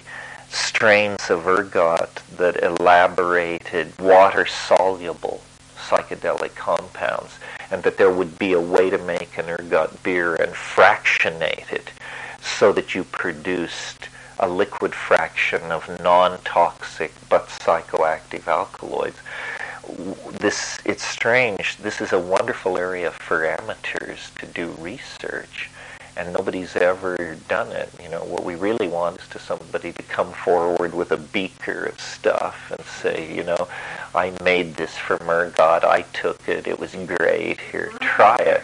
strains 0.50 1.30
of 1.30 1.48
ergot 1.48 2.22
that 2.38 2.62
elaborated 2.64 3.98
water 4.00 4.46
soluble 4.46 5.42
psychedelic 5.78 6.56
compounds, 6.56 7.38
and 7.70 7.84
that 7.84 7.98
there 7.98 8.12
would 8.12 8.40
be 8.40 8.54
a 8.54 8.60
way 8.60 8.90
to 8.90 8.98
make 8.98 9.38
an 9.38 9.50
ergot 9.50 10.02
beer 10.02 10.36
and 10.36 10.54
fractionate 10.54 11.66
it 11.72 11.92
so 12.46 12.72
that 12.72 12.96
you 12.96 13.04
produced 13.04 14.10
a 14.40 14.48
liquid 14.48 14.94
fraction 14.94 15.62
of 15.72 15.88
non-toxic 16.02 17.14
but 17.30 17.48
psychoactive 17.48 18.48
alkaloids. 18.48 19.18
This 20.40 20.80
it's 20.84 21.04
strange. 21.04 21.78
This 21.78 22.02
is 22.02 22.12
a 22.12 22.20
wonderful 22.20 22.78
area 22.78 23.12
for 23.12 23.46
amateurs 23.46 24.32
to 24.40 24.46
do 24.48 24.72
research 24.80 25.70
and 26.18 26.34
nobody's 26.34 26.76
ever 26.76 27.36
done 27.48 27.72
it. 27.72 27.90
You 28.02 28.10
know, 28.10 28.24
what 28.24 28.44
we 28.44 28.56
really 28.56 28.88
want 28.88 29.20
is 29.20 29.28
to 29.30 29.40
somebody 29.40 29.92
to 29.94 30.04
come 30.04 30.32
forward 30.32 30.94
with 30.94 31.12
a 31.12 31.18
beaker 31.18 31.86
of 31.86 32.00
stuff 32.00 32.72
and 32.72 32.86
say, 32.86 33.34
you 33.34 33.44
know, 33.44 33.68
I 34.14 34.32
made 34.44 34.76
this 34.76 34.96
for 34.96 35.18
Ergot, 35.18 35.84
I 35.84 36.04
took 36.14 36.48
it, 36.48 36.68
it 36.68 36.80
was 36.80 36.96
great, 36.96 37.60
here, 37.60 37.92
try 38.00 38.38
it. 38.38 38.64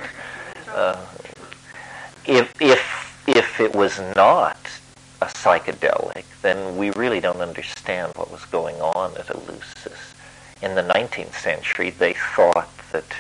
Uh, 0.70 1.06
if, 2.26 2.62
if, 2.62 3.11
if 3.28 3.60
it 3.60 3.76
was 3.76 4.00
not 4.16 4.58
a 5.22 5.26
psychedelic, 5.26 6.24
then 6.42 6.78
we 6.78 6.90
really 6.92 7.20
don't 7.20 7.42
understand 7.42 8.12
what 8.16 8.32
was 8.32 8.44
going 8.46 8.76
on 8.82 9.16
at 9.18 9.28
Eleusis. 9.28 10.14
In 10.62 10.76
the 10.76 10.84
19th 10.84 11.34
century, 11.34 11.92
they 11.92 12.14
thought 12.36 12.70
that 12.92 13.16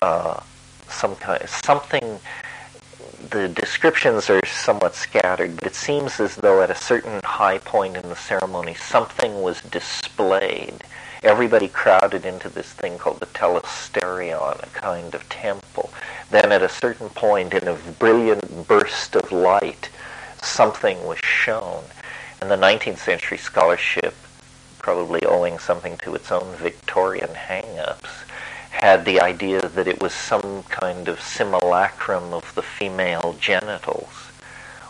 uh, 0.00 0.40
some 0.88 1.16
kind, 1.16 1.48
something 1.48 2.20
the 3.30 3.48
descriptions 3.48 4.30
are 4.30 4.44
somewhat 4.46 4.94
scattered, 4.94 5.56
but 5.56 5.66
it 5.66 5.74
seems 5.74 6.20
as 6.20 6.36
though 6.36 6.62
at 6.62 6.70
a 6.70 6.74
certain 6.74 7.20
high 7.24 7.58
point 7.58 7.96
in 7.96 8.08
the 8.08 8.16
ceremony, 8.16 8.74
something 8.74 9.42
was 9.42 9.60
displayed. 9.62 10.82
Everybody 11.22 11.66
crowded 11.66 12.24
into 12.24 12.48
this 12.48 12.72
thing 12.72 12.96
called 12.96 13.18
the 13.18 13.26
telesterion, 13.26 14.62
a 14.62 14.66
kind 14.68 15.14
of 15.14 15.28
temple. 15.28 15.90
Then 16.30 16.52
at 16.52 16.62
a 16.62 16.68
certain 16.68 17.08
point, 17.08 17.54
in 17.54 17.66
a 17.66 17.74
brilliant 17.74 18.68
burst 18.68 19.16
of 19.16 19.32
light, 19.32 19.90
something 20.40 21.04
was 21.04 21.18
shown. 21.18 21.84
And 22.40 22.50
the 22.50 22.56
19th 22.56 22.98
century 22.98 23.38
scholarship, 23.38 24.14
probably 24.78 25.24
owing 25.24 25.58
something 25.58 25.96
to 25.98 26.14
its 26.14 26.30
own 26.30 26.54
Victorian 26.54 27.34
hang-ups, 27.34 28.10
had 28.70 29.04
the 29.04 29.20
idea 29.20 29.60
that 29.60 29.88
it 29.88 30.00
was 30.00 30.14
some 30.14 30.62
kind 30.64 31.08
of 31.08 31.20
simulacrum 31.20 32.32
of 32.32 32.54
the 32.54 32.62
female 32.62 33.36
genitals, 33.40 34.27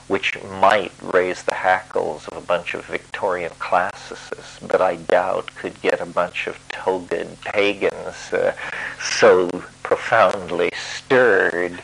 which 0.09 0.43
might 0.45 0.93
raise 1.03 1.43
the 1.43 1.55
hackles 1.55 2.27
of 2.29 2.39
a 2.39 2.47
bunch 2.47 2.75
of 2.75 2.85
Victorian 2.87 3.53
classicists, 3.59 4.59
but 4.61 4.81
I 4.81 4.97
doubt 4.97 5.55
could 5.55 5.81
get 5.83 6.01
a 6.01 6.07
bunch 6.07 6.47
of 6.47 6.59
togaed 6.69 7.41
pagans 7.43 8.33
uh, 8.33 8.55
so 9.01 9.49
profoundly 9.83 10.71
stirred. 10.75 11.83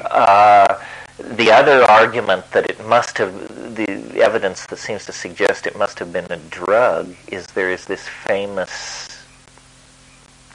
Uh, 0.00 0.78
the 1.18 1.50
other 1.50 1.84
argument 1.84 2.50
that 2.52 2.68
it 2.68 2.84
must 2.86 3.16
have, 3.18 3.74
the 3.76 4.20
evidence 4.20 4.66
that 4.66 4.76
seems 4.76 5.06
to 5.06 5.12
suggest 5.12 5.66
it 5.66 5.78
must 5.78 5.98
have 5.98 6.12
been 6.12 6.30
a 6.30 6.36
drug, 6.36 7.14
is 7.28 7.46
there 7.48 7.70
is 7.70 7.86
this 7.86 8.06
famous 8.06 9.24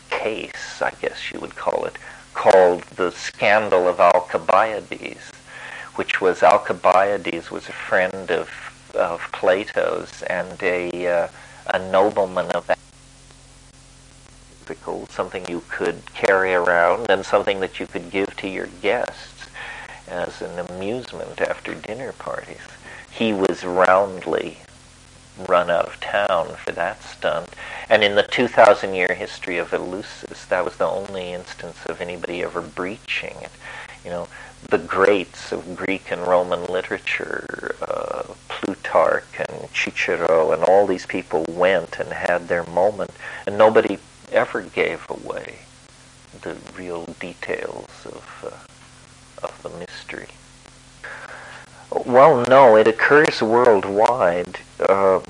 case, 0.09 0.81
I 0.81 0.91
guess 1.01 1.31
you 1.31 1.39
would 1.39 1.55
call 1.55 1.85
it, 1.85 1.97
called 2.33 2.83
the 2.83 3.11
Scandal 3.11 3.87
of 3.87 3.99
Alcibiades, 3.99 5.31
which 5.99 6.21
was 6.21 6.41
Alcibiades 6.41 7.51
was 7.51 7.67
a 7.67 7.73
friend 7.73 8.31
of, 8.31 8.49
of 8.95 9.19
Plato's 9.33 10.23
and 10.29 10.63
a, 10.63 11.05
uh, 11.05 11.27
a 11.73 11.91
nobleman 11.91 12.49
of 12.51 12.65
that 12.67 12.79
something 15.09 15.45
you 15.49 15.61
could 15.67 16.01
carry 16.13 16.53
around 16.53 17.07
and 17.09 17.25
something 17.25 17.59
that 17.59 17.81
you 17.81 17.85
could 17.85 18.09
give 18.09 18.33
to 18.37 18.47
your 18.47 18.67
guests 18.81 19.47
as 20.07 20.41
an 20.41 20.57
amusement 20.69 21.41
after 21.41 21.73
dinner 21.73 22.13
parties. 22.13 22.65
He 23.11 23.33
was 23.33 23.65
roundly 23.65 24.59
run 25.49 25.69
out 25.69 25.87
of 25.87 25.99
town 25.99 26.55
for 26.63 26.71
that 26.71 27.03
stunt. 27.03 27.49
And 27.89 28.03
in 28.03 28.15
the 28.15 28.23
2,000 28.23 28.93
year 28.93 29.13
history 29.13 29.57
of 29.57 29.71
Eleusis, 29.71 30.47
that 30.47 30.63
was 30.63 30.77
the 30.77 30.87
only 30.87 31.33
instance 31.33 31.85
of 31.87 31.99
anybody 31.99 32.41
ever 32.41 32.61
breaching 32.61 33.35
it. 33.41 33.51
You 34.03 34.11
know, 34.11 34.27
the 34.69 34.77
greats 34.77 35.51
of 35.51 35.75
Greek 35.75 36.11
and 36.11 36.21
Roman 36.21 36.65
literature, 36.65 37.75
uh, 37.81 38.23
Plutarch 38.47 39.27
and 39.39 39.69
Cicero, 39.73 40.51
and 40.51 40.63
all 40.63 40.87
these 40.87 41.05
people 41.05 41.45
went 41.49 41.99
and 41.99 42.11
had 42.11 42.47
their 42.47 42.63
moment, 42.65 43.11
and 43.45 43.57
nobody 43.57 43.97
ever 44.31 44.61
gave 44.61 45.05
away 45.09 45.59
the 46.41 46.55
real 46.77 47.05
details 47.19 47.89
of, 48.05 48.23
uh, 48.43 49.45
of 49.45 49.61
the 49.63 49.69
mystery. 49.69 50.27
Well, 52.05 52.45
no, 52.47 52.75
it 52.75 52.87
occurs 52.87 53.41
worldwide. 53.41 54.59
Uh, 54.79 55.21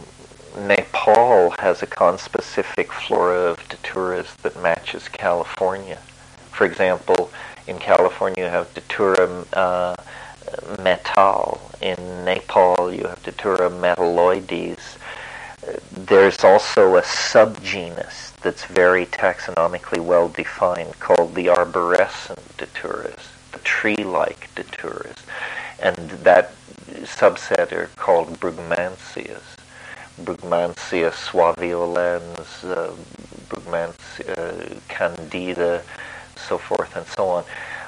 Nepal 0.57 1.51
has 1.59 1.81
a 1.81 1.87
conspecific 1.87 2.87
flora 2.87 3.51
of 3.51 3.69
daturas 3.69 4.35
that 4.41 4.61
matches 4.61 5.07
California. 5.07 5.99
For 6.51 6.65
example, 6.65 7.31
in 7.69 7.77
California 7.77 8.45
you 8.45 8.49
have 8.49 8.73
datura 8.73 9.45
uh, 9.53 9.95
metel. 10.85 11.59
In 11.81 12.25
Nepal 12.25 12.93
you 12.93 13.03
have 13.03 13.21
datura 13.23 13.69
meteloides. 13.69 14.97
There's 15.91 16.43
also 16.43 16.95
a 16.95 17.01
subgenus 17.01 18.35
that's 18.41 18.65
very 18.65 19.05
taxonomically 19.05 19.99
well 19.99 20.29
defined 20.29 20.99
called 20.99 21.35
the 21.35 21.47
arborescent 21.47 22.41
daturas, 22.57 23.23
the 23.51 23.59
tree-like 23.59 24.49
daturas 24.55 25.19
and 25.81 26.09
that 26.23 26.51
subset 27.03 27.71
are 27.71 27.89
called 27.95 28.39
Brugmansias. 28.39 29.43
Brugmansia 30.21 31.11
suaveolens, 31.11 32.49
uh, 32.65 32.91
Brugmansia 33.49 34.79
candida, 34.89 35.81
so 36.39 36.57
forth 36.57 36.95
and 36.95 37.05
so 37.07 37.27
on. 37.27 37.43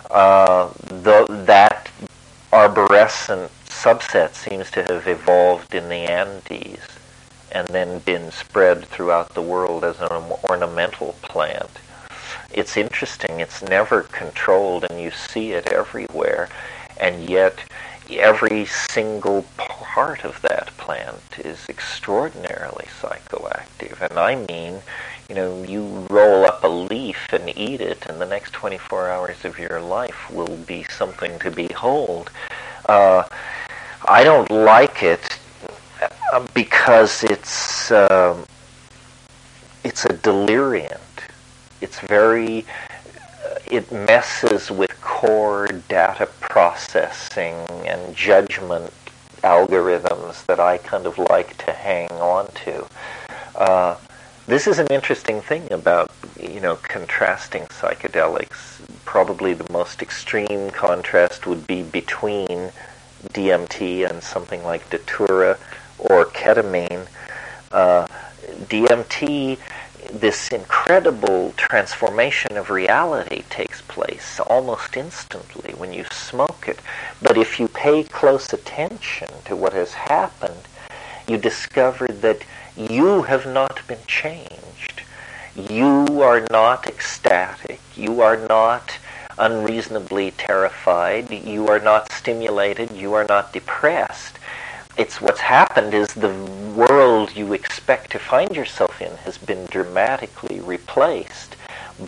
Uh, 0.09 0.69
the, 1.01 1.25
that 1.45 1.89
arborescent 2.51 3.49
subset 3.65 4.33
seems 4.33 4.69
to 4.71 4.83
have 4.83 5.07
evolved 5.07 5.73
in 5.73 5.87
the 5.89 5.95
Andes 6.09 6.79
and 7.53 7.67
then 7.69 7.99
been 7.99 8.31
spread 8.31 8.85
throughout 8.85 9.33
the 9.33 9.41
world 9.41 9.83
as 9.83 9.99
an 9.99 10.23
ornamental 10.49 11.15
plant. 11.21 11.69
It's 12.53 12.77
interesting, 12.77 13.39
it's 13.39 13.61
never 13.61 14.03
controlled 14.03 14.85
and 14.89 14.99
you 14.99 15.11
see 15.11 15.53
it 15.53 15.71
everywhere 15.71 16.49
and 16.99 17.29
yet 17.29 17.57
every 18.19 18.65
single 18.65 19.43
part 19.57 20.23
of 20.23 20.41
that 20.41 20.67
plant 20.77 21.21
is 21.39 21.65
extraordinarily 21.69 22.85
psychoactive. 23.01 24.01
And 24.01 24.19
I 24.19 24.35
mean, 24.35 24.81
you 25.29 25.35
know, 25.35 25.63
you 25.63 25.83
roll 26.09 26.45
up 26.45 26.63
a 26.63 26.67
leaf 26.67 27.31
and 27.31 27.55
eat 27.57 27.81
it, 27.81 28.05
and 28.07 28.19
the 28.19 28.25
next 28.25 28.51
24 28.51 29.09
hours 29.09 29.45
of 29.45 29.57
your 29.57 29.79
life 29.79 30.29
will 30.31 30.57
be 30.57 30.83
something 30.83 31.39
to 31.39 31.51
behold. 31.51 32.29
Uh, 32.87 33.23
I 34.07 34.23
don't 34.23 34.49
like 34.51 35.03
it 35.03 35.39
uh, 36.33 36.45
because 36.53 37.23
it's 37.23 37.91
um, 37.91 38.45
it's 39.83 40.05
a 40.05 40.13
deliriant. 40.13 40.99
It's 41.79 41.99
very 41.99 42.65
it 43.71 43.89
messes 43.89 44.69
with 44.69 44.91
core 44.99 45.67
data 45.87 46.27
processing 46.41 47.55
and 47.85 48.13
judgment 48.15 48.91
algorithms 49.43 50.45
that 50.45 50.59
I 50.59 50.77
kind 50.77 51.05
of 51.05 51.17
like 51.17 51.57
to 51.65 51.71
hang 51.71 52.11
on 52.11 52.47
to. 52.65 52.85
Uh, 53.55 53.95
this 54.45 54.67
is 54.67 54.77
an 54.77 54.87
interesting 54.87 55.41
thing 55.41 55.71
about 55.71 56.11
you 56.39 56.59
know 56.59 56.75
contrasting 56.75 57.63
psychedelics. 57.67 58.81
Probably 59.05 59.53
the 59.53 59.71
most 59.71 60.01
extreme 60.01 60.69
contrast 60.71 61.47
would 61.47 61.65
be 61.65 61.81
between 61.81 62.71
DMT 63.29 64.09
and 64.09 64.21
something 64.21 64.63
like 64.63 64.89
Datura 64.89 65.57
or 65.97 66.25
ketamine. 66.25 67.07
Uh, 67.71 68.05
DMT 68.67 69.57
this 70.13 70.49
incredible 70.49 71.53
transformation 71.55 72.57
of 72.57 72.69
reality 72.69 73.43
takes 73.49 73.81
place 73.81 74.39
almost 74.41 74.97
instantly 74.97 75.73
when 75.73 75.93
you 75.93 76.05
smoke 76.11 76.65
it. 76.67 76.79
But 77.21 77.37
if 77.37 77.59
you 77.59 77.67
pay 77.67 78.03
close 78.03 78.51
attention 78.51 79.29
to 79.45 79.55
what 79.55 79.73
has 79.73 79.93
happened, 79.93 80.67
you 81.27 81.37
discover 81.37 82.07
that 82.07 82.43
you 82.75 83.23
have 83.23 83.45
not 83.45 83.85
been 83.87 84.03
changed. 84.05 85.01
You 85.55 86.05
are 86.21 86.45
not 86.51 86.87
ecstatic. 86.87 87.79
You 87.95 88.21
are 88.21 88.37
not 88.37 88.97
unreasonably 89.37 90.31
terrified. 90.31 91.31
You 91.31 91.67
are 91.67 91.79
not 91.79 92.11
stimulated. 92.11 92.91
You 92.91 93.13
are 93.13 93.25
not 93.25 93.53
depressed 93.53 94.37
it's 95.01 95.19
what's 95.19 95.39
happened 95.39 95.95
is 95.95 96.13
the 96.13 96.35
world 96.75 97.35
you 97.35 97.53
expect 97.53 98.11
to 98.11 98.19
find 98.19 98.55
yourself 98.55 99.01
in 99.01 99.11
has 99.25 99.35
been 99.35 99.65
dramatically 99.65 100.59
replaced. 100.59 101.55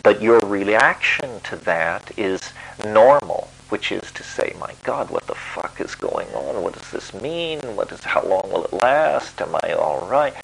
But 0.04 0.22
your 0.22 0.38
reaction 0.38 1.40
to 1.40 1.56
that 1.56 2.16
is 2.16 2.52
normal, 2.84 3.48
which 3.68 3.90
is 3.90 4.12
to 4.12 4.22
say, 4.22 4.54
my 4.60 4.74
God, 4.84 5.10
what 5.10 5.26
the 5.26 5.34
fuck 5.34 5.80
is 5.80 5.96
going 5.96 6.28
on? 6.28 6.62
What 6.62 6.74
does 6.74 6.88
this 6.92 7.12
mean? 7.20 7.58
What 7.74 7.90
is, 7.90 8.04
how 8.04 8.22
long 8.22 8.48
will 8.52 8.64
it 8.64 8.72
last? 8.72 9.40
Am 9.40 9.56
I 9.64 9.72
all 9.72 10.06
right? 10.06 10.34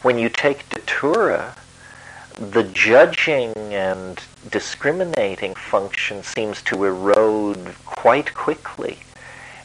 When 0.00 0.18
you 0.18 0.30
take 0.30 0.66
Datura, 0.70 1.56
the 2.38 2.64
judging 2.64 3.52
and 3.54 4.22
discriminating 4.50 5.54
function 5.54 6.22
seems 6.22 6.62
to 6.62 6.84
erode 6.84 7.74
quite 7.84 8.32
quickly. 8.32 8.96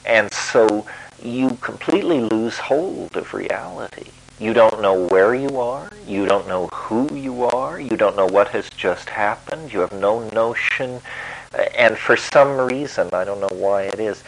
And 0.05 0.29
so 0.33 0.85
you 1.21 1.49
completely 1.61 2.21
lose 2.21 2.57
hold 2.57 3.15
of 3.15 3.33
reality. 3.33 4.11
You 4.39 4.53
don't 4.53 4.81
know 4.81 5.07
where 5.07 5.35
you 5.35 5.59
are. 5.59 5.89
You 6.07 6.25
don't 6.25 6.47
know 6.47 6.67
who 6.67 7.13
you 7.13 7.45
are. 7.45 7.79
You 7.79 7.95
don't 7.95 8.15
know 8.15 8.25
what 8.25 8.49
has 8.49 8.69
just 8.71 9.09
happened. 9.09 9.71
You 9.71 9.79
have 9.79 9.93
no 9.93 10.27
notion. 10.29 11.01
And 11.77 11.97
for 11.97 12.17
some 12.17 12.57
reason, 12.57 13.09
I 13.13 13.23
don't 13.23 13.39
know 13.39 13.55
why 13.55 13.83
it 13.83 13.99
is, 13.99 14.23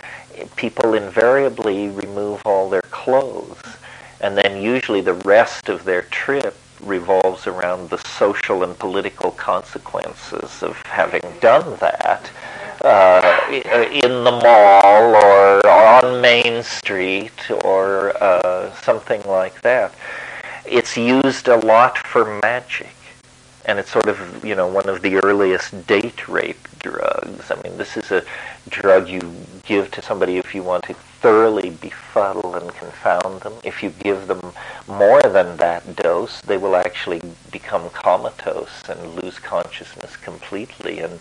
people 0.56 0.94
invariably 0.94 1.90
remove 1.90 2.42
all 2.46 2.70
their 2.70 2.84
clothes. 2.84 3.62
And 4.22 4.38
then 4.38 4.62
usually 4.62 5.02
the 5.02 5.14
rest 5.14 5.70
of 5.70 5.84
their 5.86 6.04
trip 6.04 6.56
revolves 6.82 7.48
around 7.48 7.90
the 7.90 7.98
social 7.98 8.64
and 8.64 8.78
political 8.78 9.32
consequences 9.32 10.62
of 10.62 10.78
having 10.84 11.24
done 11.40 11.78
that 11.78 12.30
uh, 12.86 13.48
in 13.50 14.24
the 14.24 14.32
mall 14.32 15.16
or 15.16 15.68
on 15.68 16.22
Main 16.22 16.62
Street 16.64 17.52
or 17.64 18.16
uh, 18.22 18.72
something 18.76 19.24
like 19.24 19.62
that. 19.62 19.94
It's 20.66 20.96
used 20.96 21.48
a 21.48 21.58
lot 21.58 21.98
for 21.98 22.40
magic. 22.44 22.96
And 23.68 23.80
it's 23.80 23.90
sort 23.90 24.08
of, 24.08 24.46
you 24.46 24.54
know, 24.54 24.68
one 24.68 24.88
of 24.88 25.02
the 25.02 25.16
earliest 25.16 25.88
date 25.88 26.28
rape 26.28 26.68
drugs. 26.78 27.50
I 27.50 27.60
mean, 27.64 27.76
this 27.78 27.98
is 27.98 28.12
a 28.12 28.24
drug 28.70 29.10
you 29.10 29.20
give 29.64 29.90
to 29.92 30.04
somebody 30.04 30.38
if 30.38 30.54
you 30.54 30.62
want 30.62 30.84
to 30.84 30.94
thoroughly 30.94 31.72
befuddle 31.72 32.54
and 32.54 32.70
confound 32.76 33.42
them. 33.42 33.54
If 33.64 33.82
you 33.82 33.90
give 33.90 34.28
them 34.28 34.54
more 34.88 35.24
than 35.24 35.58
that 35.58 35.96
dose, 35.96 36.42
they 36.42 36.58
will 36.58 36.76
actually 36.76 37.22
become 37.52 37.90
comatose 37.90 38.84
and 38.88 39.16
lose 39.16 39.40
consciousness 39.40 40.16
completely. 40.16 41.00
And 41.00 41.20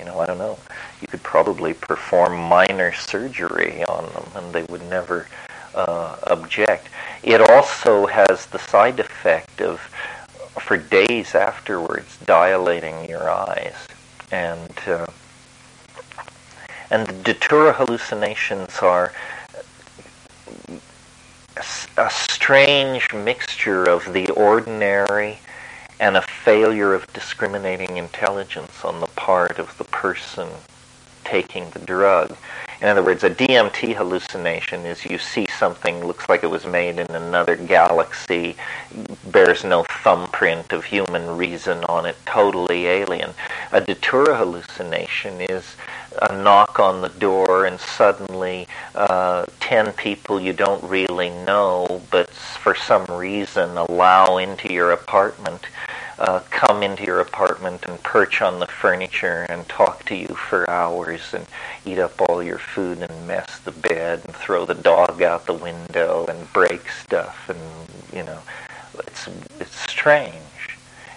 you 0.00 0.06
know, 0.06 0.18
I 0.18 0.26
don't 0.26 0.38
know. 0.38 0.58
You 1.02 1.08
could 1.08 1.22
probably 1.22 1.74
perform 1.74 2.34
minor 2.48 2.92
surgery 2.94 3.84
on 3.84 4.06
them 4.14 4.24
and 4.34 4.52
they 4.52 4.62
would 4.64 4.82
never 4.88 5.28
uh, 5.74 6.16
object. 6.28 6.88
It 7.22 7.42
also 7.42 8.06
has 8.06 8.46
the 8.46 8.58
side 8.58 8.98
effect 8.98 9.60
of, 9.60 9.78
for 10.58 10.78
days 10.78 11.34
afterwards, 11.34 12.16
dilating 12.24 13.10
your 13.10 13.28
eyes. 13.28 13.76
And, 14.32 14.72
uh, 14.86 15.06
and 16.90 17.06
the 17.06 17.34
datura 17.34 17.74
hallucinations 17.74 18.78
are 18.78 19.12
a 21.98 22.10
strange 22.10 23.12
mixture 23.12 23.84
of 23.84 24.14
the 24.14 24.30
ordinary 24.30 25.38
and 26.00 26.16
a 26.16 26.22
failure 26.22 26.94
of 26.94 27.06
discriminating 27.12 27.98
intelligence 27.98 28.84
on 28.84 29.00
the 29.00 29.06
part 29.08 29.58
of 29.58 29.76
the 29.76 29.84
person 29.84 30.48
taking 31.24 31.68
the 31.70 31.78
drug. 31.78 32.34
In 32.80 32.88
other 32.88 33.02
words, 33.02 33.22
a 33.22 33.28
DMT 33.28 33.94
hallucination 33.94 34.86
is 34.86 35.04
you 35.04 35.18
see 35.18 35.46
something 35.58 36.02
looks 36.02 36.30
like 36.30 36.42
it 36.42 36.48
was 36.48 36.64
made 36.64 36.98
in 36.98 37.10
another 37.10 37.54
galaxy, 37.54 38.56
bears 39.26 39.62
no 39.62 39.84
thumbprint 40.02 40.72
of 40.72 40.84
human 40.84 41.36
reason 41.36 41.84
on 41.84 42.06
it, 42.06 42.16
totally 42.24 42.86
alien. 42.86 43.34
A 43.72 43.82
Datura 43.82 44.34
hallucination 44.34 45.42
is 45.42 45.76
a 46.22 46.34
knock 46.42 46.80
on 46.80 47.02
the 47.02 47.10
door 47.10 47.66
and 47.66 47.78
suddenly 47.78 48.66
uh, 48.94 49.44
10 49.60 49.92
people 49.92 50.40
you 50.40 50.52
don't 50.52 50.82
really 50.82 51.30
know 51.30 52.02
but 52.10 52.28
for 52.30 52.74
some 52.74 53.04
reason 53.06 53.76
allow 53.76 54.38
into 54.38 54.72
your 54.72 54.90
apartment 54.90 55.66
uh, 56.20 56.40
come 56.50 56.82
into 56.82 57.02
your 57.02 57.20
apartment 57.20 57.82
and 57.86 58.02
perch 58.02 58.42
on 58.42 58.60
the 58.60 58.66
furniture 58.66 59.46
and 59.48 59.66
talk 59.70 60.04
to 60.04 60.14
you 60.14 60.28
for 60.28 60.68
hours 60.68 61.32
and 61.32 61.46
eat 61.86 61.98
up 61.98 62.20
all 62.28 62.42
your 62.42 62.58
food 62.58 62.98
and 62.98 63.26
mess 63.26 63.58
the 63.60 63.72
bed 63.72 64.20
and 64.26 64.36
throw 64.36 64.66
the 64.66 64.74
dog 64.74 65.22
out 65.22 65.46
the 65.46 65.52
window 65.54 66.26
and 66.28 66.52
break 66.52 66.90
stuff 66.90 67.48
and 67.48 67.58
you 68.12 68.22
know 68.22 68.38
it's 68.98 69.28
it's 69.58 69.90
strange. 69.90 70.34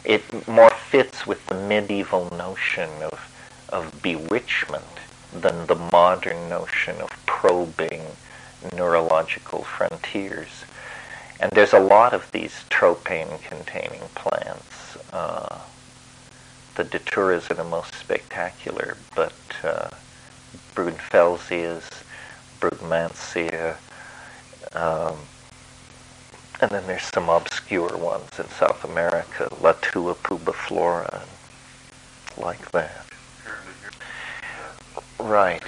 It 0.05 0.47
more 0.47 0.69
fits 0.69 1.27
with 1.27 1.45
the 1.47 1.55
medieval 1.55 2.29
notion 2.37 2.89
of 3.01 3.29
of 3.69 4.01
bewitchment 4.01 4.85
than 5.33 5.65
the 5.65 5.75
modern 5.75 6.47
notion 6.47 6.95
of 7.01 7.09
probing 7.25 8.03
neurological 8.73 9.63
frontiers. 9.63 10.63
And 11.41 11.51
there's 11.51 11.73
a 11.73 11.79
lot 11.79 12.13
of 12.13 12.31
these 12.31 12.63
tropane 12.69 13.41
containing 13.41 14.07
plants 14.15 14.82
uh, 15.13 15.59
the 16.75 16.83
Daturas 16.83 17.49
are 17.51 17.53
the 17.53 17.63
most 17.63 17.93
spectacular, 17.95 18.97
but 19.15 19.33
uh, 19.63 19.89
Brunfelsias, 20.75 21.83
Brugmansia, 22.59 23.77
um, 24.73 25.15
and 26.61 26.71
then 26.71 26.85
there's 26.87 27.03
some 27.13 27.29
obscure 27.29 27.95
ones 27.97 28.29
in 28.39 28.47
South 28.49 28.83
America, 28.83 29.49
Latua 29.61 30.15
pubiflora, 30.15 31.21
like 32.37 32.71
that. 32.71 33.05
Right. 35.19 35.63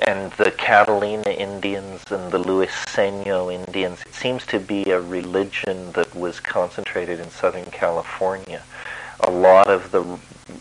And 0.00 0.32
the 0.32 0.50
Catalina 0.50 1.30
Indians 1.30 2.02
and 2.10 2.30
the 2.30 2.38
Luiseno 2.38 3.52
Indians, 3.52 4.00
it 4.06 4.14
seems 4.14 4.46
to 4.46 4.60
be 4.60 4.90
a 4.90 5.00
religion 5.00 5.92
that 5.92 6.14
was 6.14 6.40
concentrated 6.40 7.20
in 7.20 7.30
Southern 7.30 7.66
California 7.66 8.62
a 9.20 9.30
lot 9.30 9.68
of 9.68 9.90
the 9.90 10.18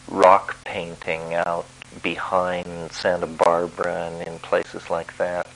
rock 0.10 0.64
painting 0.64 1.34
out 1.34 1.66
behind 2.02 2.92
Santa 2.92 3.28
Barbara 3.28 4.12
and 4.12 4.28
in 4.28 4.40
places 4.40 4.90
like 4.90 5.16
that 5.18 5.48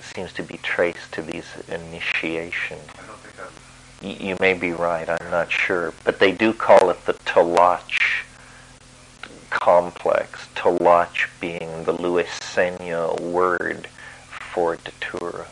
seems 0.00 0.32
to 0.34 0.42
be 0.42 0.58
traced 0.58 1.12
to 1.12 1.22
these 1.22 1.46
initiations. 1.68 2.82
You 4.02 4.36
may 4.40 4.54
be 4.54 4.72
right, 4.72 5.08
I'm 5.08 5.30
not 5.30 5.50
sure. 5.50 5.92
But 6.04 6.20
they 6.20 6.32
do 6.32 6.52
call 6.52 6.90
it 6.90 7.04
the 7.06 7.14
Toloache 7.14 8.22
complex, 9.56 10.48
Toloache 10.54 11.28
being 11.40 11.84
the 11.84 11.94
Luiseno 11.94 13.18
word 13.20 13.88
for 14.28 14.76
Datura. 14.76 15.46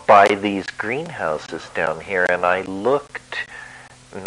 by 0.05 0.27
these 0.27 0.67
greenhouses 0.67 1.67
down 1.73 2.01
here, 2.01 2.27
and 2.29 2.45
I 2.45 2.61
looked 2.61 3.47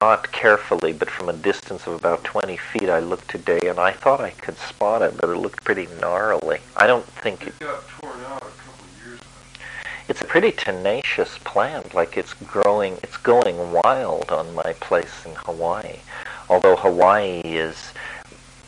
not 0.00 0.30
carefully, 0.32 0.92
but 0.92 1.10
from 1.10 1.28
a 1.28 1.32
distance 1.32 1.86
of 1.86 1.94
about 1.94 2.24
20 2.24 2.56
feet, 2.56 2.88
I 2.88 3.00
looked 3.00 3.28
today, 3.30 3.60
and 3.64 3.78
I 3.78 3.92
thought 3.92 4.20
I 4.20 4.30
could 4.30 4.56
spot 4.58 5.02
it, 5.02 5.16
but 5.16 5.30
it 5.30 5.36
looked 5.36 5.64
pretty 5.64 5.88
gnarly. 6.00 6.60
I 6.76 6.86
don't 6.86 7.06
think 7.06 7.46
it... 7.46 7.58
got 7.58 7.88
torn 7.88 8.20
out 8.26 8.50
it's 10.10 10.22
a 10.22 10.24
pretty 10.24 10.50
tenacious 10.50 11.38
plant. 11.44 11.94
Like 11.94 12.16
it's 12.16 12.34
growing, 12.34 12.94
it's 13.04 13.16
going 13.16 13.70
wild 13.70 14.30
on 14.30 14.52
my 14.56 14.74
place 14.80 15.24
in 15.24 15.36
Hawaii. 15.36 16.00
Although 16.48 16.74
Hawaii 16.74 17.42
is 17.44 17.92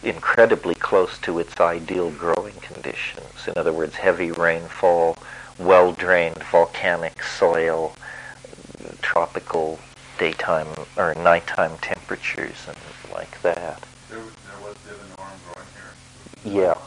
incredibly 0.05 0.77
close 0.77 1.19
to 1.19 1.41
its 1.41 1.59
ideal 1.61 2.11
growing 2.13 2.55
conditions. 2.61 3.49
In 3.49 3.55
other 3.57 3.73
words, 3.73 3.97
heavy 3.97 4.31
rainfall, 4.31 5.17
well-drained 5.59 6.45
volcanic 6.45 7.25
soil, 7.25 7.97
tropical 9.01 9.81
daytime 10.27 10.69
or 10.97 11.13
nighttime 11.17 11.77
temperatures 11.79 12.55
and 12.69 12.77
like 13.13 13.43
that. 13.43 13.83
There, 14.09 14.21
was- 14.21 14.33
there 14.47 14.61
was 14.69 14.77
Divan 14.87 15.09
growing 15.17 15.69
here. 15.75 16.63
Yeah, 16.63 16.79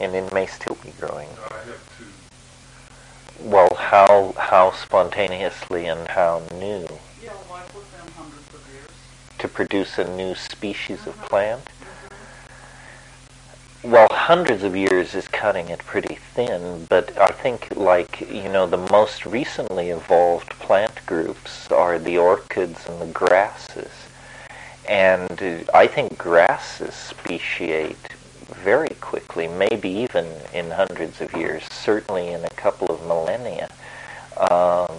and 0.00 0.14
it 0.16 0.32
may 0.32 0.46
still 0.46 0.76
be 0.82 0.92
growing. 0.98 1.28
I 1.50 1.54
have 1.66 1.98
two. 1.98 2.06
Well, 3.44 3.74
how 3.74 4.32
how 4.38 4.70
spontaneously 4.70 5.84
and 5.84 6.08
how 6.08 6.44
new 6.54 6.88
Yeah, 7.22 7.32
like 7.50 7.74
with 7.74 7.92
them 7.92 8.10
hundreds 8.16 8.54
of 8.54 8.62
years. 8.72 8.88
to 9.36 9.48
produce 9.48 9.98
a 9.98 10.04
new 10.16 10.34
species 10.34 11.06
of 11.06 11.14
plant? 11.28 11.68
Well, 13.86 14.08
hundreds 14.10 14.64
of 14.64 14.74
years 14.74 15.14
is 15.14 15.28
cutting 15.28 15.68
it 15.68 15.78
pretty 15.78 16.16
thin, 16.16 16.86
but 16.88 17.16
I 17.16 17.28
think, 17.28 17.68
like, 17.76 18.20
you 18.22 18.48
know, 18.48 18.66
the 18.66 18.84
most 18.90 19.24
recently 19.24 19.90
evolved 19.90 20.50
plant 20.58 21.06
groups 21.06 21.70
are 21.70 21.96
the 21.96 22.18
orchids 22.18 22.84
and 22.88 23.00
the 23.00 23.06
grasses. 23.06 23.92
And 24.88 25.40
uh, 25.40 25.70
I 25.72 25.86
think 25.86 26.18
grasses 26.18 26.94
speciate 26.94 28.08
very 28.48 28.96
quickly, 29.00 29.46
maybe 29.46 29.88
even 29.88 30.26
in 30.52 30.72
hundreds 30.72 31.20
of 31.20 31.32
years, 31.34 31.62
certainly 31.70 32.26
in 32.32 32.44
a 32.44 32.50
couple 32.50 32.88
of 32.88 33.06
millennia. 33.06 33.68
Um, 34.50 34.96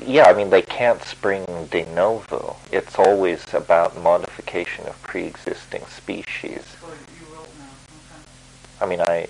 yeah, 0.00 0.24
I 0.24 0.34
mean, 0.34 0.50
they 0.50 0.62
can't 0.62 1.02
spring 1.02 1.44
de 1.70 1.84
novo. 1.86 2.56
It's 2.72 2.98
always 2.98 3.42
about 3.54 4.00
modification 4.00 4.86
of 4.86 5.00
pre-existing 5.02 5.86
species. 5.86 6.64
So 6.80 6.88
you 6.88 7.26
will 7.30 7.46
now. 7.58 8.84
I 8.84 8.86
mean, 8.86 9.00
I 9.00 9.28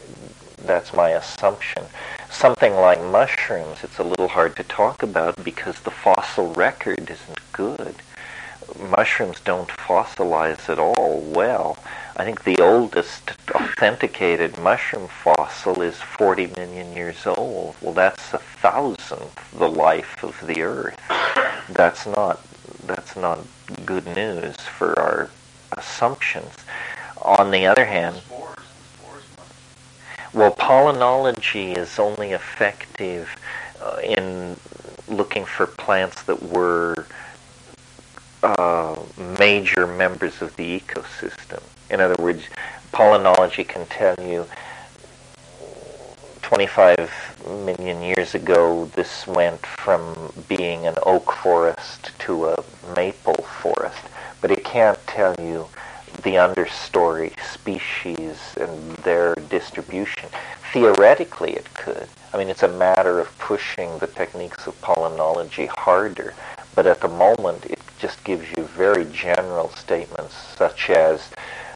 that's 0.64 0.94
my 0.94 1.10
assumption. 1.10 1.84
Something 2.30 2.74
like 2.74 3.00
mushrooms, 3.02 3.84
it's 3.84 3.98
a 3.98 4.02
little 4.02 4.28
hard 4.28 4.56
to 4.56 4.64
talk 4.64 5.02
about 5.02 5.44
because 5.44 5.80
the 5.80 5.90
fossil 5.90 6.52
record 6.54 7.10
isn't 7.10 7.52
good. 7.52 7.96
Mushrooms 8.78 9.40
don't 9.40 9.68
fossilize 9.68 10.68
at 10.68 10.78
all 10.78 11.20
well. 11.20 11.78
I 12.16 12.24
think 12.24 12.44
the 12.44 12.60
oldest 12.60 13.32
authenticated 13.54 14.58
mushroom 14.58 15.08
fossil 15.08 15.82
is 15.82 15.96
40 15.96 16.48
million 16.56 16.92
years 16.94 17.26
old. 17.26 17.76
Well, 17.80 17.92
that's 17.92 18.32
a 18.32 18.38
thousandth 18.38 19.50
the 19.52 19.68
life 19.68 20.22
of 20.22 20.46
the 20.46 20.62
Earth. 20.62 20.98
That's 21.68 22.06
not 22.06 22.44
that's 22.86 23.16
not 23.16 23.40
good 23.84 24.06
news 24.06 24.56
for 24.56 24.98
our 24.98 25.30
assumptions. 25.72 26.52
On 27.22 27.50
the 27.50 27.66
other 27.66 27.86
hand, 27.86 28.20
well, 30.32 30.52
palynology 30.52 31.76
is 31.76 31.98
only 31.98 32.32
effective 32.32 33.34
uh, 33.80 34.00
in 34.02 34.56
looking 35.08 35.44
for 35.44 35.66
plants 35.66 36.22
that 36.24 36.42
were 36.42 37.06
uh, 38.44 38.94
major 39.38 39.86
members 39.86 40.42
of 40.42 40.54
the 40.56 40.80
ecosystem. 40.80 41.62
In 41.90 42.00
other 42.00 42.22
words, 42.22 42.44
palynology 42.92 43.66
can 43.66 43.86
tell 43.86 44.14
you 44.20 44.46
25 46.42 47.64
million 47.66 48.02
years 48.02 48.34
ago 48.34 48.84
this 48.94 49.26
went 49.26 49.64
from 49.64 50.32
being 50.48 50.86
an 50.86 50.94
oak 51.04 51.32
forest 51.32 52.12
to 52.18 52.46
a 52.46 52.64
maple 52.94 53.42
forest, 53.62 54.02
but 54.40 54.50
it 54.50 54.62
can't 54.62 54.98
tell 55.06 55.34
you 55.40 55.66
the 56.22 56.34
understory 56.34 57.32
species 57.42 58.38
and 58.60 58.96
their 58.98 59.34
distribution. 59.48 60.28
Theoretically, 60.72 61.52
it 61.54 61.72
could. 61.74 62.08
I 62.32 62.38
mean, 62.38 62.48
it's 62.48 62.62
a 62.62 62.68
matter 62.68 63.20
of 63.20 63.36
pushing 63.38 63.98
the 63.98 64.06
techniques 64.06 64.66
of 64.66 64.80
palynology 64.80 65.66
harder, 65.66 66.34
but 66.74 66.86
at 66.86 67.00
the 67.00 67.08
moment, 67.08 67.64
it 67.66 67.80
just 67.98 68.22
gives 68.24 68.46
you 68.56 68.64
very 68.64 69.04
general 69.06 69.70
statements, 69.70 70.34
such 70.56 70.90
as 70.90 71.30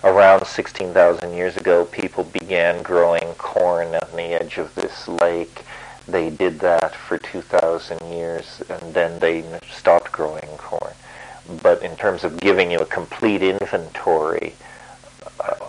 around 0.04 0.46
16,000 0.46 1.32
years 1.34 1.56
ago, 1.56 1.84
people 1.84 2.24
began 2.24 2.82
growing 2.82 3.34
corn 3.34 3.94
on 3.94 4.16
the 4.16 4.40
edge 4.40 4.58
of 4.58 4.74
this 4.74 5.08
lake. 5.08 5.64
They 6.06 6.30
did 6.30 6.60
that 6.60 6.94
for 6.94 7.18
2,000 7.18 8.00
years, 8.10 8.62
and 8.68 8.94
then 8.94 9.18
they 9.18 9.44
stopped 9.70 10.12
growing 10.12 10.48
corn. 10.56 10.94
But 11.62 11.82
in 11.82 11.96
terms 11.96 12.24
of 12.24 12.40
giving 12.40 12.70
you 12.70 12.78
a 12.78 12.86
complete 12.86 13.42
inventory, 13.42 14.54
How 15.40 15.68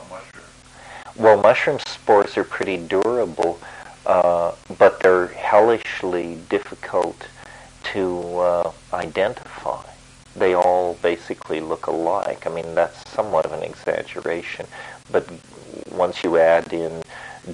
well, 1.20 1.42
mushroom 1.42 1.80
spores 1.86 2.38
are 2.38 2.46
pretty 2.46 2.78
durable, 2.78 3.60
uh, 4.06 4.54
but 4.78 5.02
they're 5.02 5.28
hellishly 5.28 6.38
difficult 6.50 7.28
to 7.92 8.40
uh, 8.40 8.72
identify. 8.94 9.84
They 10.36 10.54
all 10.54 10.94
basically 11.02 11.60
look 11.60 11.88
alike. 11.88 12.46
I 12.46 12.50
mean, 12.50 12.76
that's 12.76 13.10
somewhat 13.10 13.46
of 13.46 13.54
an 13.54 13.64
exaggeration, 13.64 14.68
but 15.12 15.28
once 15.92 16.24
you 16.24 16.38
add 16.38 16.72
in 16.72 17.02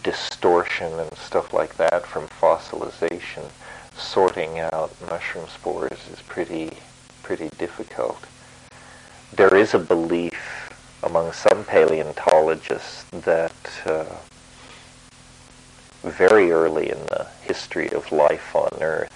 distortion 0.03 0.91
and 0.99 1.13
stuff 1.17 1.53
like 1.53 1.77
that 1.77 2.05
from 2.05 2.27
fossilization, 2.27 3.49
sorting 3.97 4.59
out 4.59 4.93
mushroom 5.09 5.47
spores 5.47 5.99
is 6.11 6.21
pretty 6.27 6.71
pretty 7.23 7.49
difficult. 7.57 8.19
There 9.33 9.55
is 9.55 9.73
a 9.73 9.79
belief 9.79 10.69
among 11.01 11.31
some 11.33 11.63
paleontologists 11.63 13.05
that 13.11 13.81
uh, 13.85 14.05
very 16.03 16.51
early 16.51 16.89
in 16.89 16.99
the 17.07 17.27
history 17.41 17.89
of 17.89 18.11
life 18.11 18.55
on 18.55 18.69
Earth, 18.81 19.11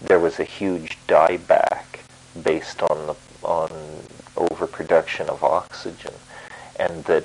there 0.00 0.18
was 0.18 0.38
a 0.38 0.44
huge 0.44 0.96
dieback 1.06 1.93
based 2.42 2.82
on 2.82 3.06
the 3.06 3.14
on 3.46 3.70
overproduction 4.36 5.28
of 5.28 5.44
oxygen, 5.44 6.14
and 6.76 7.04
that 7.04 7.24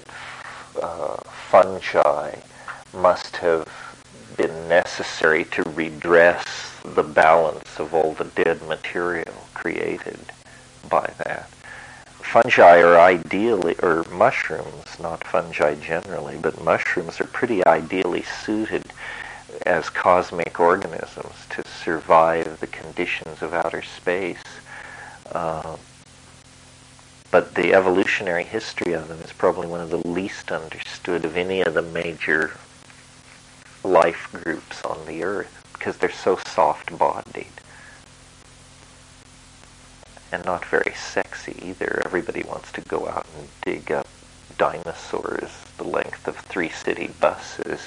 uh, 0.81 1.15
fungi 1.49 2.35
must 2.93 3.37
have 3.37 3.67
been 4.37 4.67
necessary 4.67 5.45
to 5.45 5.63
redress 5.71 6.45
the 6.83 7.03
balance 7.03 7.79
of 7.79 7.93
all 7.93 8.13
the 8.13 8.23
dead 8.43 8.61
material 8.67 9.33
created 9.53 10.19
by 10.89 11.09
that. 11.25 11.49
Fungi 12.21 12.79
are 12.81 12.99
ideally, 12.99 13.75
or 13.81 14.03
mushrooms, 14.11 14.99
not 14.99 15.25
fungi 15.25 15.73
generally, 15.75 16.37
but 16.37 16.63
mushrooms 16.63 17.19
are 17.19 17.25
pretty 17.25 17.65
ideally 17.65 18.23
suited 18.45 18.83
as 19.65 19.89
cosmic 19.89 20.59
organisms 20.59 21.33
to 21.49 21.63
survive 21.83 22.59
the 22.59 22.67
conditions 22.67 23.41
of 23.41 23.53
outer 23.53 23.81
space. 23.81 24.43
Uh, 25.31 25.77
but 27.31 27.55
the 27.55 27.73
evolutionary 27.73 28.43
history 28.43 28.93
of 28.93 29.07
them 29.07 29.19
is 29.19 29.31
probably 29.31 29.67
one 29.67 29.81
of 29.81 29.89
the 29.89 30.07
least 30.07 30.51
understood 30.51 31.25
of 31.25 31.37
any 31.37 31.61
of 31.61 31.73
the 31.73 31.81
major 31.81 32.51
life 33.83 34.29
groups 34.31 34.83
on 34.83 35.05
the 35.05 35.23
earth 35.23 35.55
because 35.73 35.97
they're 35.97 36.11
so 36.11 36.37
soft 36.37 36.97
bodied 36.97 37.47
and 40.31 40.45
not 40.45 40.63
very 40.65 40.93
sexy 40.93 41.55
either. 41.63 42.01
Everybody 42.05 42.43
wants 42.43 42.71
to 42.73 42.81
go 42.81 43.07
out 43.07 43.25
and 43.37 43.47
dig 43.63 43.91
up 43.91 44.07
dinosaurs 44.57 45.51
the 45.77 45.83
length 45.83 46.27
of 46.27 46.35
three 46.37 46.69
city 46.69 47.09
buses. 47.19 47.81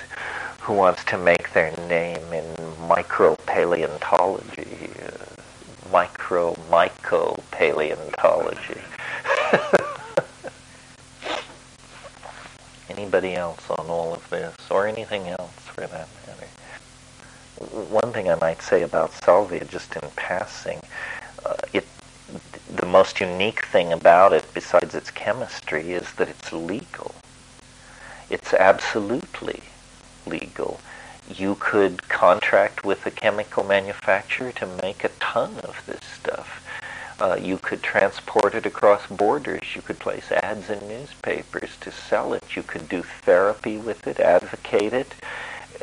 Who 0.60 0.74
wants 0.74 1.02
to 1.04 1.18
make 1.18 1.52
their 1.52 1.72
name 1.88 2.32
in 2.32 2.44
micropaleontology? 2.88 4.90
Uh, 5.06 5.31
micro 5.92 6.54
myco 6.70 7.38
paleontology. 7.50 8.80
Anybody 12.88 13.34
else 13.34 13.68
on 13.70 13.86
all 13.88 14.14
of 14.14 14.28
this, 14.30 14.54
or 14.70 14.86
anything 14.86 15.28
else 15.28 15.52
for 15.66 15.82
that 15.82 16.08
matter? 16.26 16.46
One 17.90 18.12
thing 18.12 18.30
I 18.30 18.36
might 18.36 18.62
say 18.62 18.82
about 18.82 19.12
salvia, 19.12 19.64
just 19.64 19.94
in 19.96 20.08
passing, 20.16 20.80
uh, 21.44 21.56
it 21.72 21.86
the 22.68 22.86
most 22.86 23.20
unique 23.20 23.66
thing 23.66 23.92
about 23.92 24.32
it, 24.32 24.44
besides 24.54 24.94
its 24.94 25.10
chemistry, 25.10 25.92
is 25.92 26.12
that 26.14 26.28
it's 26.28 26.52
legal. 26.52 27.14
It's 28.30 28.54
absolutely 28.54 29.60
legal. 30.26 30.80
You 31.28 31.56
could 31.60 32.08
contract 32.08 32.84
with 32.84 33.06
a 33.06 33.10
chemical 33.10 33.64
manufacturer 33.64 34.52
to 34.52 34.66
make 34.82 35.04
a 35.04 35.10
ton 35.20 35.56
of 35.64 35.82
this 35.86 36.00
stuff. 36.02 36.58
Uh, 37.20 37.36
you 37.40 37.56
could 37.58 37.82
transport 37.82 38.54
it 38.54 38.66
across 38.66 39.06
borders. 39.06 39.76
You 39.76 39.82
could 39.82 39.98
place 39.98 40.32
ads 40.32 40.68
in 40.68 40.88
newspapers 40.88 41.76
to 41.82 41.92
sell 41.92 42.32
it. 42.34 42.56
You 42.56 42.64
could 42.64 42.88
do 42.88 43.02
therapy 43.02 43.76
with 43.78 44.06
it, 44.08 44.18
advocate 44.18 44.92
it, 44.92 45.14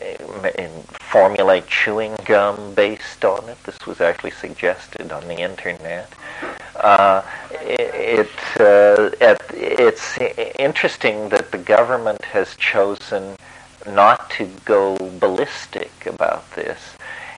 uh, 0.02 0.50
and 0.58 0.84
formulate 0.90 1.68
chewing 1.68 2.16
gum 2.26 2.74
based 2.74 3.24
on 3.24 3.48
it. 3.48 3.64
This 3.64 3.80
was 3.88 4.02
actually 4.02 4.32
suggested 4.32 5.12
on 5.14 5.28
the 5.30 5.38
internet. 5.38 6.12
Uh, 6.76 7.22
it, 7.52 8.28
it, 8.28 8.60
uh, 8.60 9.10
it, 9.22 9.42
it's 9.54 10.18
interesting 10.60 11.30
that 11.30 11.52
the 11.52 11.58
government 11.58 12.24
has 12.26 12.56
chosen 12.58 13.36
not 13.86 14.30
to 14.32 14.46
go 14.66 14.98
ballistic 15.20 16.06
about 16.06 16.52
this. 16.52 16.80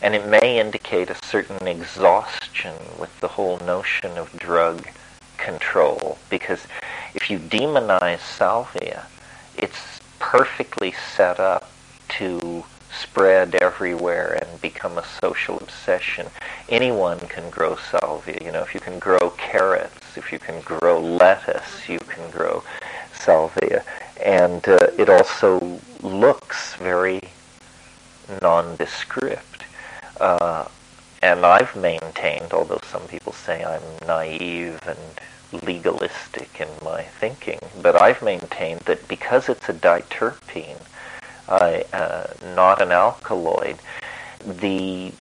And 0.01 0.15
it 0.15 0.27
may 0.27 0.59
indicate 0.59 1.09
a 1.09 1.25
certain 1.25 1.67
exhaustion 1.67 2.75
with 2.99 3.19
the 3.19 3.27
whole 3.27 3.59
notion 3.59 4.17
of 4.17 4.31
drug 4.37 4.87
control 5.37 6.17
because 6.29 6.65
if 7.13 7.29
you 7.29 7.37
demonize 7.37 8.19
salvia, 8.19 9.05
it's 9.57 9.99
perfectly 10.19 10.93
set 11.15 11.39
up 11.39 11.69
to 12.07 12.63
spread 12.91 13.55
everywhere 13.55 14.39
and 14.41 14.61
become 14.61 14.97
a 14.97 15.05
social 15.21 15.57
obsession. 15.57 16.27
Anyone 16.69 17.19
can 17.19 17.49
grow 17.49 17.75
salvia. 17.75 18.37
You 18.41 18.51
know, 18.51 18.61
if 18.61 18.73
you 18.73 18.79
can 18.79 18.99
grow 18.99 19.31
carrots, 19.37 20.17
if 20.17 20.31
you 20.31 20.39
can 20.39 20.61
grow 20.61 20.99
lettuce, 20.99 21.87
you 21.87 21.99
can 21.99 22.29
grow 22.31 22.63
salvia. 23.25 23.83
And 24.23 24.67
uh, 24.67 24.87
it 24.97 25.09
also 25.09 25.79
looks 26.01 26.75
very 26.75 27.21
nondescript. 28.41 29.65
Uh, 30.19 30.65
and 31.21 31.45
I've 31.45 31.75
maintained, 31.75 32.51
although 32.53 32.81
some 32.83 33.05
people 33.07 33.33
say 33.33 33.63
I'm 33.63 34.07
naive 34.07 34.79
and 34.87 35.63
legalistic 35.63 36.49
in 36.59 36.69
my 36.83 37.03
thinking, 37.03 37.59
but 37.81 38.01
I've 38.01 38.21
maintained 38.21 38.81
that 38.81 39.07
because 39.07 39.49
it's 39.49 39.69
a 39.69 39.73
diterpene, 39.73 40.81
uh, 41.47 42.27
not 42.55 42.81
an 42.81 42.91
alkaloid, 42.91 43.77
the 44.45 45.11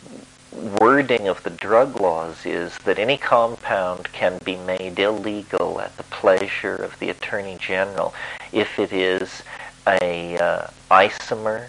wording 0.53 1.29
of 1.29 1.43
the 1.43 1.51
drug 1.51 2.01
laws 2.01 2.45
is 2.45 2.77
that 2.79 2.99
any 2.99 3.17
compound 3.17 4.13
can 4.13 4.39
be 4.45 4.57
made 4.57 4.99
illegal 4.99 5.81
at 5.81 5.97
the 5.97 6.03
pleasure 6.05 6.75
of 6.75 6.99
the 6.99 7.11
Attorney 7.11 7.57
General 7.59 8.13
if 8.53 8.79
it 8.79 8.93
is 8.93 9.43
a 9.87 10.37
uh, 10.39 10.67
isomer, 10.91 11.69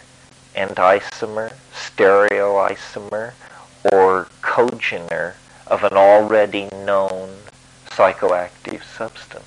enantiomer, 0.55 1.53
stereoisomer, 1.73 3.33
or 3.91 4.27
congener 4.41 5.33
of 5.67 5.83
an 5.83 5.93
already 5.93 6.67
known 6.85 7.29
psychoactive 7.89 8.83
substance. 8.83 9.45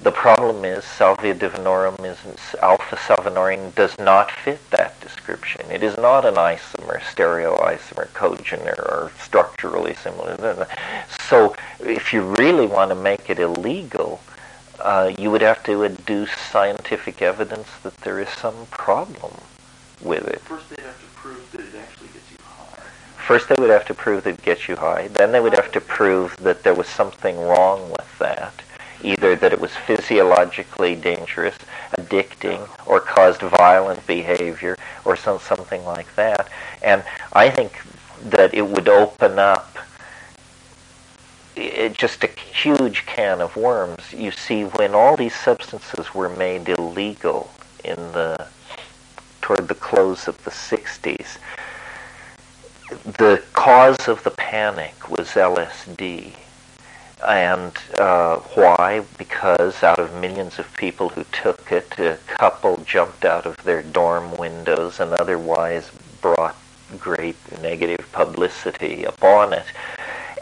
The 0.00 0.12
problem 0.12 0.64
is 0.64 0.84
Salvia 0.84 1.34
divinorum 1.34 2.04
is 2.04 2.18
alpha 2.62 2.94
salvinorin 2.94 3.74
does 3.74 3.98
not 3.98 4.30
fit 4.30 4.60
that 4.70 4.98
description. 5.00 5.68
It 5.72 5.82
is 5.82 5.96
not 5.96 6.24
an 6.24 6.36
isomer, 6.36 7.00
stereoisomer, 7.00 8.06
congener, 8.10 8.78
or 8.78 9.10
structurally 9.18 9.94
similar. 9.94 10.68
So 11.28 11.56
if 11.80 12.12
you 12.12 12.22
really 12.22 12.68
want 12.68 12.92
to 12.92 12.94
make 12.94 13.28
it 13.28 13.40
illegal, 13.40 14.20
uh, 14.78 15.12
you 15.18 15.32
would 15.32 15.42
have 15.42 15.64
to 15.64 15.82
adduce 15.82 16.30
scientific 16.48 17.20
evidence 17.20 17.66
that 17.82 17.96
there 18.02 18.20
is 18.20 18.28
some 18.28 18.66
problem 18.70 19.34
with 20.00 20.28
it. 20.28 20.40
First, 20.42 20.70
they'd 20.70 20.78
have 20.78 21.00
to 21.00 21.06
prove 21.16 21.50
that 21.50 21.60
it 21.60 21.74
actually 21.74 22.08
gets 22.08 22.30
you 22.30 22.36
high. 22.44 22.82
First, 23.16 23.48
they 23.48 23.56
would 23.58 23.70
have 23.70 23.86
to 23.86 23.94
prove 23.94 24.22
that 24.22 24.34
it 24.34 24.42
gets 24.42 24.68
you 24.68 24.76
high. 24.76 25.08
Then 25.08 25.32
they 25.32 25.40
would 25.40 25.54
have 25.54 25.72
to 25.72 25.80
prove 25.80 26.36
that 26.36 26.62
there 26.62 26.74
was 26.74 26.86
something 26.86 27.36
wrong 27.36 27.90
with 27.90 28.18
that 28.20 28.62
either 29.02 29.36
that 29.36 29.52
it 29.52 29.60
was 29.60 29.70
physiologically 29.86 30.94
dangerous, 30.94 31.56
addicting, 31.96 32.68
or 32.86 33.00
caused 33.00 33.40
violent 33.40 34.06
behavior, 34.06 34.76
or 35.04 35.16
some, 35.16 35.38
something 35.38 35.84
like 35.84 36.14
that. 36.16 36.48
And 36.82 37.04
I 37.32 37.50
think 37.50 37.80
that 38.30 38.52
it 38.54 38.66
would 38.66 38.88
open 38.88 39.38
up 39.38 39.78
it, 41.58 41.94
just 41.94 42.24
a 42.24 42.28
huge 42.28 43.06
can 43.06 43.40
of 43.40 43.56
worms. 43.56 44.12
You 44.12 44.30
see, 44.30 44.62
when 44.62 44.94
all 44.94 45.16
these 45.16 45.34
substances 45.34 46.14
were 46.14 46.28
made 46.28 46.68
illegal 46.68 47.50
in 47.84 47.96
the 47.96 48.46
toward 49.42 49.68
the 49.68 49.74
close 49.74 50.28
of 50.28 50.42
the 50.44 50.50
60s, 50.50 51.38
the 53.04 53.42
cause 53.52 54.08
of 54.08 54.22
the 54.24 54.30
panic 54.30 55.08
was 55.08 55.28
LSD. 55.28 56.32
And 57.26 57.72
uh, 57.98 58.36
why? 58.54 59.04
Because 59.16 59.82
out 59.82 59.98
of 59.98 60.14
millions 60.14 60.58
of 60.58 60.72
people 60.76 61.08
who 61.08 61.24
took 61.32 61.72
it, 61.72 61.98
a 61.98 62.18
couple 62.26 62.76
jumped 62.84 63.24
out 63.24 63.44
of 63.44 63.56
their 63.64 63.82
dorm 63.82 64.36
windows 64.36 65.00
and 65.00 65.12
otherwise 65.12 65.90
brought 66.20 66.56
great 66.98 67.36
negative 67.60 68.08
publicity 68.12 69.04
upon 69.04 69.52
it. 69.52 69.66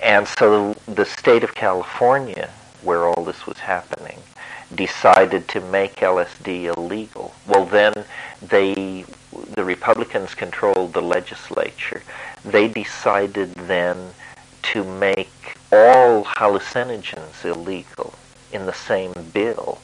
And 0.02 0.28
so 0.28 0.74
the 0.86 1.06
state 1.06 1.42
of 1.42 1.54
California, 1.54 2.50
where 2.82 3.06
all 3.06 3.24
this 3.24 3.46
was 3.46 3.58
happening, 3.58 4.18
decided 4.74 5.48
to 5.48 5.60
make 5.60 5.96
LSD 5.96 6.76
illegal. 6.76 7.34
Well, 7.46 7.64
then 7.64 8.04
they, 8.42 9.04
the 9.54 9.64
Republicans 9.64 10.34
controlled 10.34 10.92
the 10.92 11.02
legislature. 11.02 12.02
They 12.44 12.68
decided 12.68 13.54
then 13.54 14.12
to 14.72 14.84
make 14.84 15.55
all 15.72 16.24
hallucinogens 16.24 17.44
illegal 17.44 18.14
in 18.52 18.66
the 18.66 18.72
same 18.72 19.12
bill. 19.32 19.78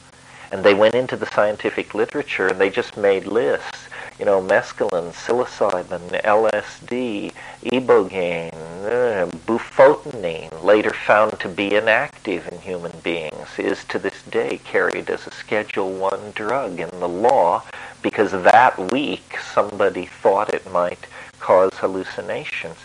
And 0.50 0.62
they 0.62 0.74
went 0.74 0.94
into 0.94 1.16
the 1.16 1.26
scientific 1.26 1.94
literature 1.94 2.48
and 2.48 2.60
they 2.60 2.70
just 2.70 2.96
made 2.96 3.26
lists. 3.26 3.88
You 4.18 4.26
know, 4.26 4.42
mescaline, 4.42 5.12
psilocybin, 5.12 6.22
LSD, 6.22 7.32
ibogaine, 7.64 8.52
uh, 8.84 9.26
bufotenine, 9.46 10.62
later 10.62 10.92
found 10.92 11.40
to 11.40 11.48
be 11.48 11.74
inactive 11.74 12.46
in 12.48 12.60
human 12.60 12.92
beings, 13.02 13.48
is 13.58 13.84
to 13.86 13.98
this 13.98 14.22
day 14.30 14.60
carried 14.64 15.08
as 15.08 15.26
a 15.26 15.30
Schedule 15.30 15.92
One 15.92 16.32
drug 16.34 16.78
in 16.78 16.90
the 17.00 17.08
law 17.08 17.62
because 18.02 18.32
that 18.32 18.92
week 18.92 19.38
somebody 19.54 20.06
thought 20.06 20.52
it 20.52 20.70
might 20.70 21.06
cause 21.42 21.72
hallucinations. 21.74 22.76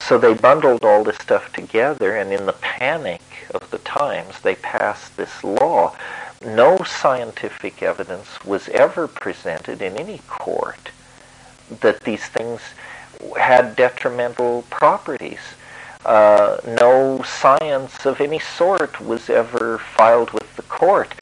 So 0.00 0.18
they 0.18 0.34
bundled 0.34 0.84
all 0.84 1.04
this 1.04 1.16
stuff 1.16 1.52
together, 1.52 2.16
and 2.16 2.32
in 2.32 2.44
the 2.44 2.54
panic 2.54 3.22
of 3.54 3.70
the 3.70 3.78
times, 3.78 4.40
they 4.40 4.56
passed 4.56 5.16
this 5.16 5.44
law. 5.44 5.94
No 6.44 6.78
scientific 6.78 7.82
evidence 7.82 8.44
was 8.44 8.68
ever 8.70 9.06
presented 9.06 9.80
in 9.80 9.96
any 9.96 10.18
court 10.26 10.90
that 11.80 12.00
these 12.00 12.26
things 12.26 12.60
had 13.38 13.76
detrimental 13.76 14.62
properties. 14.70 15.40
Uh, 16.04 16.56
no 16.66 17.22
science 17.22 18.06
of 18.06 18.20
any 18.20 18.40
sort 18.40 19.00
was 19.00 19.30
ever 19.30 19.78
filed 19.78 20.32
with 20.32 20.56
the 20.56 20.62
court. 20.62 21.14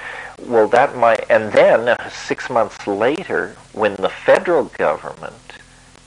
Well, 0.47 0.69
that 0.69 0.97
might, 0.97 1.25
and 1.29 1.53
then 1.53 1.97
six 2.11 2.49
months 2.49 2.87
later, 2.87 3.57
when 3.73 3.97
the 3.97 4.09
federal 4.09 4.67
government 4.87 5.48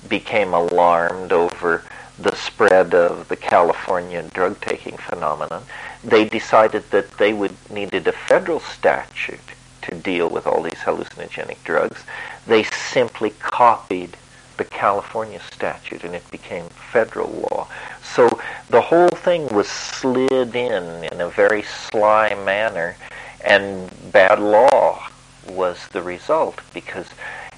became 0.10 0.54
alarmed 0.54 1.32
over 1.32 1.84
the 2.20 2.36
spread 2.36 2.94
of 2.94 3.28
the 3.28 3.36
California 3.36 4.22
drug 4.34 4.60
taking 4.62 4.98
phenomenon, 4.98 5.64
they 6.04 6.26
decided 6.26 6.90
that 6.92 7.18
they 7.18 7.34
would 7.34 7.56
needed 7.72 8.08
a 8.08 8.12
federal 8.12 8.60
statute 8.60 9.40
to 9.82 9.96
deal 9.96 10.30
with 10.30 10.46
all 10.46 10.62
these 10.62 10.74
hallucinogenic 10.74 11.58
drugs. 11.64 12.04
They 12.46 12.64
simply 12.64 13.32
copied 13.40 14.16
the 14.58 14.66
California 14.66 15.40
statute 15.52 16.04
and 16.04 16.14
it 16.14 16.30
became 16.30 16.66
federal 16.70 17.48
law. 17.50 17.68
So 18.04 18.30
the 18.70 18.82
whole 18.82 19.10
thing 19.10 19.48
was 19.48 19.68
slid 19.68 20.56
in 20.56 21.04
in 21.06 21.22
a 21.22 21.30
very 21.30 21.64
sly 21.64 22.36
manner 22.46 22.96
and 23.44 23.90
bad 24.12 24.40
law 24.40 25.08
was 25.50 25.88
the 25.92 26.02
result 26.02 26.62
because 26.74 27.08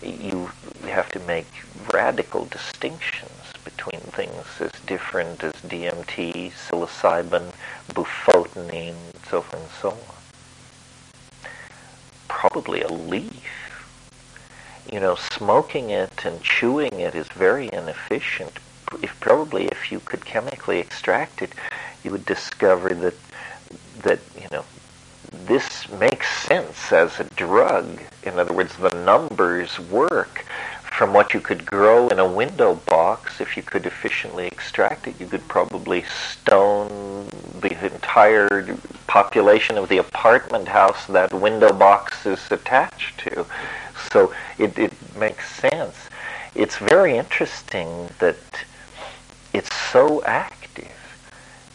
you 0.02 0.50
have 0.88 1.10
to 1.12 1.20
make 1.22 1.48
radical 1.92 2.46
distinctions 2.46 3.32
between 3.64 4.02
things 4.02 4.46
as 4.60 4.72
different 4.86 5.44
as 5.44 5.54
DMT, 5.54 6.52
psilocybin, 6.52 7.52
bufotenine, 7.90 8.96
and 9.14 9.24
so 9.30 9.42
forth 9.42 9.62
and 9.62 9.72
so 9.82 9.90
on. 9.90 11.50
Probably 12.28 12.82
a 12.82 12.88
leaf. 12.88 13.44
You 14.92 15.00
know, 15.00 15.16
smoking 15.16 15.90
it 15.90 16.26
and 16.26 16.42
chewing 16.42 17.00
it 17.00 17.16
is 17.16 17.28
very 17.30 17.70
inefficient. 17.72 18.54
If 19.02 19.18
probably 19.20 19.66
if 19.68 19.92
you 19.92 20.00
could 20.00 20.26
chemically 20.26 20.80
extract 20.80 21.42
it, 21.42 21.54
you 22.04 22.12
would 22.12 22.26
discover 22.26 22.90
that 22.90 23.16
that 24.04 24.20
you 24.40 24.48
know 24.52 24.66
this 25.46 25.90
makes 25.90 26.28
sense 26.44 26.92
as 26.92 27.20
a 27.20 27.24
drug. 27.36 28.02
In 28.24 28.38
other 28.38 28.54
words, 28.54 28.76
the 28.78 28.90
numbers 29.04 29.80
work 29.80 30.46
from 30.98 31.12
what 31.12 31.34
you 31.34 31.42
could 31.42 31.66
grow 31.66 32.08
in 32.10 32.20
a 32.20 32.28
window 32.28 32.76
box, 32.86 33.42
if 33.42 33.58
you 33.58 33.64
could 33.64 33.86
efficiently 33.88 34.46
extract 34.46 35.08
it, 35.08 35.20
you 35.20 35.26
could 35.26 35.46
probably 35.48 36.04
stone 36.04 37.28
the 37.62 37.86
entire 37.86 38.78
population 39.08 39.76
of 39.78 39.90
the 39.90 39.98
apartment 39.98 40.68
house 40.68 41.08
that 41.08 41.34
window 41.34 41.74
box 41.74 42.28
is 42.28 42.40
attached 42.52 43.20
to. 43.20 43.46
So 44.12 44.34
it, 44.60 44.78
it 44.78 44.94
makes 45.18 45.50
sense. 45.56 45.96
It's 46.54 46.78
very 46.78 47.18
interesting 47.18 48.10
that 48.20 48.38
it's 49.52 49.76
so 49.92 50.24
active, 50.26 50.92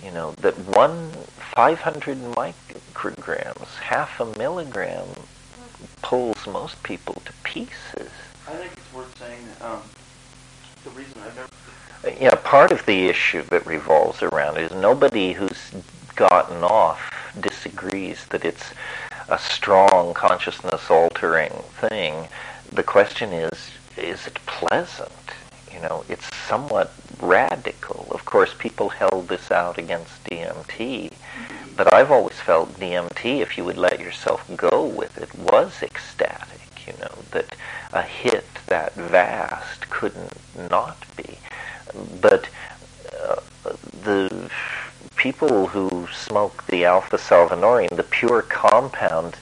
you 0.02 0.12
know, 0.12 0.32
that 0.42 0.56
one 0.76 1.10
500 1.56 2.18
micrograms, 2.36 3.68
half 3.80 4.20
a 4.20 4.26
milligram, 4.38 5.08
pulls 6.02 6.46
most 6.46 6.80
people 6.84 7.20
to 7.24 7.32
pieces. 7.42 8.10
I 8.48 8.52
think 8.52 8.72
it's 8.72 8.94
worth 8.94 9.18
saying 9.18 9.44
that 9.46 9.47
um, 9.61 9.80
the 10.84 10.90
reason 10.90 11.20
I've 11.22 11.36
never, 11.36 12.20
Yeah, 12.20 12.34
part 12.36 12.72
of 12.72 12.84
the 12.86 13.06
issue 13.09 13.42
that 13.50 13.66
revolves 13.66 14.22
around 14.22 14.59
is 14.59 14.70
nobody 14.72 15.32
who's 15.32 15.72
gotten 16.16 16.62
off 16.62 17.12
disagrees 17.40 18.24
that 18.30 18.44
it's 18.44 18.72
a 19.28 19.38
strong 19.38 20.14
consciousness 20.14 20.90
altering 20.90 21.52
thing. 21.80 22.28
The 22.72 22.82
question 22.82 23.32
is, 23.32 23.70
is 23.96 24.26
it 24.26 24.34
pleasant? 24.46 25.12
You 25.72 25.80
know, 25.80 26.04
it's 26.09 26.34
somewhat 26.36 26.92
radical. 27.20 28.09
Of 28.11 28.24
course, 28.24 28.54
people 28.59 28.88
held 28.88 29.28
this 29.28 29.50
out 29.50 29.78
against 29.78 30.24
DMT, 30.24 31.12
but 31.76 31.92
I've 31.92 32.11
always 32.11 32.40
felt 32.40 32.78
DMT, 32.80 33.40
if 33.40 33.56
you 33.59 33.64
would 33.64 33.76
let 33.76 34.00
yourself 34.00 34.48
go 34.56 34.84
with 34.84 35.18
it, 35.18 35.34
was 35.34 35.82
ecstatic. 35.82 36.86
You 36.86 36.94
know, 37.00 37.18
that 37.32 37.54
a 37.92 38.02
hit 38.02 38.46
that 38.68 38.94
vast 38.94 39.88
couldn't 39.90 40.32
not 40.70 40.96
be. 41.16 41.38
But 42.20 42.48
uh, 43.12 43.36
the 44.02 44.50
people 45.16 45.66
who 45.66 46.06
smoke 46.12 46.64
the 46.66 46.84
alpha 46.84 47.16
salvinorin, 47.16 47.94
the 47.96 48.02
pure 48.04 48.42
compound, 48.42 49.36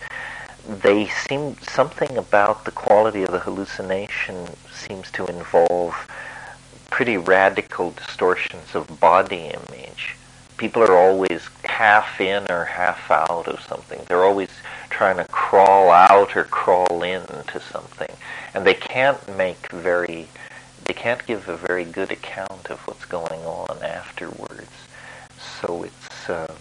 they 0.68 1.06
seem 1.06 1.56
something 1.58 2.16
about 2.16 2.64
the 2.64 2.70
quality 2.70 3.22
of 3.22 3.30
the 3.30 3.38
hallucination 3.38 4.48
seems 4.72 5.10
to 5.12 5.26
involve 5.26 5.94
pretty 6.90 7.16
radical 7.16 7.90
distortions 7.92 8.74
of 8.74 9.00
body 9.00 9.52
image. 9.52 10.16
People 10.56 10.82
are 10.82 10.96
always 10.96 11.48
half 11.64 12.20
in 12.20 12.50
or 12.50 12.64
half 12.64 13.10
out 13.10 13.46
of 13.46 13.60
something. 13.60 14.00
They're 14.08 14.24
always 14.24 14.48
trying 14.88 15.18
to 15.18 15.24
crawl 15.24 15.90
out 15.90 16.36
or 16.36 16.44
crawl 16.44 17.02
into 17.02 17.60
something. 17.60 18.08
And 18.54 18.66
they 18.66 18.74
can't 18.74 19.36
make 19.36 19.70
very, 19.70 20.28
they 20.84 20.94
can't 20.94 21.26
give 21.26 21.48
a 21.48 21.56
very 21.56 21.84
good 21.84 22.10
account 22.10 22.70
of 22.70 22.80
what's 22.86 23.04
going 23.04 23.42
on 23.42 23.82
afterwards. 23.82 24.70
So 25.60 25.82
it's, 25.82 26.30
uh, 26.30 26.54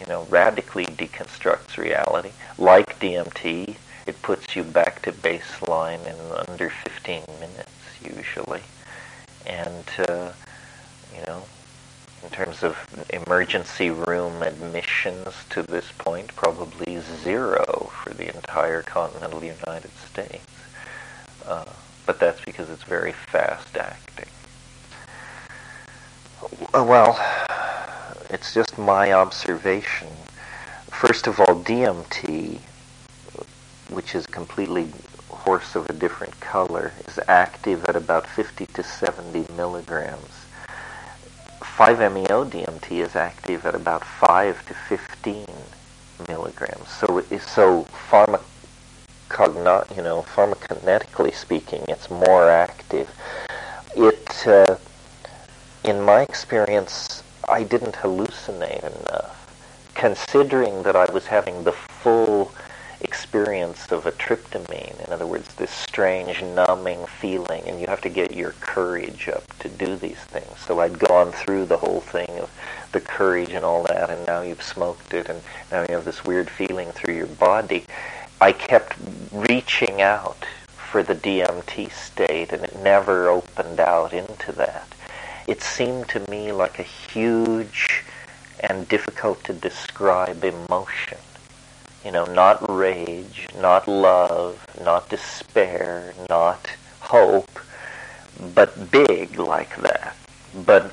you 0.00 0.06
know, 0.06 0.26
radically 0.30 0.86
deconstructs 0.86 1.76
reality. 1.76 2.30
Like 2.58 2.98
DMT, 3.00 3.76
it 4.06 4.22
puts 4.22 4.54
you 4.54 4.62
back 4.62 5.02
to 5.02 5.12
baseline 5.12 6.04
in 6.06 6.48
under 6.48 6.70
15 6.70 7.22
minutes 7.40 7.70
usually. 8.02 8.62
And, 9.46 9.84
uh, 10.08 10.32
you 11.14 11.22
know, 11.26 11.42
in 12.24 12.30
terms 12.30 12.62
of 12.62 12.76
emergency 13.10 13.90
room 13.90 14.42
admissions 14.42 15.34
to 15.50 15.62
this 15.62 15.92
point, 15.98 16.34
probably 16.34 16.98
zero 17.22 17.90
for 18.02 18.14
the 18.14 18.34
entire 18.34 18.82
continental 18.82 19.44
United 19.44 19.90
States. 20.10 20.44
Uh, 21.46 21.64
but 22.06 22.18
that's 22.18 22.40
because 22.44 22.70
it's 22.70 22.82
very 22.84 23.12
fast 23.12 23.76
acting. 23.76 24.28
Uh, 26.72 26.84
well, 26.84 27.18
it's 28.30 28.54
just 28.54 28.78
my 28.78 29.12
observation. 29.12 30.08
First 30.90 31.26
of 31.26 31.40
all, 31.40 31.62
DMT, 31.62 32.58
which 33.90 34.14
is 34.14 34.26
completely 34.26 34.88
horse 35.28 35.74
of 35.74 35.88
a 35.90 35.92
different 35.92 36.38
color, 36.40 36.92
is 37.06 37.18
active 37.28 37.84
at 37.84 37.96
about 37.96 38.26
50 38.26 38.66
to 38.66 38.82
70 38.82 39.52
milligrams. 39.54 40.43
5-MeO 41.76 42.44
DMT 42.44 43.02
is 43.02 43.16
active 43.16 43.66
at 43.66 43.74
about 43.74 44.04
5 44.04 44.66
to 44.66 44.74
15 44.74 45.46
milligrams. 46.28 46.88
So, 46.88 47.20
so 47.38 47.86
pharmacogno- 48.08 49.96
you 49.96 50.02
know, 50.02 50.22
pharmacokinetically 50.34 51.34
speaking, 51.34 51.84
it's 51.88 52.10
more 52.10 52.48
active. 52.48 53.10
It, 53.96 54.46
uh, 54.46 54.76
in 55.82 56.00
my 56.00 56.20
experience, 56.22 57.22
I 57.48 57.64
didn't 57.64 57.94
hallucinate 57.96 58.84
enough. 58.84 59.40
Considering 59.94 60.82
that 60.84 60.96
I 60.96 61.06
was 61.12 61.26
having 61.26 61.64
the 61.64 61.72
full 61.72 62.52
experience 63.04 63.92
of 63.92 64.06
a 64.06 64.12
tryptamine, 64.12 65.06
in 65.06 65.12
other 65.12 65.26
words, 65.26 65.54
this 65.54 65.70
strange 65.70 66.42
numbing 66.42 67.06
feeling, 67.06 67.62
and 67.66 67.80
you 67.80 67.86
have 67.86 68.00
to 68.00 68.08
get 68.08 68.34
your 68.34 68.52
courage 68.60 69.28
up 69.28 69.58
to 69.58 69.68
do 69.68 69.96
these 69.96 70.18
things. 70.18 70.58
So 70.66 70.80
I'd 70.80 70.98
gone 70.98 71.30
through 71.30 71.66
the 71.66 71.76
whole 71.76 72.00
thing 72.00 72.30
of 72.40 72.50
the 72.92 73.00
courage 73.00 73.50
and 73.50 73.64
all 73.64 73.84
that, 73.84 74.10
and 74.10 74.26
now 74.26 74.42
you've 74.42 74.62
smoked 74.62 75.14
it, 75.14 75.28
and 75.28 75.42
now 75.70 75.82
you 75.88 75.94
have 75.94 76.04
this 76.04 76.24
weird 76.24 76.50
feeling 76.50 76.90
through 76.90 77.14
your 77.14 77.26
body. 77.26 77.84
I 78.40 78.52
kept 78.52 78.96
reaching 79.30 80.02
out 80.02 80.44
for 80.76 81.02
the 81.02 81.14
DMT 81.14 81.92
state, 81.92 82.52
and 82.52 82.64
it 82.64 82.76
never 82.80 83.28
opened 83.28 83.78
out 83.78 84.12
into 84.12 84.52
that 84.52 84.88
it 85.46 85.62
seemed 85.62 86.08
to 86.08 86.20
me 86.30 86.52
like 86.52 86.78
a 86.78 86.82
huge 86.82 88.02
and 88.60 88.88
difficult 88.88 89.44
to 89.44 89.52
describe 89.52 90.42
emotion. 90.42 91.18
You 92.04 92.12
know, 92.12 92.24
not 92.24 92.68
rage, 92.68 93.48
not 93.58 93.88
love, 93.88 94.66
not 94.84 95.08
despair, 95.08 96.14
not 96.28 96.70
hope, 97.00 97.58
but 98.54 98.90
big 98.90 99.38
like 99.38 99.76
that. 99.80 100.16
But 100.66 100.92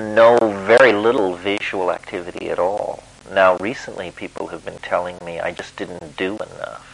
no, 0.00 0.38
very 0.66 0.92
little 0.92 1.34
visual 1.36 1.90
activity 1.90 2.48
at 2.50 2.58
all. 2.58 3.02
Now, 3.32 3.56
recently 3.58 4.10
people 4.10 4.46
have 4.48 4.64
been 4.64 4.78
telling 4.78 5.18
me 5.24 5.40
I 5.40 5.52
just 5.52 5.76
didn't 5.76 6.16
do 6.16 6.34
enough. 6.34 6.92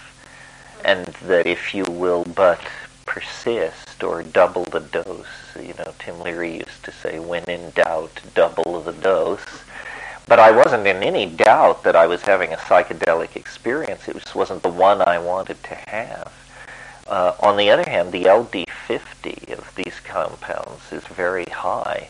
And 0.85 1.07
that 1.07 1.47
if 1.47 1.75
you 1.75 1.85
will 1.85 2.25
but 2.25 2.61
persist 3.13 4.03
or 4.03 4.23
double 4.23 4.65
the 4.65 4.81
dose. 4.81 5.27
You 5.57 5.75
know, 5.79 5.93
Tim 5.99 6.21
Leary 6.21 6.59
used 6.59 6.83
to 6.85 6.93
say, 6.93 7.19
when 7.19 7.45
in 7.45 7.71
doubt, 7.71 8.21
double 8.35 8.81
the 8.81 8.93
dose. 8.93 9.63
But 10.27 10.39
I 10.39 10.51
wasn't 10.51 10.87
in 10.87 11.03
any 11.03 11.27
doubt 11.27 11.83
that 11.83 11.97
I 11.97 12.07
was 12.07 12.23
having 12.23 12.53
a 12.53 12.57
psychedelic 12.57 13.37
experience. 13.37 14.09
It 14.09 14.15
just 14.15 14.35
wasn't 14.35 14.63
the 14.63 14.71
one 14.71 15.03
I 15.03 15.19
wanted 15.19 15.63
to 15.65 15.75
have. 15.75 16.33
Uh, 17.07 17.35
on 17.41 17.57
the 17.57 17.71
other 17.71 17.89
hand, 17.89 18.13
the 18.13 18.25
LD50 18.25 19.59
of 19.59 19.75
these 19.75 20.01
compounds 20.05 20.93
is 20.93 21.05
very 21.05 21.47
high, 21.47 22.09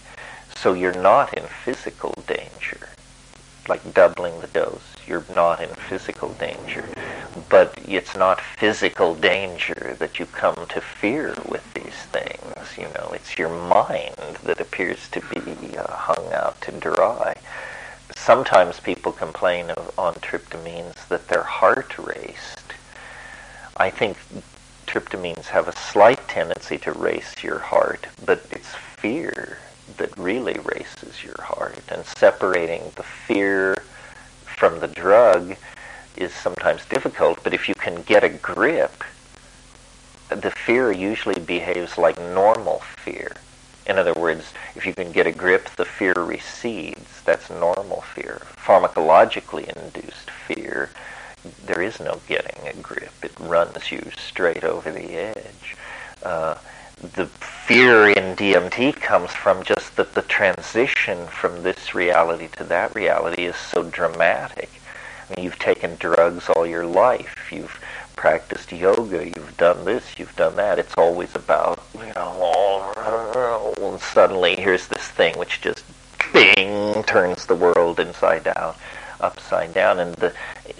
so 0.55 0.75
you're 0.75 0.93
not 0.93 1.33
in 1.35 1.45
physical 1.65 2.15
danger, 2.27 2.89
like 3.69 3.95
doubling 3.95 4.41
the 4.41 4.47
dose 4.49 4.93
you're 5.07 5.25
not 5.35 5.61
in 5.61 5.69
physical 5.69 6.31
danger. 6.35 6.89
But 7.49 7.79
it's 7.87 8.17
not 8.17 8.41
physical 8.41 9.15
danger 9.15 9.97
that 9.99 10.19
you 10.19 10.27
come 10.27 10.57
to 10.69 10.81
fear 10.81 11.35
with 11.49 11.63
these 11.75 12.01
things. 12.13 12.79
You 12.79 12.89
know, 12.95 13.11
it's 13.13 13.39
your 13.39 13.49
mind 13.49 14.37
that 14.45 14.61
appears 14.61 15.09
to 15.11 15.21
be 15.21 15.77
uh, 15.77 15.91
hung 15.91 16.33
out 16.33 16.61
to 16.63 16.73
dry. 16.73 17.35
Sometimes 18.17 18.81
people 18.81 19.13
complain 19.13 19.71
of, 19.71 19.99
on 19.99 20.15
tryptamines 20.15 21.07
that 21.09 21.29
their 21.29 21.43
heart 21.43 21.99
raced. 21.99 22.75
I 23.77 23.91
think 23.91 24.17
tryptamines 24.87 25.47
have 25.47 25.69
a 25.69 25.77
slight 25.77 26.29
tendency 26.29 26.79
to 26.79 26.93
race 26.93 27.43
your 27.43 27.59
heart, 27.59 28.07
but 28.25 28.47
it's 28.51 28.75
fear 28.75 29.59
that 29.97 30.17
really 30.19 30.59
races 30.65 31.25
your 31.25 31.41
heart. 31.41 31.81
And 31.89 32.05
separating 32.05 32.93
the 32.97 33.03
fear 33.03 33.83
from 34.45 34.81
the 34.81 34.89
drug 34.89 35.57
is 36.17 36.33
sometimes 36.33 36.85
difficult, 36.87 37.43
but 37.43 37.55
if 37.55 37.69
you 37.69 37.75
can 37.75 38.03
get 38.03 38.23
a 38.23 38.29
grip, 38.29 39.03
the 40.29 40.51
fear 40.51 40.93
usually 40.93 41.41
behaves 41.41 41.99
like 41.99 42.19
normal 42.19 42.81
fear. 42.81 43.33
In 43.87 43.99
other 43.99 44.15
words, 44.15 44.53
if 44.77 44.87
you 44.87 44.95
can 44.95 45.13
get 45.13 45.27
a 45.27 45.33
grip, 45.33 45.69
the 45.77 45.85
fear 45.85 46.15
recedes. 46.15 47.23
That's 47.25 47.51
normal 47.51 48.03
fear. 48.03 48.43
Pharmacologically 48.57 49.65
induced 49.65 50.31
fear, 50.31 50.91
there 51.67 51.83
is 51.83 51.99
no 51.99 52.21
getting 52.29 52.69
a 52.69 52.75
grip. 52.75 53.13
It 53.23 53.33
runs 53.41 53.91
you 53.91 54.11
straight 54.17 54.65
over 54.65 54.93
the 54.93 55.17
edge. 55.17 55.77
Uh, 56.23 56.57
the 57.01 57.27
fear 57.27 58.09
in 58.11 58.37
DMT 58.37 58.95
comes 59.01 59.33
from 59.33 59.65
just 59.65 59.97
that 59.97 60.15
the 60.15 60.23
transition 60.23 61.27
from 61.27 61.65
this 61.65 61.95
reality 61.95 62.49
to 62.57 62.65
that 62.65 62.95
reality 62.95 63.45
is 63.45 63.57
so 63.57 63.83
dramatic. 63.83 64.71
I 65.29 65.35
mean, 65.35 65.45
you've 65.45 65.59
taken 65.59 65.97
drugs 65.97 66.49
all 66.49 66.65
your 66.65 66.87
life. 66.87 67.51
You've 67.51 67.81
practiced 68.17 68.73
yoga. 68.73 69.27
You've 69.27 69.57
done 69.57 69.85
this. 69.85 70.19
You've 70.19 70.35
done 70.37 70.57
that. 70.57 70.79
It's 70.79 70.95
always 70.97 71.35
about, 71.35 71.83
you 71.95 72.13
know, 72.15 73.75
and 73.81 74.01
suddenly 74.01 74.57
here's 74.57 74.87
this 74.89 75.09
thing 75.09 75.39
which 75.39 75.61
just 75.61 75.85
bing 76.33 77.03
turns 77.05 77.47
the 77.47 77.55
world 77.55 78.01
inside 78.01 78.47
out, 78.57 78.77
upside 79.21 79.75
down. 79.75 79.99
And 79.99 80.15
the 80.17 80.33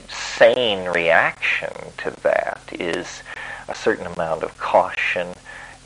sane 0.09 0.89
reaction 0.89 1.73
to 1.99 2.11
that 2.23 2.61
is 2.73 3.23
a 3.69 3.75
certain 3.75 4.07
amount 4.07 4.43
of 4.43 4.57
caution 4.59 5.29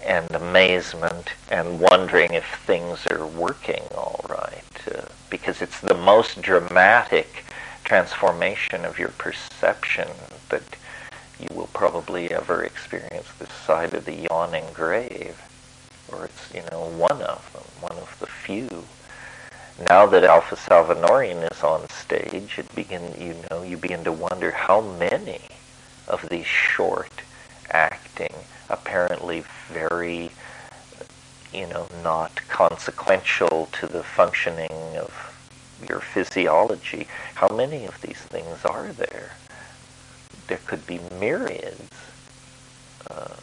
and 0.05 0.31
amazement 0.31 1.33
and 1.51 1.81
wondering 1.81 2.33
if 2.33 2.45
things 2.65 3.07
are 3.11 3.27
working 3.27 3.83
all 3.97 4.25
right. 4.29 4.63
Uh, 4.95 5.07
because 5.31 5.61
it's 5.61 5.81
the 5.81 5.95
most 5.95 6.41
dramatic 6.41 7.45
transformation 7.85 8.85
of 8.85 8.99
your 8.99 9.09
perception 9.11 10.09
that 10.49 10.63
you 11.41 11.49
will 11.55 11.69
probably 11.73 12.31
ever 12.31 12.65
experience 12.65 13.29
this 13.39 13.53
side 13.53 13.95
of 13.95 14.05
the 14.05 14.27
yawning 14.31 14.65
grave. 14.73 15.41
Or 16.11 16.25
it's 16.25 16.55
you 16.55 16.63
know, 16.71 16.87
one 16.87 17.21
of 17.23 17.53
them, 17.53 17.65
one 17.81 17.99
of 17.99 18.17
the 18.21 18.27
few. 18.27 18.85
Now 19.91 20.07
that 20.07 20.25
Alpha 20.25 20.57
Salvinorin 20.57 21.51
is 21.53 21.63
on 21.63 21.89
stage, 21.91 22.59
it 22.59 22.75
begin, 22.75 23.15
you 23.21 23.37
know, 23.51 23.63
you 23.63 23.77
begin 23.77 24.05
to 24.05 24.13
wonder 24.13 24.51
how 24.51 24.81
many 24.81 25.41
of 26.09 26.27
these 26.31 26.47
short 26.47 27.13
acting, 27.71 28.33
apparently 28.71 29.45
very, 29.69 30.31
you 31.53 31.67
know, 31.67 31.89
not 32.03 32.41
consequential 32.49 33.69
to 33.73 33.87
the 33.87 34.03
functioning 34.03 34.97
of 34.97 35.13
your 35.89 36.01
physiology, 36.01 37.07
how 37.35 37.49
many 37.49 37.85
of 37.85 38.01
these 38.01 38.19
things 38.19 38.65
are 38.65 38.93
there? 38.93 39.33
There 40.47 40.61
could 40.67 40.87
be 40.87 41.01
myriads. 41.19 41.91
Uh, 43.11 43.35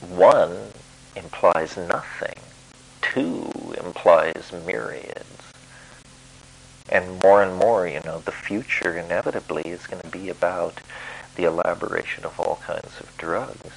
one 0.00 0.72
implies 1.14 1.76
nothing. 1.76 2.40
Two 3.00 3.50
implies 3.82 4.52
myriads. 4.66 5.52
And 6.88 7.22
more 7.22 7.42
and 7.42 7.56
more, 7.56 7.86
you 7.86 8.00
know, 8.04 8.18
the 8.18 8.32
future 8.32 8.96
inevitably 8.96 9.62
is 9.62 9.86
going 9.86 10.02
to 10.02 10.08
be 10.08 10.28
about 10.28 10.80
the 11.36 11.44
elaboration 11.44 12.24
of 12.24 12.38
all 12.40 12.60
kinds 12.66 12.98
of 12.98 13.16
drugs. 13.16 13.72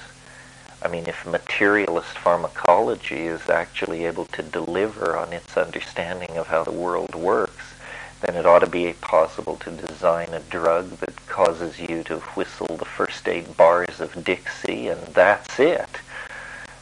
I 0.82 0.88
mean, 0.88 1.06
if 1.06 1.24
materialist 1.24 2.18
pharmacology 2.18 3.26
is 3.26 3.48
actually 3.48 4.04
able 4.04 4.26
to 4.26 4.42
deliver 4.42 5.16
on 5.16 5.32
its 5.32 5.56
understanding 5.56 6.36
of 6.36 6.48
how 6.48 6.64
the 6.64 6.72
world 6.72 7.14
works, 7.14 7.73
then 8.24 8.36
it 8.36 8.46
ought 8.46 8.60
to 8.60 8.66
be 8.66 8.92
possible 8.94 9.56
to 9.56 9.70
design 9.70 10.28
a 10.32 10.40
drug 10.40 10.88
that 10.98 11.26
causes 11.26 11.78
you 11.78 12.02
to 12.04 12.18
whistle 12.36 12.76
the 12.76 12.84
first 12.84 13.28
eight 13.28 13.56
bars 13.56 14.00
of 14.00 14.24
Dixie, 14.24 14.88
and 14.88 15.00
that's 15.08 15.60
it. 15.60 15.88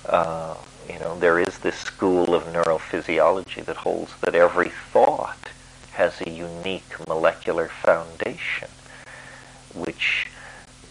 Uh, 0.07 0.55
you 0.89 0.99
know, 1.01 1.19
there 1.19 1.41
is 1.41 1.59
this 1.59 1.77
school 1.77 2.35
of 2.35 2.45
neurophysiology 2.45 3.65
that 3.65 3.77
holds 3.77 4.13
that 4.21 4.35
every 4.35 4.71
thought 4.93 5.51
has 5.93 6.21
a 6.21 6.31
unique 6.31 7.09
molecular 7.09 7.69
foundation, 7.69 8.69
which 9.75 10.29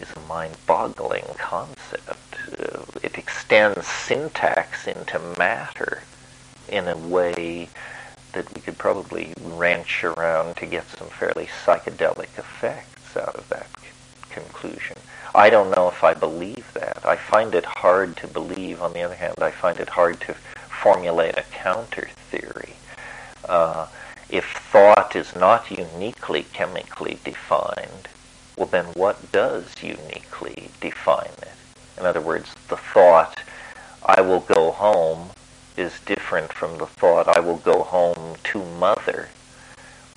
is 0.00 0.08
a 0.16 0.20
mind-boggling 0.28 1.24
concept. 1.38 2.36
Uh, 2.58 2.82
it 3.02 3.16
extends 3.16 3.86
syntax 3.86 4.86
into 4.86 5.18
matter 5.38 6.02
in 6.68 6.88
a 6.88 6.96
way 6.96 7.68
that 8.32 8.52
we 8.54 8.60
could 8.60 8.78
probably 8.78 9.32
wrench 9.42 10.04
around 10.04 10.56
to 10.56 10.66
get 10.66 10.88
some 10.88 11.08
fairly 11.08 11.48
psychedelic 11.64 12.38
effects 12.38 13.16
out 13.16 13.34
of 13.34 13.48
that 13.48 13.68
conclusion. 14.30 14.96
I 15.34 15.50
don't 15.50 15.74
know 15.74 15.88
if 15.88 16.04
I 16.04 16.14
believe 16.14 16.72
that. 16.74 17.04
I 17.04 17.16
find 17.16 17.54
it 17.54 17.64
hard 17.64 18.16
to 18.18 18.26
believe. 18.26 18.82
On 18.82 18.92
the 18.92 19.02
other 19.02 19.14
hand, 19.14 19.34
I 19.40 19.50
find 19.50 19.78
it 19.78 19.88
hard 19.90 20.20
to 20.22 20.34
formulate 20.82 21.38
a 21.38 21.44
counter 21.52 22.08
theory. 22.30 22.74
Uh, 23.48 23.86
if 24.28 24.44
thought 24.44 25.14
is 25.16 25.36
not 25.36 25.70
uniquely 25.70 26.44
chemically 26.52 27.18
defined, 27.24 28.08
well, 28.56 28.66
then 28.66 28.86
what 28.94 29.32
does 29.32 29.82
uniquely 29.82 30.70
define 30.80 31.32
it? 31.42 31.52
In 31.98 32.06
other 32.06 32.20
words, 32.20 32.54
the 32.68 32.76
thought, 32.76 33.40
I 34.04 34.20
will 34.20 34.40
go 34.40 34.70
home, 34.72 35.30
is 35.76 36.00
different 36.06 36.52
from 36.52 36.78
the 36.78 36.86
thought, 36.86 37.36
I 37.36 37.40
will 37.40 37.56
go 37.56 37.82
home 37.82 38.36
to 38.44 38.64
mother. 38.64 39.28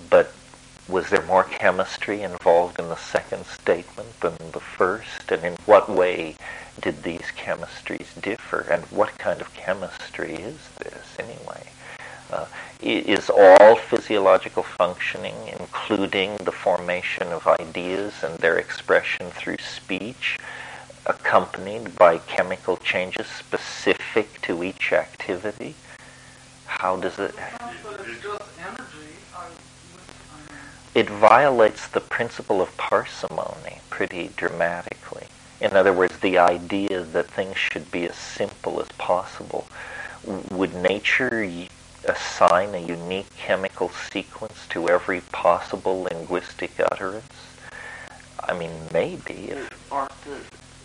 But 0.10 0.34
was 0.88 1.10
there 1.10 1.24
more 1.24 1.44
chemistry 1.44 2.22
involved 2.22 2.80
in 2.80 2.90
the 2.90 2.96
second 2.96 3.46
statement 3.46 4.20
than 4.20 4.36
the 4.52 4.60
first? 4.60 5.32
And 5.32 5.44
in 5.44 5.54
what 5.66 5.90
way 5.90 6.36
did 6.82 7.04
these 7.04 7.32
chemistries 7.36 8.20
differ? 8.22 8.68
And 8.70 8.84
what 8.86 9.18
kind 9.18 9.42
of 9.42 9.54
chemistry 9.54 10.36
is 10.36 10.58
this, 10.80 11.16
anyway? 11.18 11.64
Uh, 12.32 12.46
is 12.82 13.30
all 13.30 13.76
physiological 13.76 14.64
functioning, 14.64 15.36
including 15.60 16.38
the 16.38 16.52
formation 16.52 17.28
of 17.28 17.48
ideas 17.48 18.24
and 18.24 18.38
their 18.40 18.58
expression 18.58 19.30
through 19.32 19.58
speech, 19.58 20.38
accompanied 21.06 21.96
by 21.96 22.18
chemical 22.20 22.78
changes 22.78 23.28
specific 23.28 24.42
to 24.42 24.64
each 24.64 24.92
activity? 24.92 25.76
How 26.66 26.96
does 26.98 27.20
it? 27.20 27.36
It 30.94 31.10
violates 31.10 31.88
the 31.88 32.00
principle 32.00 32.62
of 32.62 32.76
parsimony 32.78 33.82
pretty 33.90 34.32
dramatically. 34.38 35.28
In 35.60 35.76
other 35.76 35.94
words, 35.94 36.18
the 36.20 36.38
idea 36.38 37.02
that 37.02 37.28
things 37.28 37.58
should 37.58 37.92
be 37.92 38.08
as 38.08 38.16
simple 38.16 38.82
as 38.82 38.88
possible. 38.98 39.68
Would 40.52 40.74
nature 40.74 41.50
assign 42.06 42.76
a 42.76 42.80
unique 42.80 43.36
chemical 43.38 43.90
sequence 43.90 44.66
to 44.70 44.90
every 44.90 45.22
possible 45.22 46.04
linguistic 46.04 46.72
utterance? 46.80 47.26
I 48.42 48.58
mean, 48.58 48.72
maybe. 48.94 49.50
If, 49.52 49.92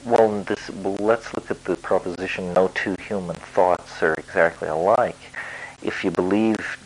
well, 0.05 0.43
this, 0.43 0.71
well, 0.71 0.97
let's 1.01 1.35
look 1.35 1.51
at 1.51 1.65
the 1.65 1.77
proposition 1.77 2.53
no 2.53 2.69
two 2.69 2.97
human 3.07 3.37
thoughts 3.37 4.03
are 4.03 4.15
exactly 4.15 4.69
alike. 4.69 5.19
If 5.83 6.05
you 6.05 6.11
believe 6.11 6.79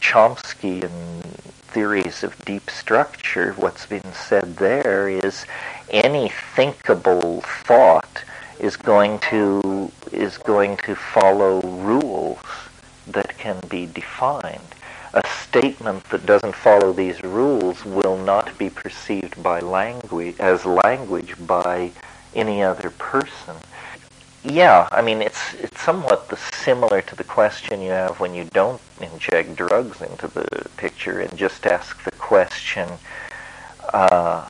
Chomsky 0.00 0.82
and 0.82 1.24
theories 1.68 2.22
of 2.22 2.42
deep 2.44 2.70
structure, 2.70 3.52
what's 3.54 3.86
been 3.86 4.12
said 4.12 4.56
there 4.56 5.08
is 5.08 5.44
any 5.90 6.30
thinkable 6.54 7.42
thought 7.42 8.24
is 8.58 8.76
going 8.76 9.18
to 9.18 9.90
is 10.12 10.38
going 10.38 10.76
to 10.78 10.94
follow 10.94 11.60
rules 11.60 12.38
that 13.06 13.36
can 13.36 13.60
be 13.68 13.86
defined. 13.86 14.74
A 15.12 15.22
statement 15.28 16.04
that 16.10 16.26
doesn't 16.26 16.54
follow 16.54 16.92
these 16.92 17.22
rules 17.22 17.84
will 17.84 18.16
not 18.16 18.56
be 18.58 18.70
perceived 18.70 19.42
by 19.42 19.60
language 19.60 20.36
as 20.38 20.66
language 20.66 21.34
by 21.46 21.90
any 22.36 22.62
other 22.62 22.90
person. 22.90 23.56
Yeah, 24.44 24.88
I 24.92 25.02
mean 25.02 25.22
it's 25.22 25.54
it's 25.54 25.80
somewhat 25.80 26.32
similar 26.38 27.02
to 27.02 27.16
the 27.16 27.24
question 27.24 27.82
you 27.82 27.90
have 27.90 28.20
when 28.20 28.32
you 28.32 28.44
don't 28.44 28.80
inject 29.00 29.56
drugs 29.56 30.00
into 30.02 30.28
the 30.28 30.46
picture 30.76 31.20
and 31.20 31.36
just 31.36 31.66
ask 31.66 32.00
the 32.04 32.12
question: 32.12 32.88
uh, 33.92 34.48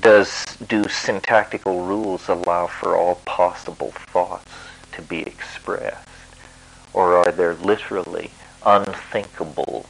Does 0.00 0.56
do 0.68 0.88
syntactical 0.88 1.84
rules 1.84 2.28
allow 2.28 2.66
for 2.66 2.96
all 2.96 3.16
possible 3.26 3.90
thoughts 3.90 4.50
to 4.92 5.02
be 5.02 5.20
expressed, 5.20 6.08
or 6.94 7.16
are 7.16 7.32
there 7.32 7.54
literally 7.56 8.30
unthinkable 8.64 9.84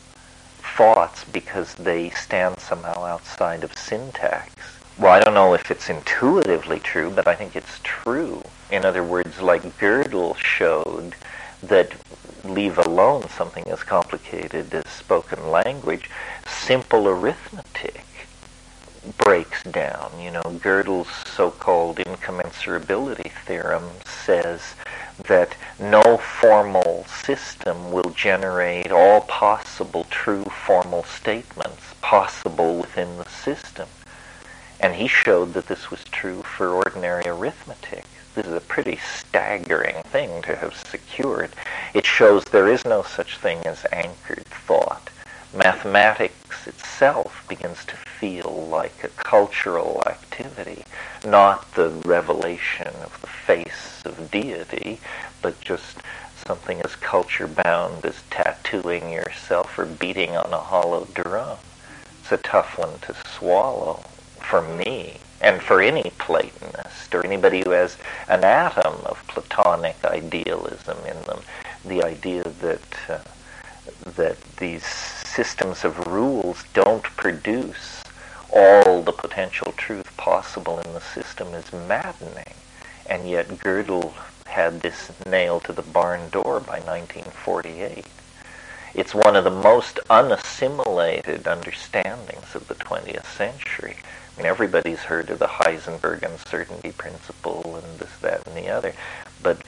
thoughts 0.76 1.24
because 1.24 1.74
they 1.76 2.10
stand 2.10 2.58
somehow 2.58 3.04
outside 3.04 3.62
of 3.62 3.78
syntax? 3.78 4.55
Well, 4.98 5.12
I 5.12 5.20
don't 5.20 5.34
know 5.34 5.52
if 5.52 5.70
it's 5.70 5.90
intuitively 5.90 6.80
true, 6.80 7.10
but 7.10 7.28
I 7.28 7.34
think 7.34 7.54
it's 7.54 7.80
true. 7.82 8.42
In 8.70 8.86
other 8.86 9.04
words, 9.04 9.42
like 9.42 9.62
Gödel 9.78 10.34
showed 10.38 11.14
that 11.62 11.92
leave 12.44 12.78
alone 12.78 13.28
something 13.28 13.68
as 13.68 13.82
complicated 13.82 14.72
as 14.72 14.86
spoken 14.86 15.50
language, 15.50 16.08
simple 16.46 17.08
arithmetic 17.08 18.04
breaks 19.18 19.62
down. 19.64 20.12
You 20.18 20.30
know, 20.30 20.42
Gödel's 20.42 21.10
so-called 21.28 21.98
incommensurability 21.98 23.32
theorem 23.44 23.90
says 24.06 24.62
that 25.28 25.54
no 25.78 26.16
formal 26.16 27.04
system 27.04 27.92
will 27.92 28.10
generate 28.16 28.90
all 28.90 29.20
possible 29.20 30.04
true 30.08 30.44
formal 30.44 31.04
statements 31.04 31.82
possible 32.00 32.78
within 32.78 33.18
the 33.18 33.28
system. 33.28 33.88
And 34.80 34.94
he 34.94 35.08
showed 35.08 35.54
that 35.54 35.68
this 35.68 35.90
was 35.90 36.04
true 36.04 36.42
for 36.42 36.68
ordinary 36.68 37.26
arithmetic. 37.26 38.04
This 38.34 38.46
is 38.46 38.52
a 38.52 38.60
pretty 38.60 38.98
staggering 39.18 40.02
thing 40.04 40.42
to 40.42 40.56
have 40.56 40.74
secured. 40.74 41.50
It 41.94 42.04
shows 42.04 42.44
there 42.44 42.68
is 42.68 42.84
no 42.84 43.02
such 43.02 43.38
thing 43.38 43.66
as 43.66 43.86
anchored 43.90 44.44
thought. 44.44 45.08
Mathematics 45.54 46.66
itself 46.66 47.44
begins 47.48 47.84
to 47.86 47.96
feel 47.96 48.68
like 48.70 49.02
a 49.02 49.08
cultural 49.08 50.02
activity, 50.06 50.84
not 51.24 51.72
the 51.74 51.88
revelation 52.04 52.88
of 52.88 53.18
the 53.22 53.26
face 53.26 54.02
of 54.04 54.30
deity, 54.30 55.00
but 55.40 55.58
just 55.62 55.98
something 56.46 56.80
as 56.82 56.94
culture 56.96 57.46
bound 57.46 58.04
as 58.04 58.22
tattooing 58.30 59.10
yourself 59.10 59.78
or 59.78 59.86
beating 59.86 60.36
on 60.36 60.52
a 60.52 60.58
hollow 60.58 61.06
drum. 61.14 61.56
It's 62.20 62.32
a 62.32 62.36
tough 62.36 62.78
one 62.78 62.98
to 63.00 63.14
swallow 63.26 64.04
for 64.48 64.62
me 64.62 65.18
and 65.40 65.60
for 65.60 65.80
any 65.80 66.12
Platonist 66.18 67.14
or 67.14 67.24
anybody 67.24 67.62
who 67.64 67.70
has 67.70 67.96
an 68.28 68.44
atom 68.44 68.94
of 69.04 69.22
Platonic 69.26 69.96
idealism 70.04 70.98
in 71.06 71.20
them. 71.24 71.40
The 71.84 72.02
idea 72.04 72.42
that 72.42 72.96
uh, 73.08 73.18
that 74.16 74.40
these 74.56 74.84
systems 74.84 75.84
of 75.84 76.06
rules 76.06 76.64
don't 76.74 77.02
produce 77.02 78.02
all 78.52 79.02
the 79.02 79.12
potential 79.12 79.72
truth 79.76 80.16
possible 80.16 80.78
in 80.80 80.92
the 80.94 81.00
system 81.00 81.48
is 81.54 81.72
maddening. 81.72 82.54
And 83.08 83.28
yet 83.28 83.48
Gödel 83.48 84.12
had 84.46 84.80
this 84.80 85.10
nailed 85.26 85.64
to 85.64 85.72
the 85.72 85.82
barn 85.82 86.30
door 86.30 86.60
by 86.60 86.80
1948. 86.80 88.06
It's 88.94 89.14
one 89.14 89.36
of 89.36 89.44
the 89.44 89.50
most 89.50 90.00
unassimilated 90.08 91.46
understandings 91.46 92.54
of 92.54 92.66
the 92.68 92.74
20th 92.76 93.26
century. 93.26 93.96
Mean, 94.36 94.46
everybody's 94.46 95.00
heard 95.00 95.30
of 95.30 95.38
the 95.38 95.46
Heisenberg 95.46 96.22
uncertainty 96.22 96.92
principle 96.92 97.76
and 97.76 97.98
this, 97.98 98.14
that, 98.18 98.46
and 98.46 98.56
the 98.56 98.68
other, 98.68 98.92
but 99.42 99.62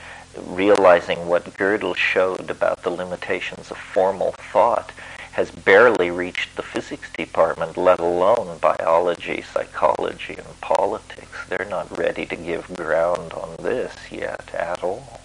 realizing 0.45 1.27
what 1.27 1.45
Gödel 1.55 1.95
showed 1.95 2.51
about 2.51 2.83
the 2.83 2.91
limitations 2.91 3.71
of 3.71 3.77
formal 3.77 4.33
thought 4.51 4.91
has 5.31 5.49
barely 5.51 6.11
reached 6.11 6.55
the 6.55 6.61
physics 6.61 7.09
department, 7.13 7.77
let 7.77 7.99
alone 7.99 8.57
biology, 8.59 9.41
psychology, 9.41 10.35
and 10.35 10.61
politics. 10.61 11.47
They're 11.47 11.67
not 11.69 11.97
ready 11.97 12.25
to 12.25 12.35
give 12.35 12.67
ground 12.75 13.33
on 13.33 13.55
this 13.59 13.95
yet 14.11 14.53
at 14.53 14.83
all. 14.83 15.19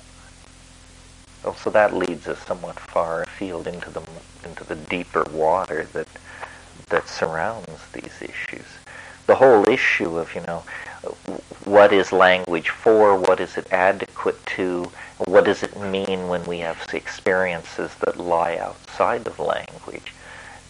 Oh, 1.45 1.57
so 1.63 1.69
that 1.71 1.95
leads 1.95 2.27
us 2.29 2.39
somewhat 2.47 2.81
far 2.81 3.23
afield 3.23 3.67
into 3.67 3.91
the 3.91 4.03
into 4.45 4.65
the 4.65 4.77
deeper 4.77 5.25
water 5.31 5.87
that 5.93 6.09
that 6.89 7.09
surrounds 7.09 7.81
these 7.93 8.23
issues. 8.23 8.67
The 9.27 9.35
whole 9.35 9.69
issue 9.69 10.19
of 10.19 10.35
you 10.35 10.43
know 10.43 10.63
what 11.65 11.93
is 11.93 12.13
language 12.13 12.69
for, 12.69 13.17
what 13.17 13.41
is 13.41 13.57
it 13.57 13.73
adequate 13.73 14.45
to, 14.47 14.91
what 15.19 15.45
does 15.45 15.63
it 15.63 15.79
mean 15.79 16.29
when 16.29 16.45
we 16.45 16.59
have 16.59 16.87
experiences 16.93 17.95
that 18.05 18.19
lie 18.19 18.57
outside 18.57 19.27
of 19.27 19.39
language? 19.39 20.13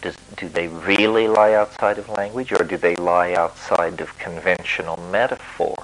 Does, 0.01 0.15
do 0.37 0.47
they 0.47 0.67
really 0.67 1.27
lie 1.27 1.53
outside 1.53 1.97
of 1.97 2.09
language 2.09 2.51
or 2.51 2.63
do 2.63 2.77
they 2.77 2.95
lie 2.95 3.33
outside 3.33 4.01
of 4.01 4.17
conventional 4.19 4.97
metaphor? 5.11 5.75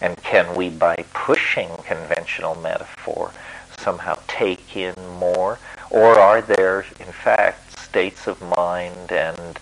And 0.00 0.16
can 0.22 0.54
we, 0.54 0.70
by 0.70 0.96
pushing 1.14 1.68
conventional 1.84 2.54
metaphor, 2.56 3.32
somehow 3.78 4.18
take 4.28 4.76
in 4.76 4.94
more? 5.18 5.58
Or 5.90 6.18
are 6.18 6.42
there, 6.42 6.84
in 7.00 7.12
fact, 7.12 7.78
states 7.78 8.26
of 8.26 8.40
mind 8.56 9.12
and 9.12 9.58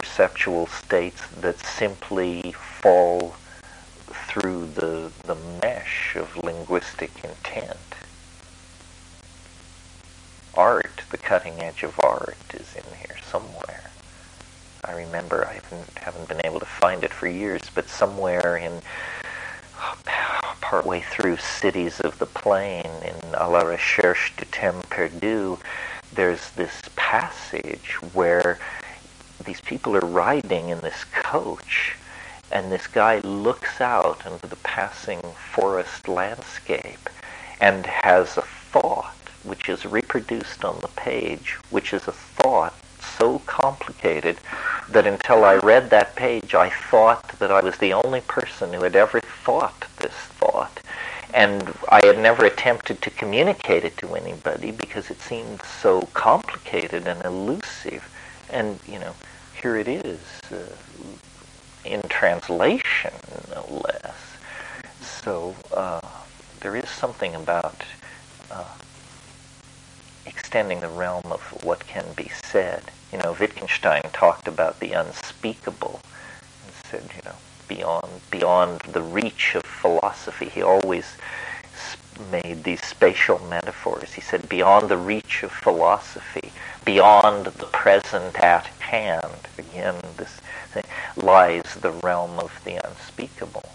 perceptual 0.00 0.66
states 0.66 1.26
that 1.40 1.58
simply 1.58 2.52
fall 2.52 3.34
through 4.06 4.66
the, 4.66 5.12
the 5.24 5.36
mesh 5.62 6.16
of 6.16 6.36
linguistic 6.42 7.10
intent. 7.22 7.76
Art, 10.54 11.02
the 11.10 11.18
cutting 11.18 11.60
edge 11.60 11.82
of 11.82 11.98
art, 12.00 12.36
is 12.54 12.74
in 12.74 12.82
here 12.98 13.16
somewhere. 13.30 13.90
I 14.84 14.92
remember 14.92 15.46
I 15.46 15.54
haven't, 15.54 15.98
haven't 15.98 16.28
been 16.28 16.40
able 16.44 16.60
to 16.60 16.66
find 16.66 17.04
it 17.04 17.12
for 17.12 17.28
years, 17.28 17.62
but 17.74 17.88
somewhere 17.88 18.56
in 18.56 18.80
partway 20.60 21.00
through 21.00 21.36
Cities 21.36 22.00
of 22.00 22.18
the 22.18 22.26
Plain 22.26 22.86
in 23.04 23.34
A 23.34 23.50
la 23.50 23.62
Recherche 23.62 24.32
du 24.36 24.44
Temps 24.46 24.86
Perdu, 24.88 25.58
there's 26.14 26.50
this 26.52 26.82
passage 26.96 27.94
where 28.14 28.58
these 29.44 29.60
people 29.60 29.96
are 29.96 30.00
riding 30.00 30.68
in 30.68 30.80
this 30.80 31.04
coach 31.12 31.96
and 32.52 32.70
this 32.70 32.86
guy 32.86 33.18
looks 33.20 33.80
out 33.80 34.26
into 34.26 34.46
the 34.46 34.56
passing 34.56 35.20
forest 35.52 36.08
landscape 36.08 37.08
and 37.60 37.86
has 37.86 38.36
a 38.36 38.42
thought 38.42 39.14
which 39.44 39.68
is 39.68 39.86
reproduced 39.86 40.64
on 40.64 40.78
the 40.80 40.88
page, 40.88 41.56
which 41.70 41.92
is 41.92 42.06
a 42.08 42.12
thought 42.12 42.74
so 43.18 43.38
complicated 43.40 44.36
that 44.88 45.06
until 45.06 45.44
I 45.44 45.56
read 45.56 45.90
that 45.90 46.16
page, 46.16 46.54
I 46.54 46.68
thought 46.68 47.38
that 47.38 47.50
I 47.50 47.60
was 47.60 47.78
the 47.78 47.92
only 47.92 48.20
person 48.22 48.72
who 48.72 48.82
had 48.82 48.96
ever 48.96 49.20
thought 49.20 49.86
this 49.98 50.12
thought. 50.12 50.80
And 51.32 51.72
I 51.88 52.04
had 52.04 52.18
never 52.18 52.44
attempted 52.44 53.00
to 53.02 53.10
communicate 53.10 53.84
it 53.84 53.96
to 53.98 54.14
anybody 54.14 54.72
because 54.72 55.10
it 55.10 55.20
seemed 55.20 55.62
so 55.62 56.02
complicated 56.12 57.06
and 57.06 57.24
elusive. 57.24 58.08
And, 58.50 58.80
you 58.86 58.98
know, 58.98 59.14
here 59.60 59.76
it 59.76 59.88
is, 59.88 60.20
uh, 60.50 60.56
in 61.84 62.00
translation, 62.08 63.12
no 63.54 63.82
less. 63.84 64.16
So 65.02 65.54
uh, 65.72 66.00
there 66.60 66.76
is 66.76 66.88
something 66.88 67.34
about 67.34 67.82
uh, 68.50 68.64
extending 70.24 70.80
the 70.80 70.88
realm 70.88 71.24
of 71.26 71.40
what 71.62 71.86
can 71.86 72.06
be 72.16 72.30
said. 72.42 72.84
You 73.12 73.18
know, 73.18 73.36
Wittgenstein 73.38 74.02
talked 74.12 74.48
about 74.48 74.80
the 74.80 74.92
unspeakable 74.92 76.00
and 76.64 76.74
said, 76.86 77.10
you 77.14 77.22
know, 77.24 77.36
beyond 77.68 78.08
beyond 78.30 78.80
the 78.80 79.02
reach 79.02 79.54
of 79.54 79.64
philosophy. 79.64 80.46
He 80.46 80.62
always 80.62 81.16
made 82.30 82.64
these 82.64 82.84
spatial 82.84 83.38
metaphors. 83.38 84.12
He 84.12 84.20
said, 84.20 84.48
beyond 84.48 84.88
the 84.88 84.96
reach 84.96 85.42
of 85.42 85.52
philosophy, 85.52 86.52
beyond 86.84 87.46
the 87.46 87.66
present 87.66 88.38
at 88.38 88.66
hand. 88.66 89.48
Again, 89.58 89.96
this 90.16 90.40
thing, 90.72 90.84
lies 91.16 91.74
the 91.80 91.90
realm 91.90 92.38
of 92.38 92.52
the 92.64 92.76
unspeakable. 92.86 93.68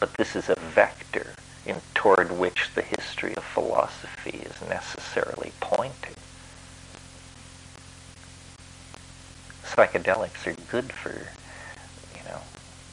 But 0.00 0.14
this 0.14 0.36
is 0.36 0.48
a 0.48 0.58
vector 0.58 1.34
in 1.66 1.80
toward 1.94 2.38
which 2.38 2.70
the 2.74 2.82
history 2.82 3.34
of 3.36 3.44
philosophy 3.44 4.38
is 4.44 4.68
necessarily 4.68 5.52
pointing. 5.60 6.14
Psychedelics 9.64 10.46
are 10.46 10.56
good 10.70 10.92
for, 10.92 11.28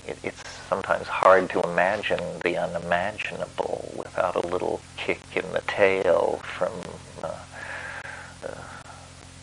it, 0.07 0.17
it's 0.23 0.43
sometimes 0.69 1.07
hard 1.07 1.49
to 1.51 1.61
imagine 1.61 2.19
the 2.43 2.57
unimaginable 2.57 3.93
without 3.95 4.35
a 4.35 4.47
little 4.47 4.81
kick 4.97 5.21
in 5.35 5.51
the 5.51 5.61
tail 5.67 6.41
from 6.43 6.73
uh, 7.23 7.35
uh, 8.47 8.55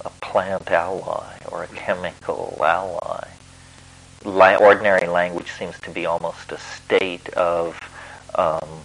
a 0.05 0.11
plant 0.21 0.71
ally 0.71 1.37
or 1.51 1.63
a 1.63 1.69
chemical 1.69 2.59
ally 2.61 3.29
la- 4.25 4.57
ordinary 4.57 5.07
language 5.07 5.51
seems 5.51 5.79
to 5.81 5.91
be 5.91 6.07
almost 6.07 6.53
a 6.53 6.59
state 6.59 7.29
of 7.31 7.77
um, 8.35 8.83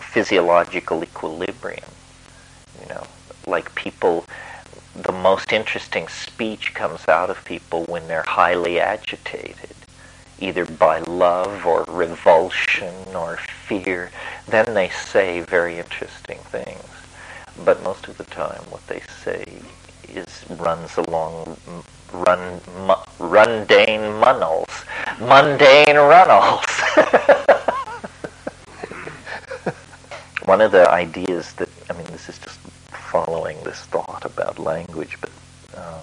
physiological 0.00 1.02
equilibrium. 1.02 1.90
You 2.82 2.88
know, 2.88 3.06
like 3.46 3.74
people, 3.74 4.26
the 4.94 5.12
most 5.12 5.52
interesting 5.52 6.08
speech 6.08 6.74
comes 6.74 7.08
out 7.08 7.30
of 7.30 7.44
people 7.44 7.84
when 7.84 8.08
they're 8.08 8.24
highly 8.26 8.80
agitated, 8.80 9.74
either 10.44 10.66
by 10.66 10.98
love 11.00 11.64
or 11.66 11.84
revulsion 11.88 12.94
or 13.14 13.36
fear. 13.66 14.10
Then 14.46 14.74
they 14.74 14.90
say 14.90 15.40
very 15.40 15.78
interesting 15.78 16.38
things. 16.50 16.84
But 17.64 17.82
most 17.82 18.08
of 18.08 18.18
the 18.18 18.24
time, 18.24 18.62
what 18.70 18.86
they 18.86 19.00
say 19.22 19.44
is 20.08 20.44
runs 20.50 20.96
along 20.96 21.56
run, 22.12 22.60
mu, 22.86 22.94
rundane 23.18 24.20
munnels, 24.20 24.68
mundane 25.20 25.96
runnels. 25.96 26.64
One 30.44 30.60
of 30.60 30.72
the 30.72 30.88
ideas 30.90 31.54
that, 31.54 31.68
I 31.88 31.94
mean, 31.94 32.06
this 32.06 32.28
is 32.28 32.38
just 32.38 32.58
following 32.90 33.56
this 33.64 33.80
thought 33.86 34.24
about 34.24 34.58
language, 34.58 35.16
but, 35.20 35.30
uh, 35.74 36.02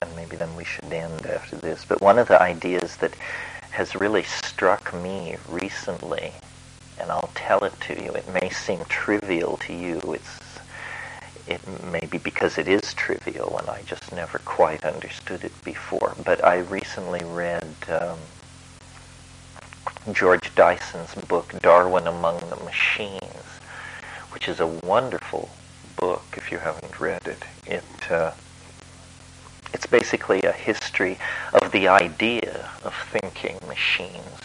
and 0.00 0.14
maybe 0.14 0.36
then 0.36 0.54
we 0.56 0.64
should 0.64 0.92
end 0.92 1.26
after 1.26 1.56
this, 1.56 1.84
but 1.86 2.00
one 2.00 2.18
of 2.18 2.28
the 2.28 2.40
ideas 2.40 2.96
that 2.96 3.12
has 3.78 3.94
really 3.94 4.24
struck 4.24 4.92
me 4.92 5.36
recently, 5.48 6.32
and 6.98 7.12
I'll 7.12 7.30
tell 7.36 7.62
it 7.62 7.80
to 7.82 7.94
you, 8.02 8.10
it 8.10 8.28
may 8.34 8.50
seem 8.50 8.84
trivial 8.88 9.56
to 9.58 9.72
you, 9.72 10.00
it's 10.14 10.40
it 11.46 11.60
may 11.92 12.04
be 12.10 12.18
because 12.18 12.58
it 12.58 12.66
is 12.66 12.92
trivial 12.94 13.56
and 13.56 13.70
I 13.70 13.82
just 13.82 14.12
never 14.12 14.40
quite 14.40 14.84
understood 14.84 15.44
it 15.44 15.52
before. 15.64 16.16
But 16.24 16.44
I 16.44 16.58
recently 16.58 17.22
read 17.24 17.68
um, 17.88 18.18
George 20.12 20.52
Dyson's 20.56 21.14
book, 21.26 21.54
Darwin 21.62 22.08
Among 22.08 22.40
the 22.50 22.62
Machines, 22.64 23.46
which 24.32 24.48
is 24.48 24.58
a 24.58 24.66
wonderful 24.66 25.50
book 25.96 26.24
if 26.36 26.50
you 26.50 26.58
haven't 26.58 26.98
read 26.98 27.28
it. 27.28 27.44
It 27.64 28.10
uh, 28.10 28.32
it's 29.72 29.86
basically 29.86 30.42
a 30.42 30.52
history 30.52 31.18
of 31.52 31.70
the 31.72 31.88
idea 31.88 32.70
of 32.84 32.94
thinking 33.10 33.58
machines. 33.66 34.40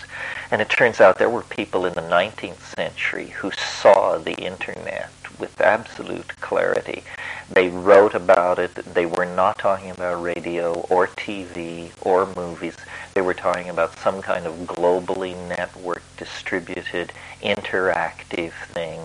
And 0.51 0.61
it 0.61 0.69
turns 0.69 1.01
out 1.01 1.17
there 1.17 1.29
were 1.29 1.43
people 1.43 1.85
in 1.85 1.93
the 1.93 2.01
19th 2.01 2.75
century 2.75 3.27
who 3.27 3.51
saw 3.51 4.17
the 4.17 4.35
internet 4.35 5.09
with 5.39 5.59
absolute 5.59 6.27
clarity. 6.41 7.03
They 7.49 7.69
wrote 7.69 8.13
about 8.13 8.59
it. 8.59 8.75
They 8.75 9.05
were 9.05 9.25
not 9.25 9.57
talking 9.57 9.89
about 9.89 10.21
radio 10.21 10.73
or 10.89 11.07
TV 11.07 11.91
or 12.01 12.31
movies. 12.35 12.77
They 13.13 13.21
were 13.21 13.33
talking 13.33 13.69
about 13.69 13.97
some 13.99 14.21
kind 14.21 14.45
of 14.45 14.55
globally 14.59 15.35
networked, 15.49 16.17
distributed, 16.17 17.11
interactive 17.41 18.53
thing. 18.73 19.01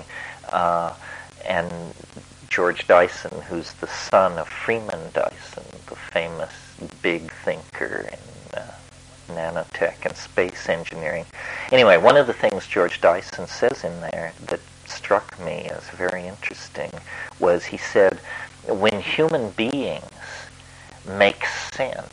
Uh, 0.50 0.94
and 1.46 1.94
George 2.48 2.86
Dyson, 2.86 3.42
who's 3.42 3.72
the 3.74 3.86
son 3.86 4.38
of 4.38 4.48
Freeman 4.48 5.10
Dyson, 5.12 5.64
the 5.86 5.96
famous 5.96 6.52
big 7.02 7.30
thinker 7.44 8.08
in 8.10 8.58
uh, 8.58 8.72
nanotech 9.28 10.04
and 10.04 10.16
space 10.16 10.68
engineering. 10.68 11.26
Anyway, 11.70 11.96
one 11.96 12.16
of 12.16 12.26
the 12.26 12.32
things 12.32 12.66
George 12.66 13.00
Dyson 13.00 13.46
says 13.46 13.84
in 13.84 14.00
there 14.00 14.32
that 14.46 14.60
struck 14.86 15.38
me 15.40 15.68
as 15.70 15.88
very 15.90 16.26
interesting 16.26 16.90
was 17.38 17.64
he 17.64 17.76
said, 17.76 18.18
when 18.66 19.00
human 19.00 19.50
beings 19.50 20.02
make 21.06 21.44
sense, 21.46 22.12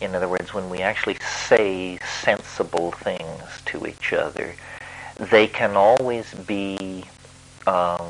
in 0.00 0.14
other 0.14 0.28
words, 0.28 0.52
when 0.52 0.68
we 0.68 0.80
actually 0.80 1.16
say 1.48 1.98
sensible 2.22 2.92
things 2.92 3.42
to 3.64 3.86
each 3.86 4.12
other, 4.12 4.54
they 5.18 5.46
can 5.46 5.76
always 5.76 6.32
be 6.34 7.04
um, 7.66 8.06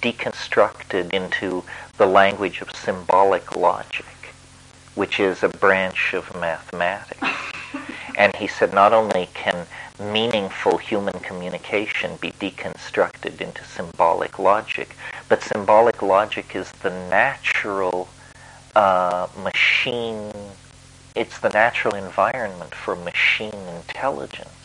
deconstructed 0.00 1.12
into 1.12 1.64
the 1.98 2.06
language 2.06 2.60
of 2.60 2.74
symbolic 2.74 3.56
logic, 3.56 4.34
which 4.94 5.20
is 5.20 5.42
a 5.42 5.48
branch 5.48 6.14
of 6.14 6.34
mathematics. 6.38 7.20
And 8.16 8.34
he 8.36 8.48
said 8.48 8.74
not 8.74 8.92
only 8.92 9.28
can 9.34 9.66
meaningful 9.98 10.78
human 10.78 11.18
communication 11.20 12.16
be 12.20 12.32
deconstructed 12.32 13.40
into 13.40 13.64
symbolic 13.64 14.38
logic, 14.38 14.96
but 15.28 15.42
symbolic 15.42 16.02
logic 16.02 16.56
is 16.56 16.70
the 16.82 16.90
natural 16.90 18.08
uh, 18.74 19.28
machine, 19.42 20.32
it's 21.14 21.38
the 21.38 21.50
natural 21.50 21.94
environment 21.94 22.74
for 22.74 22.96
machine 22.96 23.54
intelligence. 23.76 24.59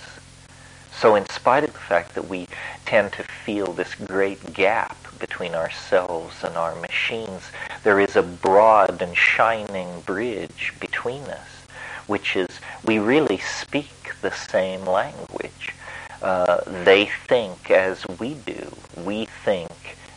So, 0.97 1.15
in 1.15 1.27
spite 1.27 1.65
of 1.65 1.73
the 1.73 1.80
fact 1.80 2.15
that 2.15 2.30
we 2.30 2.47
tend 2.85 3.11
to 3.13 3.23
feel 3.23 3.73
this 3.73 3.95
great 3.95 4.53
gap 4.53 4.97
between 5.19 5.53
ourselves 5.53 6.43
and 6.43 6.55
our 6.55 6.73
machines, 6.76 7.43
there 7.84 7.99
is 7.99 8.15
a 8.15 8.23
broad 8.23 9.01
and 9.01 9.15
shining 9.15 10.01
bridge 10.01 10.73
between 10.80 11.23
us, 11.23 11.67
which 12.07 12.35
is 12.35 12.47
we 12.85 12.97
really 12.97 13.38
speak 13.38 14.13
the 14.22 14.31
same 14.31 14.85
language. 14.85 15.73
Uh, 16.22 16.61
they 16.85 17.05
think 17.27 17.69
as 17.69 18.05
we 18.19 18.35
do. 18.45 18.73
We 19.03 19.26
think 19.26 19.69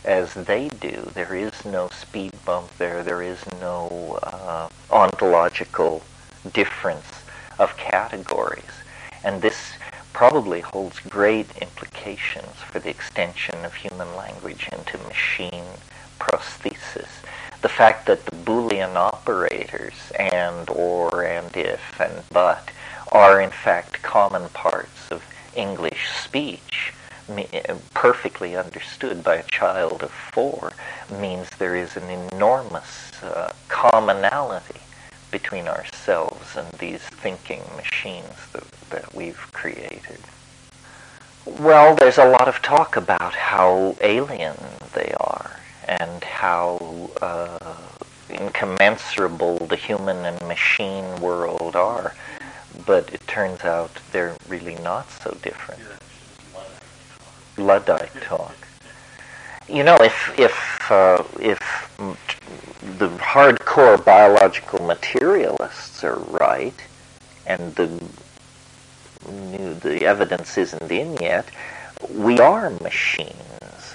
as 0.05 0.33
they 0.33 0.69
do. 0.69 1.11
There 1.13 1.35
is 1.35 1.65
no 1.65 1.89
speed 1.89 2.33
bump 2.45 2.71
there. 2.79 3.03
There 3.03 3.23
is 3.23 3.39
no 3.61 4.19
uh, 4.23 4.69
ontological 4.91 6.03
difference 6.53 7.25
of 7.59 7.77
categories. 7.77 8.65
And 9.25 9.43
this 9.43 9.73
probably 10.19 10.61
holds 10.61 10.99
great 10.99 11.47
implications 11.63 12.57
for 12.69 12.81
the 12.81 12.91
extension 12.91 13.65
of 13.65 13.73
human 13.73 14.17
language 14.17 14.69
into 14.73 14.99
machine 15.07 15.63
prosthesis. 16.19 17.07
The 17.63 17.69
fact 17.69 18.07
that 18.07 18.27
the 18.27 18.35
Boolean 18.35 18.97
operators 18.97 19.95
and, 20.19 20.69
or, 20.71 21.23
and, 21.23 21.57
if, 21.57 22.01
and, 22.01 22.25
but 22.33 22.73
are 23.13 23.41
in 23.41 23.51
fact 23.51 24.03
common 24.03 24.49
parts 24.49 25.09
of 25.13 25.23
English 25.55 26.09
speech 26.09 26.93
perfectly 27.95 28.57
understood 28.57 29.23
by 29.23 29.37
a 29.37 29.45
child 29.45 30.03
of 30.03 30.11
four 30.11 30.73
means 31.21 31.49
there 31.61 31.77
is 31.77 31.97
an 31.97 32.11
enormous 32.33 33.23
uh, 33.23 33.53
commonality 33.69 34.81
between 35.31 35.69
ourselves 35.69 36.57
and 36.57 36.67
these 36.79 37.01
thinking 37.01 37.63
machines 37.77 38.35
that, 38.53 38.65
that 38.91 39.15
we've 39.15 39.39
created. 39.53 40.19
Well, 41.45 41.95
there's 41.95 42.19
a 42.19 42.29
lot 42.29 42.49
of 42.49 42.61
talk 42.63 42.97
about 42.97 43.35
how 43.35 43.97
alien 44.01 44.57
they 44.95 45.13
are 45.19 45.59
and 45.87 46.23
how 46.23 47.11
uh, 47.23 47.77
incommensurable 48.29 49.67
the 49.67 49.77
human 49.77 50.25
and 50.25 50.41
machine 50.47 51.21
world 51.21 51.75
are. 51.75 52.15
But 52.87 53.13
it 53.13 53.27
turns 53.27 53.63
out 53.65 53.91
they're 54.13 54.37
really 54.49 54.77
not 54.77 55.11
so 55.11 55.37
different. 55.43 55.81
Luddite 57.57 58.23
talk. 58.23 58.68
You 59.69 59.85
know, 59.85 59.97
if 59.97 60.39
if 60.39 60.91
uh, 60.91 61.23
if 61.39 61.59
the 62.99 63.09
hardcore 63.19 64.03
biological 64.03 64.85
materialists 64.87 66.03
are 66.05 66.19
right, 66.19 66.75
and 67.47 67.75
the 67.75 67.89
the 69.83 70.07
evidence 70.07 70.57
isn't 70.57 70.91
in 70.91 71.17
yet, 71.21 71.51
we 72.11 72.39
are 72.39 72.71
machines 72.81 73.35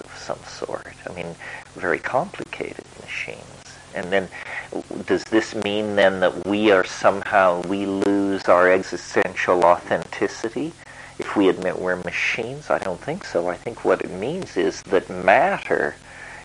of 0.04 0.12
some 0.16 0.40
sort. 0.48 0.94
I 1.10 1.14
mean, 1.14 1.36
very 1.74 2.00
complicated 2.00 2.86
machines. 3.02 3.44
And 3.96 4.12
then, 4.12 4.28
does 5.06 5.24
this 5.26 5.56
mean 5.56 5.96
then 5.96 6.20
that 6.20 6.46
we 6.46 6.72
are 6.72 6.84
somehow 6.84 7.62
we 7.64 7.86
lose 7.86 8.44
our 8.46 8.72
existential 8.72 9.64
authenticity? 9.64 10.74
If 11.20 11.36
we 11.36 11.50
admit 11.50 11.80
we're 11.80 11.98
machines? 11.98 12.70
I 12.70 12.80
don't 12.80 13.00
think 13.00 13.24
so. 13.24 13.48
I 13.50 13.56
think 13.56 13.86
what 13.86 14.02
it 14.02 14.12
means 14.12 14.58
is 14.58 14.82
that 14.84 15.10
matter 15.10 15.96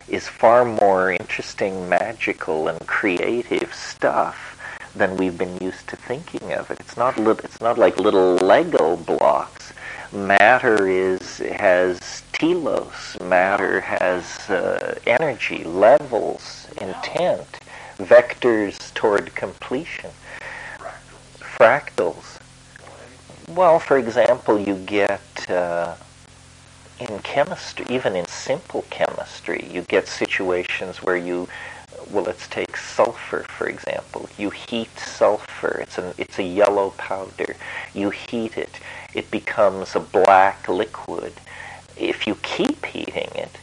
is 0.09 0.27
far 0.29 0.65
more 0.65 1.13
interesting, 1.13 1.89
magical, 1.89 2.69
and 2.69 2.81
creative 2.87 3.75
stuff 3.75 4.59
than 4.95 5.17
we've 5.17 5.37
been 5.39 5.57
used 5.61 5.87
to 5.89 5.97
thinking 5.97 6.53
of 6.53 6.71
it. 6.71 6.81
It's 6.81 6.97
not 6.97 7.19
li- 7.19 7.37
it's 7.45 7.61
not 7.61 7.79
like 7.79 7.99
little 7.99 8.37
Lego 8.37 8.97
blocks. 8.97 9.73
Matter 10.13 10.89
is 10.89 11.39
has 11.39 12.23
telos. 12.33 13.17
Matter 13.21 13.81
has 13.81 14.49
uh, 14.49 14.99
energy, 15.07 15.65
levels, 15.65 16.67
intent, 16.81 17.47
vectors 17.99 18.93
toward 18.95 19.35
completion, 19.35 20.11
fractals. 21.39 22.38
Well, 23.49 23.79
for 23.79 23.97
example, 23.97 24.61
you 24.61 24.75
get 24.75 25.51
uh, 25.51 25.95
in 27.01 27.19
chemistry, 27.21 27.87
even 27.89 28.15
in 28.15 28.27
simple 28.27 28.85
chemistry, 28.91 29.67
you 29.73 29.83
get 29.83 30.07
situations 30.07 30.99
where 30.99 31.17
you, 31.17 31.49
well, 32.11 32.25
let's 32.25 32.47
take 32.49 32.77
sulfur, 32.77 33.45
for 33.45 33.67
example. 33.67 34.29
You 34.37 34.51
heat 34.51 34.91
sulfur. 34.99 35.79
It's, 35.81 35.99
it's 36.19 36.39
a 36.39 36.43
yellow 36.43 36.91
powder. 36.99 37.57
You 37.95 38.11
heat 38.11 38.59
it. 38.59 38.81
It 39.15 39.31
becomes 39.31 39.97
a 39.97 40.01
black 40.01 40.69
liquid. 40.69 41.33
If 41.97 42.27
you 42.27 42.35
keep 42.43 42.85
heating 42.85 43.31
it, 43.35 43.57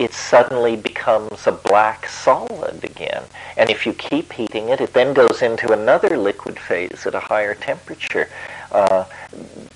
it 0.00 0.14
suddenly 0.14 0.76
becomes 0.76 1.46
a 1.46 1.52
black 1.52 2.08
solid 2.08 2.82
again. 2.82 3.22
And 3.58 3.68
if 3.68 3.84
you 3.84 3.92
keep 3.92 4.32
heating 4.32 4.70
it, 4.70 4.80
it 4.80 4.94
then 4.94 5.12
goes 5.12 5.42
into 5.42 5.72
another 5.72 6.16
liquid 6.16 6.58
phase 6.58 7.06
at 7.06 7.14
a 7.14 7.20
higher 7.20 7.54
temperature 7.54 8.28
uh, 8.72 9.04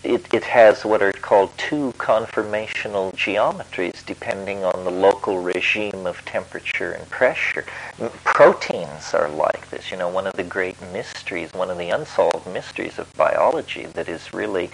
it, 0.02 0.32
it 0.32 0.44
has 0.44 0.84
what 0.84 1.02
are 1.02 1.12
called 1.12 1.51
two 1.56 1.92
conformational 1.98 3.12
geometries 3.14 4.05
depending 4.06 4.64
on 4.64 4.84
the 4.84 4.90
local 4.90 5.40
regime 5.40 6.06
of 6.06 6.24
temperature 6.24 6.92
and 6.92 7.09
pressure. 7.10 7.64
Proteins 8.24 9.14
are 9.14 9.28
like 9.28 9.68
this. 9.70 9.90
You 9.90 9.96
know, 9.96 10.09
one 10.09 10.26
of 10.26 10.34
the 10.34 10.44
great 10.44 10.80
mysteries, 10.92 11.52
one 11.55 11.70
of 11.70 11.78
the 11.78 11.90
unsolved 11.90 12.46
mysteries 12.46 12.98
of 12.98 13.12
biology 13.14 13.86
that 13.94 14.09
is 14.09 14.32
really 14.32 14.70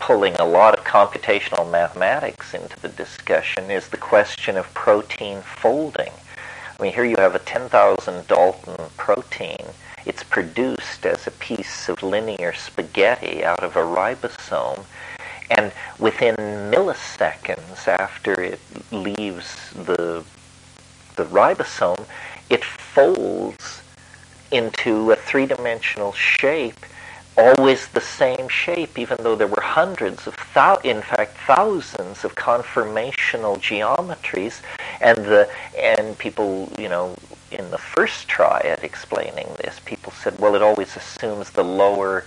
pulling 0.00 0.34
a 0.36 0.44
lot 0.44 0.78
of 0.78 0.84
computational 0.84 1.70
mathematics 1.70 2.54
into 2.54 2.80
the 2.80 2.88
discussion 2.88 3.70
is 3.70 3.88
the 3.88 3.96
question 3.96 4.56
of 4.56 4.72
protein 4.74 5.42
folding. 5.42 6.12
I 6.78 6.82
mean, 6.82 6.92
here 6.92 7.04
you 7.04 7.16
have 7.16 7.34
a 7.34 7.40
10,000 7.40 8.26
Dalton 8.26 8.76
protein 8.96 9.66
it's 10.08 10.22
produced 10.22 11.04
as 11.04 11.26
a 11.26 11.30
piece 11.32 11.88
of 11.90 12.02
linear 12.02 12.54
spaghetti 12.54 13.44
out 13.44 13.62
of 13.62 13.76
a 13.76 13.80
ribosome. 13.80 14.84
And 15.50 15.70
within 15.98 16.34
milliseconds 16.36 17.86
after 17.86 18.40
it 18.40 18.58
leaves 18.90 19.70
the, 19.72 20.24
the 21.16 21.24
ribosome, 21.24 22.06
it 22.48 22.64
folds 22.64 23.82
into 24.50 25.10
a 25.10 25.16
three 25.16 25.44
dimensional 25.44 26.12
shape, 26.14 26.86
always 27.38 27.88
the 27.88 28.00
same 28.00 28.48
shape, 28.48 28.98
even 28.98 29.16
though 29.20 29.36
there 29.36 29.46
were 29.46 29.62
hundreds 29.62 30.26
of, 30.26 30.34
thou- 30.54 30.80
in 30.84 31.00
fact, 31.00 31.36
thousands 31.46 32.24
of 32.24 32.34
conformational 32.34 33.56
geometries, 33.58 34.60
and 35.00 35.18
the 35.18 35.48
and 35.78 36.18
people, 36.18 36.70
you 36.78 36.88
know, 36.88 37.14
in 37.52 37.70
the 37.70 37.78
first 37.78 38.28
try 38.28 38.60
at 38.64 38.82
explaining 38.84 39.48
this, 39.62 39.80
people 39.84 40.12
said, 40.12 40.38
well, 40.38 40.54
it 40.54 40.62
always 40.62 40.96
assumes 40.96 41.50
the 41.50 41.64
lower 41.64 42.24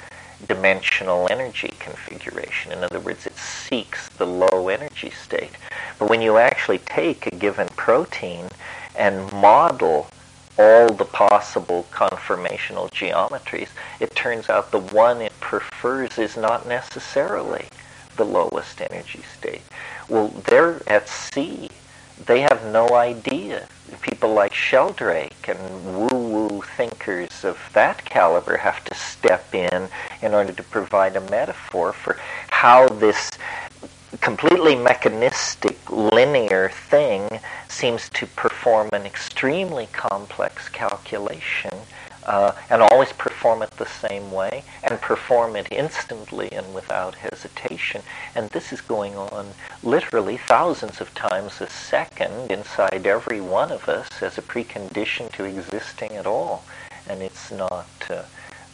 dimensional 0.47 1.27
energy 1.29 1.71
configuration. 1.79 2.71
In 2.71 2.83
other 2.83 2.99
words, 2.99 3.27
it 3.27 3.37
seeks 3.37 4.09
the 4.09 4.25
low 4.25 4.69
energy 4.69 5.11
state. 5.11 5.51
But 5.99 6.09
when 6.09 6.21
you 6.21 6.37
actually 6.37 6.79
take 6.79 7.27
a 7.27 7.35
given 7.35 7.67
protein 7.75 8.47
and 8.95 9.31
model 9.33 10.07
all 10.57 10.89
the 10.89 11.05
possible 11.05 11.87
conformational 11.91 12.89
geometries, 12.91 13.69
it 13.99 14.15
turns 14.15 14.49
out 14.49 14.71
the 14.71 14.79
one 14.79 15.21
it 15.21 15.37
prefers 15.39 16.17
is 16.17 16.37
not 16.37 16.67
necessarily 16.67 17.65
the 18.17 18.25
lowest 18.25 18.81
energy 18.81 19.21
state. 19.37 19.61
Well, 20.09 20.27
they're 20.27 20.81
at 20.87 21.07
sea 21.07 21.69
they 22.25 22.41
have 22.41 22.65
no 22.65 22.93
idea. 22.93 23.67
People 24.01 24.33
like 24.33 24.53
Sheldrake 24.53 25.47
and 25.47 25.85
woo-woo 25.85 26.61
thinkers 26.77 27.43
of 27.43 27.57
that 27.73 28.05
caliber 28.05 28.57
have 28.57 28.83
to 28.85 28.95
step 28.95 29.53
in 29.53 29.89
in 30.21 30.33
order 30.33 30.53
to 30.53 30.63
provide 30.63 31.15
a 31.15 31.21
metaphor 31.21 31.93
for 31.93 32.17
how 32.49 32.87
this 32.87 33.31
completely 34.19 34.75
mechanistic, 34.75 35.89
linear 35.89 36.69
thing 36.69 37.39
seems 37.69 38.09
to 38.09 38.25
perform 38.27 38.89
an 38.91 39.05
extremely 39.05 39.87
complex 39.93 40.67
calculation 40.67 41.71
uh, 42.25 42.51
and 42.69 42.81
always 42.81 43.11
perform 43.13 43.61
it 43.61 43.71
the 43.71 43.85
same 43.85 44.31
way 44.31 44.63
and 44.83 44.99
perform 45.01 45.55
it 45.55 45.67
instantly 45.71 46.51
and 46.51 46.73
without 46.73 47.15
hesitation. 47.15 48.01
And 48.35 48.49
this 48.49 48.71
is 48.71 48.81
going 48.81 49.15
on 49.15 49.47
literally 49.83 50.37
thousands 50.37 51.01
of 51.01 51.13
times 51.15 51.61
a 51.61 51.69
second 51.69 52.51
inside 52.51 53.07
every 53.07 53.41
one 53.41 53.71
of 53.71 53.87
us 53.89 54.21
as 54.21 54.37
a 54.37 54.41
precondition 54.41 55.31
to 55.33 55.45
existing 55.45 56.11
at 56.11 56.27
all. 56.27 56.63
And 57.07 57.21
it's 57.21 57.49
not, 57.51 57.87
uh, 58.09 58.23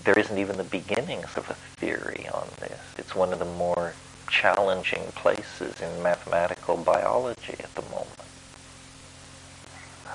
there 0.04 0.18
isn't 0.18 0.38
even 0.38 0.58
the 0.58 0.64
beginnings 0.64 1.38
of 1.38 1.50
a 1.50 1.54
theory 1.54 2.28
on 2.34 2.48
this. 2.60 2.80
It's 2.98 3.16
one 3.16 3.32
of 3.32 3.40
the 3.40 3.46
more 3.46 3.94
challenging 4.28 5.04
places 5.16 5.80
in 5.82 6.04
mathematical 6.04 6.78
biology 6.78 7.56
at 7.60 7.74
the 7.76 7.82
moment. 7.84 8.10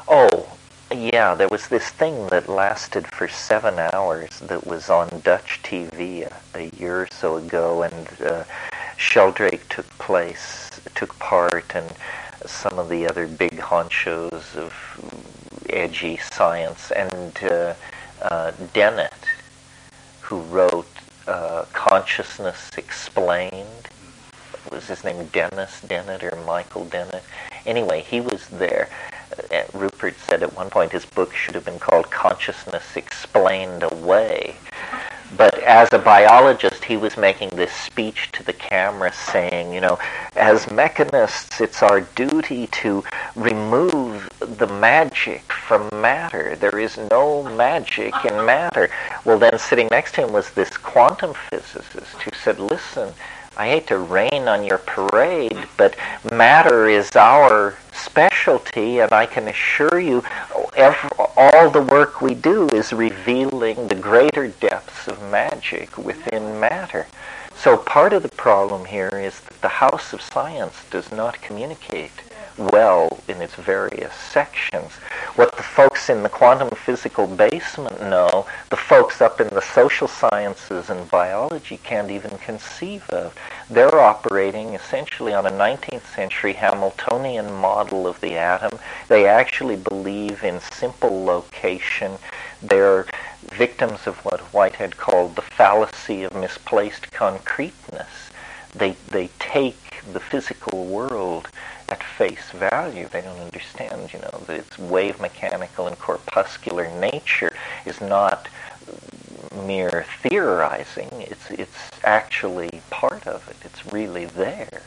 Oh, 0.08 0.56
yeah, 0.90 1.34
there 1.34 1.48
was 1.48 1.68
this 1.68 1.88
thing 1.88 2.26
that 2.28 2.48
lasted 2.48 3.06
for 3.06 3.28
seven 3.28 3.78
hours 3.78 4.40
that 4.40 4.66
was 4.66 4.90
on 4.90 5.08
Dutch 5.24 5.60
TV 5.62 6.30
a, 6.54 6.58
a 6.58 6.70
year 6.76 7.02
or 7.02 7.08
so 7.10 7.36
ago, 7.36 7.82
and 7.82 8.08
uh, 8.20 8.44
Sheldrake 8.96 9.68
took 9.68 9.88
place, 9.98 10.70
took 10.94 11.18
part, 11.18 11.74
and 11.74 11.90
some 12.46 12.78
of 12.78 12.88
the 12.88 13.06
other 13.08 13.26
big 13.26 13.52
honchos 13.58 14.54
of 14.56 14.74
edgy 15.70 16.18
science, 16.18 16.90
and 16.90 17.38
uh, 17.44 17.74
uh, 18.20 18.52
Dennett, 18.72 19.12
who 20.20 20.40
wrote 20.42 20.88
uh, 21.26 21.64
Consciousness 21.72 22.70
Explained. 22.76 23.88
Was 24.70 24.86
his 24.86 25.04
name 25.04 25.26
Dennis 25.26 25.80
Dennett 25.86 26.22
or 26.22 26.36
Michael 26.46 26.84
Dennett? 26.84 27.22
Anyway, 27.66 28.02
he 28.02 28.20
was 28.20 28.46
there. 28.48 28.88
Uh, 29.50 29.62
Rupert 29.72 30.14
said 30.28 30.42
at 30.42 30.54
one 30.56 30.70
point 30.70 30.92
his 30.92 31.04
book 31.06 31.34
should 31.34 31.54
have 31.54 31.64
been 31.64 31.78
called 31.78 32.10
Consciousness 32.10 32.96
Explained 32.96 33.82
Away. 33.82 34.56
But 35.36 35.58
as 35.60 35.92
a 35.94 35.98
biologist, 35.98 36.84
he 36.84 36.98
was 36.98 37.16
making 37.16 37.50
this 37.50 37.72
speech 37.72 38.30
to 38.32 38.42
the 38.42 38.52
camera 38.52 39.12
saying, 39.12 39.72
you 39.72 39.80
know, 39.80 39.98
as 40.36 40.66
mechanists, 40.66 41.60
it's 41.60 41.82
our 41.82 42.02
duty 42.02 42.66
to 42.68 43.02
remove 43.34 44.28
the 44.40 44.66
magic 44.66 45.50
from 45.50 45.88
matter. 46.02 46.54
There 46.56 46.78
is 46.78 46.98
no 47.10 47.42
magic 47.42 48.12
in 48.26 48.44
matter. 48.44 48.90
Well, 49.24 49.38
then 49.38 49.58
sitting 49.58 49.88
next 49.90 50.14
to 50.16 50.26
him 50.26 50.32
was 50.32 50.50
this 50.50 50.76
quantum 50.76 51.32
physicist 51.32 52.20
who 52.22 52.30
said, 52.36 52.60
listen, 52.60 53.14
I 53.56 53.68
hate 53.68 53.86
to 53.88 53.98
rain 53.98 54.48
on 54.48 54.64
your 54.64 54.78
parade, 54.78 55.68
but 55.76 55.94
matter 56.32 56.88
is 56.88 57.14
our 57.14 57.76
specialty, 57.92 59.00
and 59.00 59.12
I 59.12 59.26
can 59.26 59.48
assure 59.48 60.00
you 60.00 60.24
every, 60.74 61.10
all 61.36 61.68
the 61.68 61.82
work 61.82 62.22
we 62.22 62.34
do 62.34 62.68
is 62.68 62.92
revealing 62.94 63.88
the 63.88 63.94
greater 63.94 64.48
depths 64.48 65.06
of 65.06 65.20
magic 65.30 65.98
within 65.98 66.58
matter. 66.58 67.06
So 67.54 67.76
part 67.76 68.14
of 68.14 68.22
the 68.22 68.30
problem 68.30 68.86
here 68.86 69.10
is 69.12 69.38
that 69.40 69.60
the 69.60 69.68
house 69.68 70.12
of 70.14 70.22
science 70.22 70.84
does 70.90 71.12
not 71.12 71.42
communicate 71.42 72.22
well 72.58 73.18
in 73.28 73.40
its 73.40 73.54
various 73.54 74.12
sections. 74.14 74.92
What 75.36 75.56
the 75.56 75.62
folks 75.62 76.10
in 76.10 76.22
the 76.22 76.28
quantum 76.28 76.70
physical 76.70 77.26
basement 77.26 78.00
know, 78.00 78.46
the 78.70 78.76
folks 78.76 79.20
up 79.20 79.40
in 79.40 79.48
the 79.48 79.62
social 79.62 80.08
sciences 80.08 80.90
and 80.90 81.10
biology 81.10 81.78
can't 81.78 82.10
even 82.10 82.38
conceive 82.38 83.08
of. 83.10 83.34
They're 83.70 84.00
operating 84.00 84.74
essentially 84.74 85.32
on 85.32 85.46
a 85.46 85.50
19th 85.50 86.14
century 86.14 86.52
Hamiltonian 86.52 87.52
model 87.52 88.06
of 88.06 88.20
the 88.20 88.36
atom. 88.36 88.78
They 89.08 89.26
actually 89.26 89.76
believe 89.76 90.44
in 90.44 90.60
simple 90.60 91.24
location. 91.24 92.18
They're 92.62 93.06
victims 93.50 94.06
of 94.06 94.16
what 94.24 94.40
Whitehead 94.52 94.96
called 94.96 95.36
the 95.36 95.42
fallacy 95.42 96.22
of 96.22 96.34
misplaced 96.34 97.10
concreteness. 97.12 98.30
They, 98.74 98.96
they 99.10 99.28
take 99.38 99.76
the 100.12 100.20
physical 100.20 100.86
world 100.86 101.48
at 101.92 102.02
face 102.02 102.50
value. 102.52 103.06
They 103.06 103.20
don't 103.20 103.38
understand, 103.38 104.12
you 104.14 104.20
know, 104.20 104.42
that 104.46 104.56
its 104.56 104.78
wave 104.78 105.20
mechanical 105.20 105.86
and 105.86 105.98
corpuscular 105.98 106.90
nature 106.98 107.52
is 107.84 108.00
not 108.00 108.48
mere 109.66 110.06
theorizing. 110.22 111.10
It's, 111.12 111.50
it's 111.50 111.90
actually 112.02 112.80
part 112.88 113.26
of 113.26 113.46
it. 113.48 113.56
It's 113.62 113.92
really 113.92 114.24
there. 114.24 114.80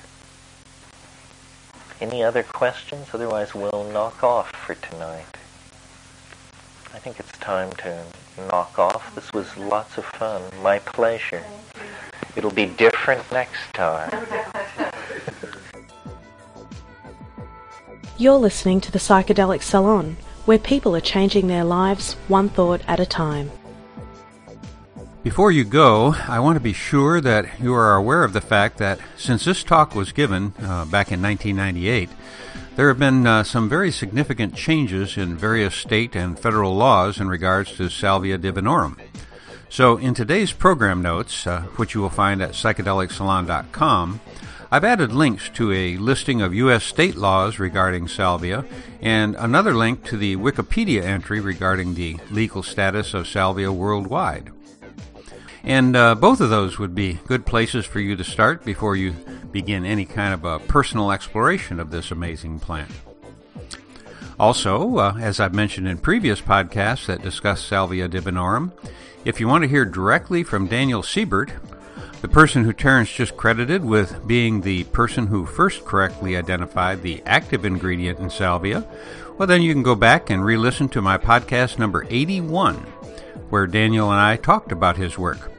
Any 2.02 2.24
other 2.24 2.42
questions? 2.42 3.08
Otherwise, 3.14 3.54
we'll 3.54 3.88
knock 3.94 4.24
off 4.24 4.50
for 4.66 4.74
tonight. 4.74 5.38
I 6.92 6.98
think 6.98 7.20
it's 7.20 7.38
time 7.38 7.72
to 7.84 8.04
knock 8.50 8.80
off. 8.80 9.14
This 9.14 9.32
was 9.32 9.56
lots 9.58 10.00
of 10.00 10.06
fun. 10.06 10.42
My 10.64 10.80
pleasure. 10.80 11.44
It'll 12.36 12.58
be 12.64 12.66
different 12.66 13.32
next 13.32 13.74
time. 13.74 14.10
You're 18.18 18.38
listening 18.38 18.80
to 18.80 18.94
the 18.94 19.00
Psychedelic 19.00 19.62
Salon, 19.62 20.16
where 20.46 20.58
people 20.58 20.96
are 20.96 21.02
changing 21.02 21.48
their 21.48 21.66
lives 21.66 22.14
one 22.30 22.48
thought 22.48 22.80
at 22.88 23.02
a 23.02 23.06
time. 23.06 23.52
Before 25.22 25.52
you 25.52 25.66
go, 25.66 26.16
I 26.26 26.40
want 26.40 26.56
to 26.56 26.62
be 26.62 26.72
sure 26.72 27.20
that 27.20 27.60
you 27.60 27.74
are 27.74 27.94
aware 27.94 28.24
of 28.24 28.32
the 28.32 28.40
fact 28.40 28.78
that 28.78 29.00
since 29.18 29.44
this 29.44 29.66
talk 29.66 29.96
was 29.96 30.14
given 30.14 30.54
uh, 30.62 30.86
back 30.86 31.12
in 31.12 31.22
1998, 31.22 32.10
there 32.78 32.88
have 32.88 33.00
been 33.00 33.28
uh, 33.28 33.44
some 33.44 33.68
very 33.68 33.92
significant 33.92 34.56
changes 34.56 35.18
in 35.18 35.36
various 35.36 35.76
state 35.76 36.16
and 36.16 36.40
federal 36.40 36.74
laws 36.74 37.20
in 37.20 37.28
regards 37.28 37.76
to 37.76 37.90
Salvia 37.90 38.38
divinorum. 38.38 38.98
So, 39.68 39.98
in 39.98 40.14
today's 40.14 40.54
program 40.54 41.02
notes, 41.02 41.46
uh, 41.46 41.64
which 41.76 41.94
you 41.94 42.00
will 42.00 42.10
find 42.10 42.42
at 42.42 42.52
psychedelicsalon.com, 42.52 44.22
I've 44.72 44.84
added 44.84 45.14
links 45.14 45.50
to 45.50 45.72
a 45.72 45.98
listing 45.98 46.42
of 46.42 46.54
U.S. 46.56 46.84
state 46.84 47.16
laws 47.16 47.60
regarding 47.60 48.08
salvia 48.08 48.66
and 49.02 49.36
another 49.36 49.76
link 49.76 50.04
to 50.06 50.18
the 50.18 50.36
Wikipedia 50.38 51.04
entry 51.04 51.40
regarding 51.40 51.94
the 51.94 52.18
legal 52.32 52.64
status 52.64 53.14
of 53.14 53.28
salvia 53.28 53.72
worldwide. 53.72 54.52
And 55.64 55.96
uh, 55.96 56.16
both 56.16 56.42
of 56.42 56.50
those 56.50 56.80
would 56.80 56.96
be 56.96 57.20
good 57.28 57.46
places 57.46 57.86
for 57.86 58.00
you 58.00 58.16
to 58.16 58.24
start 58.24 58.66
before 58.66 58.96
you 58.96 59.14
begin 59.52 59.86
any 59.86 60.06
kind 60.06 60.34
of 60.34 60.44
a 60.46 60.60
personal 60.60 61.12
exploration 61.12 61.80
of 61.80 61.92
this 61.92 62.12
amazing 62.12 62.60
plant. 62.60 62.92
Also, 64.40 64.98
uh, 64.98 65.16
as 65.20 65.40
I've 65.40 65.54
mentioned 65.54 65.88
in 65.88 65.98
previous 65.98 66.42
podcasts 66.42 67.06
that 67.06 67.22
discuss 67.22 67.64
Salvia 67.64 68.10
divinorum, 68.10 68.74
if 69.24 69.40
you 69.40 69.48
want 69.48 69.64
to 69.64 69.70
hear 69.70 69.86
directly 69.86 70.44
from 70.44 70.68
Daniel 70.68 71.02
Siebert, 71.02 71.52
the 72.26 72.34
person 72.34 72.64
who 72.64 72.74
Terence 72.74 73.12
just 73.12 73.38
credited 73.38 73.86
with 73.86 74.26
being 74.28 74.62
the 74.62 74.84
person 74.86 75.28
who 75.28 75.46
first 75.46 75.86
correctly 75.86 76.36
identified 76.36 77.04
the 77.04 77.22
active 77.28 77.66
ingredient 77.66 78.18
in 78.18 78.32
salvia, 78.32 78.84
well, 79.38 79.48
then 79.48 79.62
you 79.62 79.72
can 79.72 79.84
go 79.84 79.94
back 79.94 80.32
and 80.32 80.44
re 80.44 80.58
listen 80.58 80.90
to 80.90 81.04
my 81.04 81.20
podcast 81.20 81.78
number 81.78 82.04
81, 82.10 82.78
where 83.52 83.68
Daniel 83.68 84.10
and 84.10 84.20
I 84.20 84.38
talked 84.38 84.72
about 84.72 84.98
his 84.98 85.20
work. 85.20 85.52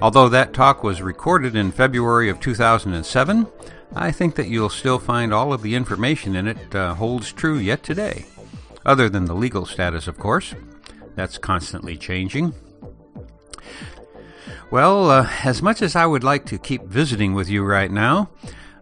Although 0.00 0.28
that 0.28 0.52
talk 0.52 0.84
was 0.84 1.02
recorded 1.02 1.56
in 1.56 1.72
February 1.72 2.28
of 2.28 2.38
2007, 2.38 3.48
I 3.96 4.12
think 4.12 4.36
that 4.36 4.46
you'll 4.46 4.68
still 4.68 5.00
find 5.00 5.34
all 5.34 5.52
of 5.52 5.62
the 5.62 5.74
information 5.74 6.36
in 6.36 6.46
it 6.46 6.72
uh, 6.72 6.94
holds 6.94 7.32
true 7.32 7.58
yet 7.58 7.82
today. 7.82 8.26
Other 8.86 9.08
than 9.08 9.24
the 9.24 9.34
legal 9.34 9.66
status, 9.66 10.06
of 10.06 10.18
course. 10.18 10.54
That's 11.16 11.36
constantly 11.36 11.96
changing. 11.96 12.54
Well, 14.72 15.10
uh, 15.10 15.28
as 15.44 15.60
much 15.60 15.82
as 15.82 15.94
I 15.94 16.06
would 16.06 16.24
like 16.24 16.46
to 16.46 16.56
keep 16.56 16.84
visiting 16.84 17.34
with 17.34 17.46
you 17.46 17.62
right 17.62 17.90
now, 17.90 18.30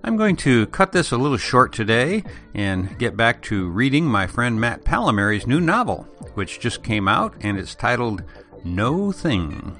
I'm 0.05 0.17
going 0.17 0.37
to 0.37 0.69
cut 0.69 0.93
this 0.93 1.11
a 1.11 1.17
little 1.17 1.37
short 1.37 1.73
today 1.73 2.23
and 2.55 2.97
get 2.97 3.17
back 3.17 3.43
to 3.43 3.69
reading 3.69 4.05
my 4.05 4.29
friend 4.29 4.61
Matt 4.61 4.85
Pallamary's 4.85 5.49
new 5.49 5.61
novel, 5.61 6.03
which 6.35 6.61
just 6.61 6.85
came 6.85 7.09
out 7.09 7.35
and 7.41 7.59
it's 7.59 7.75
titled 7.75 8.23
No 8.62 9.11
Thing. 9.11 9.77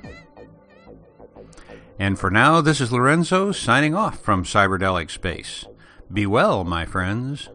And 1.97 2.19
for 2.19 2.28
now, 2.28 2.61
this 2.61 2.81
is 2.81 2.91
Lorenzo 2.91 3.53
signing 3.53 3.95
off 3.95 4.19
from 4.19 4.43
Cyberdelic 4.43 5.12
Space. 5.12 5.65
Be 6.12 6.27
well, 6.27 6.65
my 6.65 6.87
friends. 6.87 7.51